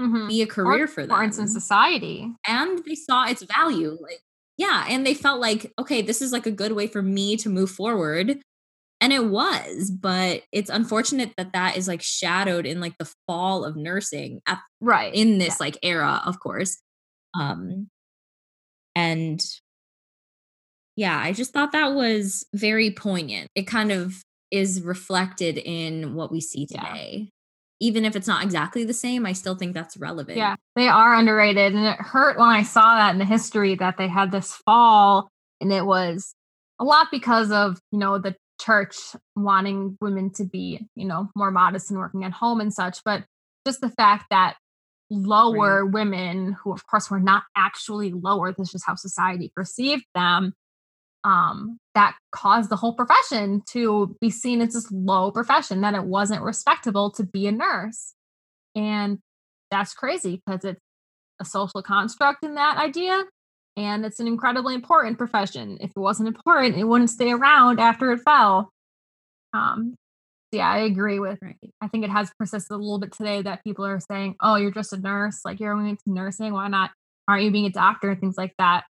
mm-hmm. 0.00 0.28
be 0.28 0.42
a 0.42 0.46
career 0.46 0.84
or, 0.84 0.88
for 0.88 1.06
them. 1.06 1.22
in 1.22 1.48
society. 1.48 2.30
And 2.46 2.82
they 2.84 2.94
saw 2.94 3.26
its 3.26 3.42
value. 3.42 3.96
Like, 4.00 4.20
yeah. 4.56 4.84
And 4.88 5.06
they 5.06 5.14
felt 5.14 5.40
like, 5.40 5.72
okay, 5.78 6.02
this 6.02 6.20
is 6.20 6.32
like 6.32 6.46
a 6.46 6.50
good 6.50 6.72
way 6.72 6.86
for 6.86 7.02
me 7.02 7.36
to 7.38 7.48
move 7.48 7.70
forward 7.70 8.40
and 9.00 9.12
it 9.12 9.26
was 9.26 9.90
but 9.90 10.42
it's 10.52 10.70
unfortunate 10.70 11.32
that 11.36 11.52
that 11.52 11.76
is 11.76 11.88
like 11.88 12.02
shadowed 12.02 12.66
in 12.66 12.80
like 12.80 12.96
the 12.98 13.10
fall 13.26 13.64
of 13.64 13.76
nursing 13.76 14.40
at, 14.46 14.58
right. 14.80 15.14
in 15.14 15.38
this 15.38 15.56
yeah. 15.60 15.64
like 15.66 15.78
era 15.82 16.22
of 16.26 16.38
course. 16.40 16.78
Um 17.38 17.88
and 18.96 19.40
yeah 20.96 21.18
i 21.22 21.32
just 21.32 21.52
thought 21.52 21.72
that 21.72 21.94
was 21.94 22.46
very 22.54 22.90
poignant. 22.90 23.48
It 23.54 23.66
kind 23.66 23.92
of 23.92 24.22
is 24.50 24.82
reflected 24.82 25.58
in 25.58 26.14
what 26.14 26.32
we 26.32 26.40
see 26.40 26.66
today. 26.66 27.18
Yeah. 27.18 27.26
even 27.78 28.04
if 28.04 28.16
it's 28.16 28.26
not 28.26 28.42
exactly 28.42 28.84
the 28.84 28.92
same 28.92 29.24
i 29.24 29.32
still 29.32 29.54
think 29.54 29.74
that's 29.74 29.96
relevant. 29.96 30.36
Yeah 30.36 30.56
they 30.76 30.88
are 30.88 31.14
underrated 31.14 31.74
and 31.74 31.86
it 31.86 31.98
hurt 31.98 32.38
when 32.38 32.48
i 32.48 32.62
saw 32.62 32.96
that 32.96 33.12
in 33.12 33.18
the 33.18 33.24
history 33.24 33.76
that 33.76 33.96
they 33.96 34.08
had 34.08 34.32
this 34.32 34.54
fall 34.66 35.28
and 35.60 35.72
it 35.72 35.86
was 35.86 36.34
a 36.80 36.84
lot 36.84 37.08
because 37.10 37.52
of 37.52 37.78
you 37.92 37.98
know 37.98 38.18
the 38.18 38.34
church 38.60 38.96
wanting 39.36 39.96
women 40.00 40.30
to 40.34 40.44
be, 40.44 40.86
you 40.94 41.06
know, 41.06 41.30
more 41.34 41.50
modest 41.50 41.90
and 41.90 41.98
working 41.98 42.24
at 42.24 42.32
home 42.32 42.60
and 42.60 42.72
such, 42.72 42.98
but 43.04 43.24
just 43.66 43.80
the 43.80 43.90
fact 43.90 44.26
that 44.30 44.56
lower 45.10 45.84
right. 45.84 45.92
women, 45.92 46.56
who 46.62 46.72
of 46.72 46.86
course 46.86 47.10
were 47.10 47.20
not 47.20 47.42
actually 47.56 48.12
lower, 48.12 48.52
this 48.52 48.74
is 48.74 48.84
how 48.84 48.94
society 48.94 49.52
perceived 49.54 50.04
them, 50.14 50.52
um, 51.24 51.78
that 51.94 52.16
caused 52.32 52.70
the 52.70 52.76
whole 52.76 52.94
profession 52.94 53.62
to 53.70 54.16
be 54.20 54.30
seen 54.30 54.60
as 54.60 54.72
this 54.72 54.90
low 54.90 55.30
profession, 55.30 55.80
that 55.82 55.94
it 55.94 56.04
wasn't 56.04 56.42
respectable 56.42 57.10
to 57.10 57.24
be 57.24 57.46
a 57.46 57.52
nurse. 57.52 58.14
And 58.74 59.18
that's 59.70 59.94
crazy 59.94 60.40
because 60.44 60.64
it's 60.64 60.80
a 61.40 61.44
social 61.44 61.82
construct 61.82 62.44
in 62.44 62.54
that 62.54 62.78
idea. 62.78 63.24
And 63.80 64.04
it's 64.04 64.20
an 64.20 64.26
incredibly 64.26 64.74
important 64.74 65.18
profession. 65.18 65.78
If 65.80 65.90
it 65.90 65.98
wasn't 65.98 66.28
important, 66.28 66.76
it 66.76 66.84
wouldn't 66.84 67.10
stay 67.10 67.32
around 67.32 67.80
after 67.80 68.12
it 68.12 68.20
fell. 68.20 68.70
Um, 69.52 69.94
yeah, 70.52 70.68
I 70.68 70.78
agree 70.78 71.18
with. 71.18 71.38
Right. 71.40 71.56
I 71.80 71.88
think 71.88 72.04
it 72.04 72.10
has 72.10 72.30
persisted 72.38 72.72
a 72.72 72.76
little 72.76 72.98
bit 72.98 73.12
today 73.12 73.42
that 73.42 73.64
people 73.64 73.84
are 73.86 74.00
saying, 74.00 74.36
"Oh, 74.40 74.56
you're 74.56 74.72
just 74.72 74.92
a 74.92 74.98
nurse. 74.98 75.40
Like 75.44 75.60
you're 75.60 75.74
going 75.74 75.88
into 75.88 76.02
nursing. 76.06 76.52
Why 76.52 76.68
not? 76.68 76.90
Aren't 77.28 77.44
you 77.44 77.50
being 77.50 77.66
a 77.66 77.70
doctor?" 77.70 78.10
and 78.10 78.20
things 78.20 78.36
like 78.36 78.54
that. 78.58 78.84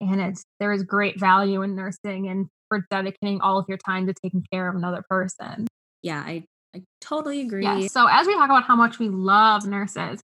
And 0.00 0.20
it's 0.20 0.44
there 0.60 0.72
is 0.72 0.82
great 0.82 1.18
value 1.18 1.62
in 1.62 1.74
nursing 1.74 2.28
and 2.28 2.48
for 2.68 2.86
dedicating 2.90 3.40
all 3.40 3.58
of 3.58 3.66
your 3.68 3.78
time 3.78 4.06
to 4.06 4.14
taking 4.14 4.44
care 4.52 4.68
of 4.68 4.76
another 4.76 5.02
person. 5.08 5.66
Yeah, 6.02 6.22
I 6.24 6.44
I 6.74 6.82
totally 7.00 7.40
agree. 7.40 7.64
Yeah. 7.64 7.86
So 7.88 8.06
as 8.06 8.26
we 8.26 8.34
talk 8.34 8.46
about 8.46 8.64
how 8.64 8.76
much 8.76 8.98
we 8.98 9.08
love 9.08 9.66
nurses, 9.66 10.20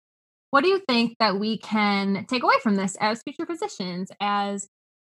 what 0.54 0.64
do 0.64 0.70
you 0.70 0.84
think 0.88 1.18
that 1.18 1.39
we 1.39 1.58
can 1.58 2.28
take 2.30 2.43
away 2.43 2.54
from 2.62 2.76
this 2.76 2.95
as 3.01 3.24
future 3.24 3.43
physicians, 3.43 4.12
as 4.22 4.68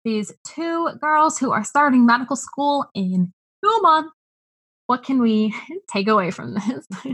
these 0.04 0.34
two 0.44 0.90
girls 1.00 1.38
who 1.38 1.52
are 1.52 1.64
starting 1.64 2.08
medical 2.08 2.36
school 2.36 2.90
in 2.96 3.32
two 3.64 3.82
months? 3.84 4.10
What 4.88 5.04
can 5.04 5.22
we 5.22 5.54
take 5.94 6.08
away 6.08 6.32
from 6.32 6.56
this? 6.56 6.88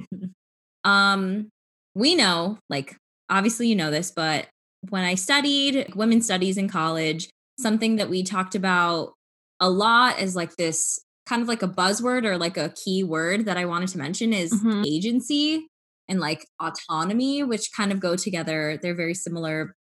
um, 0.86 1.50
we 1.96 2.16
know, 2.16 2.60
like, 2.70 2.96
obviously, 3.30 3.68
you 3.68 3.76
know 3.76 3.92
this, 3.92 4.10
but 4.10 4.48
when 4.88 5.04
I 5.04 5.16
studied 5.16 5.94
women's 5.94 6.24
studies 6.24 6.58
in 6.58 6.70
college, 6.70 7.30
something 7.60 7.98
that 7.98 8.10
we 8.10 8.24
talked 8.24 8.56
about 8.56 9.16
a 9.60 9.70
lot 9.70 10.22
is 10.22 10.34
like 10.34 10.56
this 10.56 10.98
kind 11.26 11.42
of 11.42 11.50
like 11.50 11.62
a 11.62 11.68
buzzword 11.68 12.24
or 12.24 12.38
like 12.38 12.56
a 12.56 12.70
key 12.70 13.04
word 13.04 13.44
that 13.48 13.58
I 13.58 13.66
wanted 13.66 13.90
to 13.90 13.98
mention 13.98 14.32
is 14.32 14.54
Mhm. 14.54 14.86
agency 14.88 15.68
and 16.10 16.20
like 16.20 16.48
autonomy, 16.62 17.44
which 17.44 17.72
kind 17.76 17.92
of 17.92 18.00
go 18.00 18.16
together. 18.16 18.78
They're 18.82 18.96
very 18.96 19.14
similar. 19.14 19.76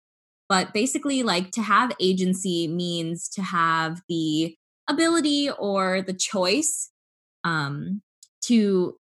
But 0.49 0.73
basically, 0.73 1.23
like 1.23 1.51
to 1.51 1.61
have 1.61 1.93
agency 1.99 2.67
means 2.67 3.29
to 3.29 3.41
have 3.41 4.01
the 4.09 4.55
ability 4.89 5.49
or 5.51 6.01
the 6.01 6.13
choice 6.13 6.91
um, 7.43 8.01
to 8.43 8.97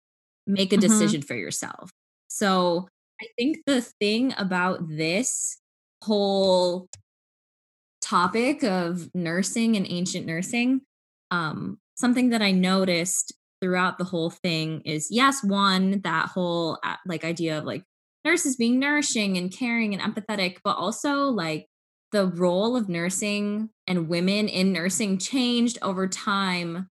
make 0.47 0.73
a 0.73 0.77
Mhm. 0.77 0.81
decision 0.81 1.23
for 1.23 1.35
yourself. 1.35 1.91
So 2.29 2.89
I 3.21 3.27
think 3.39 3.59
the 3.67 3.83
thing 3.83 4.35
about 4.39 4.89
this 4.89 5.61
whole 6.03 6.89
topic 8.01 8.63
of 8.65 9.09
nursing 9.15 9.77
and 9.77 9.87
ancient 9.89 10.27
nursing, 10.27 10.83
um, 11.31 11.79
something 11.95 12.31
that 12.31 12.43
I 12.43 12.51
noticed 12.51 13.33
throughout 13.63 13.97
the 13.97 14.05
whole 14.05 14.31
thing 14.31 14.83
is 14.85 15.09
yes, 15.11 15.43
one, 15.43 16.01
that 16.03 16.29
whole 16.29 16.79
uh, 16.83 16.97
like 17.07 17.25
idea 17.25 17.59
of 17.59 17.65
like 17.65 17.85
nurses 18.25 18.57
being 18.57 18.79
nourishing 18.79 19.37
and 19.39 19.57
caring 19.57 19.95
and 19.95 20.03
empathetic, 20.03 20.59
but 20.65 20.77
also 20.77 21.25
like 21.25 21.67
the 22.11 22.27
role 22.27 22.77
of 22.77 22.89
nursing 22.89 23.71
and 23.87 24.09
women 24.09 24.49
in 24.49 24.73
nursing 24.73 25.17
changed 25.17 25.79
over 25.81 26.07
time 26.07 26.89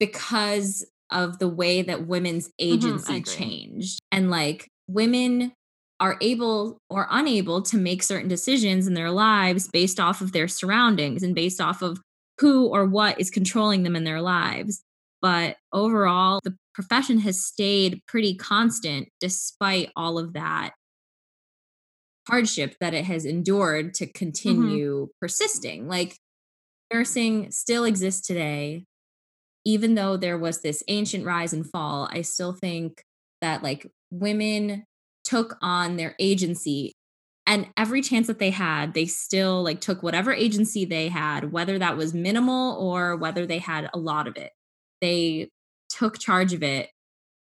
because 0.00 0.84
of 1.10 1.38
the 1.38 1.48
way 1.48 1.82
that 1.82 2.06
women's 2.06 2.50
agency 2.58 3.16
agree. 3.16 3.34
changed. 3.34 4.00
And 4.10 4.30
like 4.30 4.68
women 4.88 5.52
are 6.00 6.16
able 6.20 6.78
or 6.88 7.06
unable 7.10 7.62
to 7.62 7.76
make 7.76 8.02
certain 8.02 8.28
decisions 8.28 8.86
in 8.86 8.94
their 8.94 9.10
lives 9.10 9.68
based 9.68 9.98
off 9.98 10.20
of 10.20 10.32
their 10.32 10.48
surroundings 10.48 11.22
and 11.22 11.34
based 11.34 11.60
off 11.60 11.82
of 11.82 12.00
who 12.40 12.66
or 12.66 12.86
what 12.86 13.20
is 13.20 13.30
controlling 13.30 13.82
them 13.82 13.96
in 13.96 14.04
their 14.04 14.20
lives. 14.20 14.82
But 15.20 15.56
overall, 15.72 16.40
the 16.44 16.56
profession 16.74 17.18
has 17.20 17.44
stayed 17.44 18.02
pretty 18.06 18.34
constant 18.34 19.08
despite 19.20 19.90
all 19.96 20.18
of 20.18 20.34
that 20.34 20.72
hardship 22.28 22.76
that 22.80 22.94
it 22.94 23.04
has 23.04 23.24
endured 23.24 23.94
to 23.94 24.04
mm-hmm. 24.04 24.12
continue 24.12 25.08
persisting. 25.20 25.88
Like 25.88 26.16
nursing 26.92 27.50
still 27.50 27.84
exists 27.84 28.26
today. 28.26 28.84
Even 29.64 29.96
though 29.96 30.16
there 30.16 30.38
was 30.38 30.60
this 30.60 30.82
ancient 30.88 31.26
rise 31.26 31.52
and 31.52 31.68
fall, 31.68 32.08
I 32.10 32.22
still 32.22 32.52
think 32.52 33.02
that 33.40 33.62
like 33.62 33.86
women 34.10 34.84
took 35.24 35.56
on 35.60 35.96
their 35.96 36.14
agency 36.18 36.92
and 37.46 37.66
every 37.76 38.02
chance 38.02 38.26
that 38.28 38.38
they 38.38 38.50
had 38.50 38.94
they 38.94 39.04
still 39.04 39.62
like 39.62 39.80
took 39.80 40.02
whatever 40.02 40.32
agency 40.32 40.84
they 40.84 41.08
had 41.08 41.52
whether 41.52 41.78
that 41.78 41.96
was 41.96 42.14
minimal 42.14 42.78
or 42.80 43.16
whether 43.16 43.44
they 43.44 43.58
had 43.58 43.90
a 43.92 43.98
lot 43.98 44.26
of 44.26 44.36
it 44.36 44.52
they 45.00 45.48
took 45.88 46.18
charge 46.18 46.52
of 46.52 46.62
it 46.62 46.90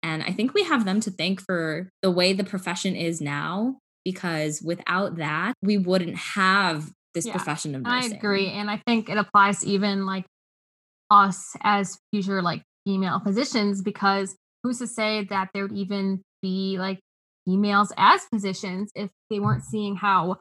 and 0.02 0.22
i 0.22 0.30
think 0.30 0.54
we 0.54 0.64
have 0.64 0.84
them 0.84 1.00
to 1.00 1.10
thank 1.10 1.40
for 1.40 1.88
the 2.02 2.10
way 2.10 2.32
the 2.32 2.44
profession 2.44 2.94
is 2.94 3.20
now 3.20 3.76
because 4.04 4.60
without 4.62 5.16
that 5.16 5.54
we 5.62 5.78
wouldn't 5.78 6.16
have 6.16 6.90
this 7.14 7.26
Yeah, 7.26 7.32
profession 7.32 7.74
of 7.74 7.82
nursing. 7.82 8.12
I 8.12 8.16
agree. 8.16 8.48
And 8.48 8.70
I 8.70 8.82
think 8.86 9.08
it 9.08 9.16
applies 9.16 9.60
to 9.60 9.68
even 9.68 10.04
like 10.04 10.26
us 11.10 11.56
as 11.62 11.98
future 12.12 12.42
like 12.42 12.62
female 12.84 13.20
physicians 13.20 13.82
because 13.82 14.36
who's 14.62 14.78
to 14.78 14.86
say 14.86 15.24
that 15.30 15.50
there 15.54 15.62
would 15.62 15.76
even 15.76 16.22
be 16.42 16.76
like 16.78 16.98
females 17.46 17.92
as 17.96 18.22
physicians 18.24 18.90
if 18.94 19.10
they 19.30 19.38
weren't 19.38 19.62
seeing 19.62 19.96
how 19.96 20.36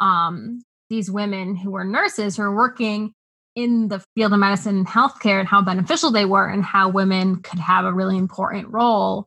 um 0.00 0.62
these 0.88 1.10
women 1.10 1.56
who 1.56 1.74
are 1.76 1.84
nurses 1.84 2.36
who 2.36 2.42
are 2.42 2.54
working 2.54 3.12
in 3.56 3.88
the 3.88 4.02
field 4.14 4.32
of 4.32 4.38
medicine 4.38 4.78
and 4.78 4.86
healthcare 4.86 5.38
and 5.38 5.48
how 5.48 5.62
beneficial 5.62 6.10
they 6.10 6.24
were 6.24 6.48
and 6.48 6.64
how 6.64 6.88
women 6.88 7.40
could 7.42 7.58
have 7.58 7.84
a 7.84 7.92
really 7.92 8.16
important 8.16 8.68
role 8.68 9.26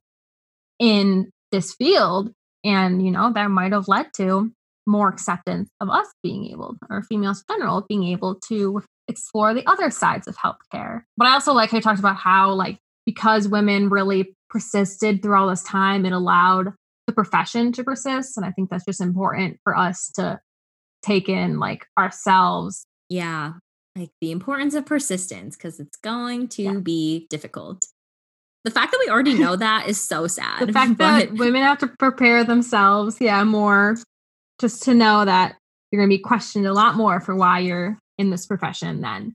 in 0.80 1.30
this 1.52 1.74
field. 1.74 2.32
And 2.64 3.04
you 3.04 3.12
know 3.12 3.32
that 3.34 3.50
might 3.50 3.72
have 3.72 3.88
led 3.88 4.08
to 4.18 4.52
more 4.86 5.10
acceptance 5.10 5.70
of 5.82 5.90
us 5.90 6.08
being 6.24 6.50
able 6.52 6.76
or 6.90 7.04
females 7.04 7.44
in 7.48 7.56
general 7.56 7.86
being 7.88 8.06
able 8.06 8.40
to 8.48 8.82
explore 9.08 9.54
the 9.54 9.66
other 9.68 9.90
sides 9.90 10.28
of 10.28 10.38
healthcare. 10.38 11.04
But 11.18 11.28
i 11.28 11.34
also 11.34 11.54
like 11.54 11.72
how 11.72 11.78
you 11.78 11.82
talked 11.82 12.00
about 12.00 12.16
how 12.16 12.54
like 12.54 12.78
because 13.06 13.48
women 13.48 13.90
really 13.90 14.34
persisted 14.50 15.22
through 15.22 15.38
all 15.38 15.50
this 15.50 15.64
time 15.64 16.06
it 16.06 16.14
allowed 16.14 16.74
the 17.06 17.14
profession 17.14 17.72
to 17.74 17.84
persist. 17.84 18.38
And 18.38 18.46
i 18.46 18.52
think 18.52 18.70
that's 18.70 18.86
just 18.86 19.02
important 19.02 19.60
for 19.64 19.78
us 19.78 20.10
to 20.16 20.40
take 21.04 21.30
in 21.30 21.60
like 21.60 21.86
ourselves. 21.98 22.86
Yeah 23.10 23.54
like 23.98 24.12
the 24.22 24.32
importance 24.32 24.76
of 24.76 24.86
persistence 24.86 25.56
because 25.56 25.80
it's 25.80 25.98
going 25.98 26.48
to 26.50 26.64
Yeah. 26.64 26.74
be 26.80 27.28
difficult. 27.30 27.86
The 28.64 28.72
fact 28.72 28.92
that 28.92 29.00
we 29.04 29.10
already 29.10 29.34
know 29.40 29.56
that 29.56 29.88
is 29.88 30.02
so 30.02 30.28
sad 30.28 30.68
the 30.68 30.74
fact 30.74 30.98
that 30.98 31.34
women 31.34 31.64
have 31.64 31.80
to 31.80 31.88
prepare 31.88 32.44
themselves 32.44 33.18
yeah 33.22 33.44
more 33.44 33.98
just 34.60 34.84
to 34.84 34.94
know 34.94 35.24
that 35.24 35.56
you're 35.92 36.02
going 36.02 36.10
to 36.10 36.18
be 36.18 36.22
questioned 36.22 36.66
a 36.68 36.74
lot 36.74 36.96
more 36.96 37.22
for 37.22 37.36
why 37.36 37.60
you're 37.60 37.98
in 38.18 38.30
this 38.30 38.46
profession 38.46 39.02
than 39.02 39.34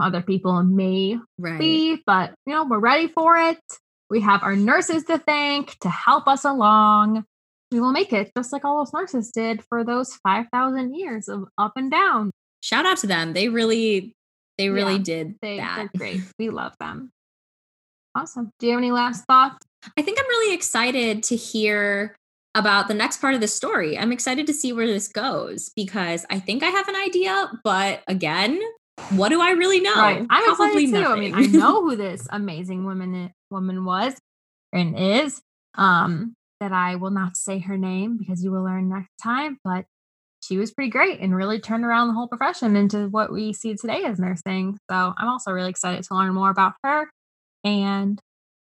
other 0.00 0.22
people 0.22 0.62
may 0.62 1.18
right. 1.38 1.58
be 1.58 2.02
but 2.06 2.34
you 2.46 2.52
know 2.52 2.64
we're 2.64 2.78
ready 2.78 3.08
for 3.08 3.36
it. 3.36 3.58
We 4.10 4.20
have 4.22 4.42
our 4.42 4.56
nurses 4.56 5.04
to 5.04 5.18
thank 5.18 5.78
to 5.80 5.88
help 5.90 6.26
us 6.26 6.44
along. 6.44 7.24
We 7.70 7.78
will 7.80 7.92
make 7.92 8.12
it 8.14 8.32
just 8.34 8.52
like 8.52 8.64
all 8.64 8.78
those 8.78 8.94
nurses 8.94 9.30
did 9.30 9.62
for 9.68 9.84
those 9.84 10.14
5000 10.22 10.94
years 10.94 11.28
of 11.28 11.44
up 11.58 11.72
and 11.76 11.90
down 11.90 12.30
shout 12.68 12.86
out 12.86 12.98
to 12.98 13.06
them 13.06 13.32
they 13.32 13.48
really 13.48 14.12
they 14.58 14.68
really 14.68 14.96
Yeah, 14.96 15.02
did 15.02 15.34
they, 15.40 15.56
that 15.56 15.76
they're 15.76 15.90
great 15.96 16.20
we 16.38 16.50
love 16.50 16.74
them 16.78 17.10
awesome 18.14 18.50
do 18.58 18.66
you 18.66 18.72
have 18.72 18.78
any 18.78 18.90
last 18.90 19.24
thoughts 19.26 19.64
I 19.96 20.02
think 20.02 20.18
I'm 20.18 20.26
really 20.26 20.54
excited 20.54 21.22
to 21.24 21.36
hear 21.36 22.16
about 22.54 22.88
the 22.88 22.94
next 22.94 23.20
part 23.20 23.34
of 23.34 23.40
the 23.40 23.48
story. 23.48 23.96
I'm 23.98 24.12
excited 24.12 24.46
to 24.48 24.52
see 24.54 24.72
where 24.72 24.86
this 24.86 25.08
goes 25.08 25.70
because 25.76 26.26
I 26.28 26.40
think 26.40 26.62
I 26.62 26.66
have 26.66 26.88
an 26.88 26.96
idea, 26.96 27.52
but 27.62 28.02
again, 28.08 28.60
what 29.10 29.28
do 29.28 29.40
I 29.40 29.50
really 29.50 29.80
know? 29.80 29.94
Right. 29.94 30.26
I'm 30.28 30.44
Probably 30.56 30.84
excited 30.84 31.04
too. 31.04 31.12
I 31.12 31.20
mean, 31.20 31.34
I 31.34 31.42
know 31.42 31.82
who 31.82 31.96
this 31.96 32.26
amazing 32.30 32.84
woman 32.84 33.32
woman 33.50 33.84
was 33.84 34.14
and 34.72 34.98
is. 34.98 35.40
Um, 35.76 36.34
that 36.60 36.72
I 36.72 36.96
will 36.96 37.10
not 37.10 37.36
say 37.36 37.60
her 37.60 37.78
name 37.78 38.16
because 38.16 38.42
you 38.42 38.50
will 38.50 38.64
learn 38.64 38.88
next 38.88 39.12
time, 39.22 39.58
but 39.62 39.84
she 40.48 40.56
was 40.56 40.72
pretty 40.72 40.90
great 40.90 41.20
and 41.20 41.36
really 41.36 41.60
turned 41.60 41.84
around 41.84 42.08
the 42.08 42.14
whole 42.14 42.28
profession 42.28 42.74
into 42.74 43.08
what 43.08 43.30
we 43.30 43.52
see 43.52 43.74
today 43.76 44.04
as 44.04 44.18
nursing. 44.18 44.78
So 44.90 45.14
I'm 45.16 45.28
also 45.28 45.52
really 45.52 45.70
excited 45.70 46.02
to 46.04 46.14
learn 46.14 46.32
more 46.34 46.50
about 46.50 46.72
her 46.82 47.10
and 47.64 48.18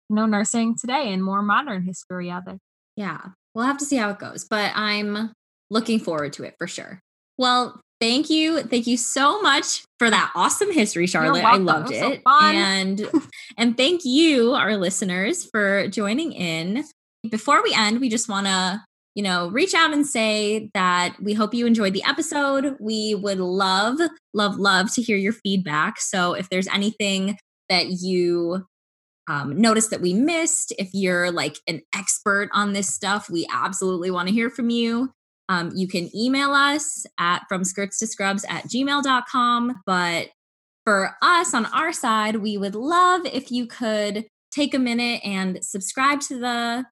you 0.10 0.16
know 0.16 0.26
nursing 0.26 0.76
today 0.78 1.12
and 1.12 1.24
more 1.24 1.42
modern 1.42 1.84
history 1.84 2.32
of 2.32 2.48
it. 2.48 2.60
yeah, 2.96 3.20
we'll 3.54 3.66
have 3.66 3.78
to 3.80 3.86
see 3.86 3.98
how 3.98 4.10
it 4.12 4.20
goes, 4.20 4.46
but 4.46 4.72
I'm 4.76 5.34
looking 5.70 6.00
forward 6.00 6.34
to 6.34 6.44
it 6.44 6.56
for 6.58 6.68
sure. 6.68 7.00
Well, 7.38 7.82
thank 8.00 8.30
you. 8.30 8.62
Thank 8.64 8.86
you 8.88 8.98
so 8.98 9.42
much 9.42 9.84
for 9.98 10.10
that 10.10 10.32
awesome 10.36 10.72
history, 10.72 11.08
Charlotte. 11.08 11.44
I 11.44 11.58
loved 11.58 11.92
It 11.92 12.02
was 12.02 12.16
so 12.16 12.22
fun. 12.24 12.56
And 12.56 13.10
and 13.58 13.76
thank 13.76 14.06
you, 14.06 14.54
our 14.54 14.78
listeners, 14.78 15.46
for 15.46 15.88
joining 15.88 16.32
in. 16.32 16.84
Before 17.30 17.64
we 17.64 17.74
end, 17.74 18.02
we 18.02 18.10
just 18.10 18.30
want 18.30 18.48
to, 18.48 18.84
you 19.16 19.24
know, 19.24 19.50
reach 19.50 19.74
out 19.74 19.94
and 19.94 20.06
say 20.08 20.70
that 20.74 21.16
we 21.22 21.34
hope 21.34 21.54
you 21.54 21.68
enjoyed 21.68 21.94
the 21.94 22.04
episode. 22.04 22.76
We 22.80 23.16
would 23.16 23.40
love, 23.40 24.00
love, 24.34 24.58
love 24.58 24.94
to 24.96 25.02
hear 25.02 25.18
your 25.18 25.34
feedback. 25.34 26.00
So 26.00 26.34
if 26.34 26.50
there's 26.50 26.68
anything 26.68 27.38
that 27.70 27.88
you 27.88 28.66
um, 29.28 29.60
notice 29.60 29.88
that 29.88 30.02
we 30.02 30.14
missed, 30.14 30.74
if 30.80 30.90
you're 30.94 31.32
like 31.32 31.58
an 31.68 31.82
expert 31.96 32.50
on 32.54 32.74
this 32.74 32.94
stuff, 32.94 33.30
we 33.30 33.48
absolutely 33.54 34.12
want 34.12 34.28
to 34.28 34.34
hear 34.34 34.50
from 34.50 34.70
you. 34.70 35.12
Um, 35.48 35.72
you 35.76 35.88
can 35.88 36.10
email 36.16 36.52
us 36.52 37.06
at 37.20 37.44
from 37.48 37.64
skirts 37.64 38.00
to 38.00 38.08
scrubs 38.08 38.46
at 38.50 38.64
gmail.com. 38.66 39.82
But 39.86 40.30
for 40.86 41.16
us 41.22 41.54
on 41.54 41.66
our 41.68 41.94
side, 41.94 42.38
we 42.38 42.58
would 42.58 42.76
love 42.76 43.26
if 43.26 43.52
you 43.52 43.68
could 43.68 44.26
take 44.52 44.74
a 44.74 44.80
minute 44.80 45.22
and 45.24 45.64
subscribe 45.64 46.22
to 46.22 46.40
the 46.40 46.86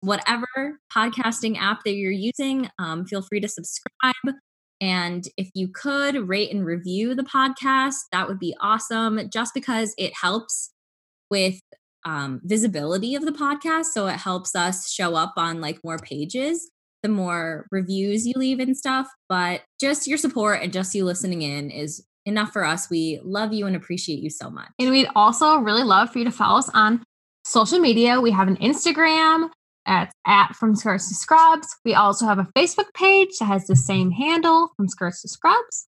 whatever 0.00 0.78
podcasting 0.94 1.58
app 1.58 1.84
that 1.84 1.94
you're 1.94 2.12
using. 2.12 2.68
Um, 2.78 3.06
feel 3.06 3.22
free 3.22 3.40
to 3.40 3.48
subscribe. 3.48 4.36
And 4.80 5.26
if 5.36 5.48
you 5.54 5.68
could 5.68 6.28
rate 6.28 6.52
and 6.52 6.64
review 6.64 7.14
the 7.14 7.22
podcast, 7.22 7.94
that 8.12 8.28
would 8.28 8.38
be 8.38 8.54
awesome, 8.60 9.20
just 9.32 9.54
because 9.54 9.94
it 9.96 10.12
helps 10.14 10.72
with 11.30 11.60
um, 12.04 12.40
visibility 12.44 13.14
of 13.14 13.24
the 13.24 13.32
podcast. 13.32 13.86
So 13.86 14.06
it 14.06 14.16
helps 14.16 14.54
us 14.54 14.92
show 14.92 15.14
up 15.14 15.34
on 15.36 15.60
like 15.60 15.80
more 15.82 15.98
pages 15.98 16.70
the 17.02 17.08
more 17.08 17.66
reviews 17.70 18.26
you 18.26 18.32
leave 18.36 18.58
and 18.58 18.76
stuff. 18.76 19.08
But 19.28 19.62
just 19.80 20.06
your 20.06 20.18
support 20.18 20.60
and 20.62 20.72
just 20.72 20.94
you 20.94 21.04
listening 21.04 21.42
in 21.42 21.70
is 21.70 22.04
enough 22.24 22.52
for 22.52 22.64
us. 22.64 22.90
We 22.90 23.20
love 23.22 23.52
you 23.52 23.66
and 23.66 23.76
appreciate 23.76 24.18
you 24.18 24.30
so 24.30 24.50
much. 24.50 24.70
And 24.78 24.90
we'd 24.90 25.08
also 25.14 25.58
really 25.58 25.84
love 25.84 26.10
for 26.10 26.18
you 26.18 26.24
to 26.24 26.32
follow 26.32 26.58
us 26.58 26.68
on 26.74 27.04
social 27.44 27.78
media. 27.78 28.20
We 28.20 28.32
have 28.32 28.48
an 28.48 28.56
Instagram 28.56 29.50
at, 29.86 30.12
at 30.26 30.54
From 30.54 30.74
Skirts 30.74 31.08
to 31.08 31.14
Scrubs. 31.14 31.68
We 31.84 31.94
also 31.94 32.26
have 32.26 32.38
a 32.38 32.48
Facebook 32.56 32.92
page 32.94 33.38
that 33.38 33.46
has 33.46 33.66
the 33.66 33.76
same 33.76 34.10
handle, 34.10 34.70
From 34.76 34.88
Skirts 34.88 35.22
to 35.22 35.28
Scrubs. 35.28 35.86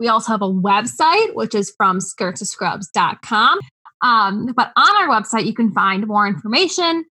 We 0.00 0.08
also 0.08 0.32
have 0.32 0.42
a 0.42 0.50
website, 0.50 1.34
which 1.34 1.54
is 1.54 1.72
from 1.76 1.98
skirtstoscrubs.com. 1.98 3.58
Um, 4.02 4.52
but 4.56 4.72
on 4.76 4.96
our 4.96 5.08
website, 5.08 5.46
you 5.46 5.54
can 5.54 5.72
find 5.72 6.06
more 6.06 6.26
information 6.26 7.04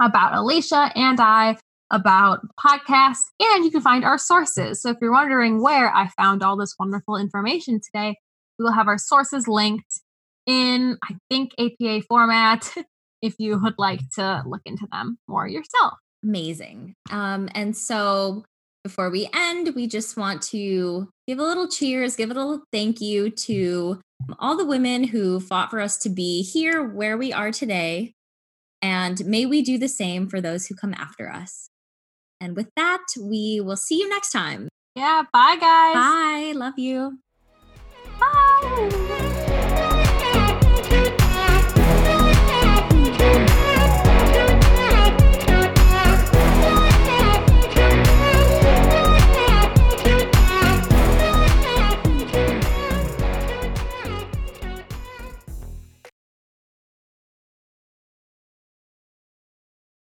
about 0.00 0.32
Alesha 0.32 0.90
and 0.94 1.20
I, 1.20 1.56
about 1.90 2.40
podcasts, 2.58 3.22
and 3.40 3.64
you 3.64 3.70
can 3.70 3.80
find 3.80 4.04
our 4.04 4.18
sources. 4.18 4.82
So 4.82 4.90
if 4.90 4.96
you're 5.00 5.12
wondering 5.12 5.62
where 5.62 5.94
I 5.94 6.08
found 6.16 6.42
all 6.42 6.56
this 6.56 6.74
wonderful 6.78 7.16
information 7.16 7.80
today, 7.80 8.16
we 8.58 8.64
will 8.64 8.72
have 8.72 8.88
our 8.88 8.98
sources 8.98 9.46
linked 9.48 10.00
in, 10.46 10.98
I 11.04 11.16
think, 11.30 11.52
APA 11.58 12.02
format 12.08 12.74
if 13.24 13.34
you 13.38 13.58
would 13.58 13.74
like 13.78 14.08
to 14.10 14.42
look 14.46 14.62
into 14.64 14.86
them 14.92 15.18
more 15.26 15.46
yourself. 15.46 15.94
Amazing. 16.22 16.94
Um, 17.10 17.48
and 17.54 17.76
so 17.76 18.44
before 18.82 19.10
we 19.10 19.28
end, 19.34 19.74
we 19.74 19.86
just 19.86 20.16
want 20.16 20.42
to 20.42 21.08
give 21.26 21.38
a 21.38 21.42
little 21.42 21.68
cheers, 21.68 22.16
give 22.16 22.30
a 22.30 22.34
little 22.34 22.62
thank 22.72 23.00
you 23.00 23.30
to 23.30 24.00
all 24.38 24.56
the 24.56 24.66
women 24.66 25.04
who 25.04 25.40
fought 25.40 25.70
for 25.70 25.80
us 25.80 25.98
to 25.98 26.10
be 26.10 26.42
here 26.42 26.82
where 26.82 27.16
we 27.16 27.32
are 27.32 27.50
today. 27.50 28.12
And 28.82 29.24
may 29.24 29.46
we 29.46 29.62
do 29.62 29.78
the 29.78 29.88
same 29.88 30.28
for 30.28 30.40
those 30.40 30.66
who 30.66 30.74
come 30.74 30.94
after 30.94 31.30
us. 31.30 31.70
And 32.40 32.54
with 32.54 32.68
that, 32.76 33.06
we 33.18 33.60
will 33.60 33.76
see 33.76 34.00
you 34.00 34.08
next 34.08 34.30
time. 34.30 34.68
Yeah. 34.94 35.22
Bye, 35.32 35.56
guys. 35.58 35.94
Bye. 35.94 36.52
Love 36.54 36.78
you. 36.78 37.18
Bye. 38.20 39.30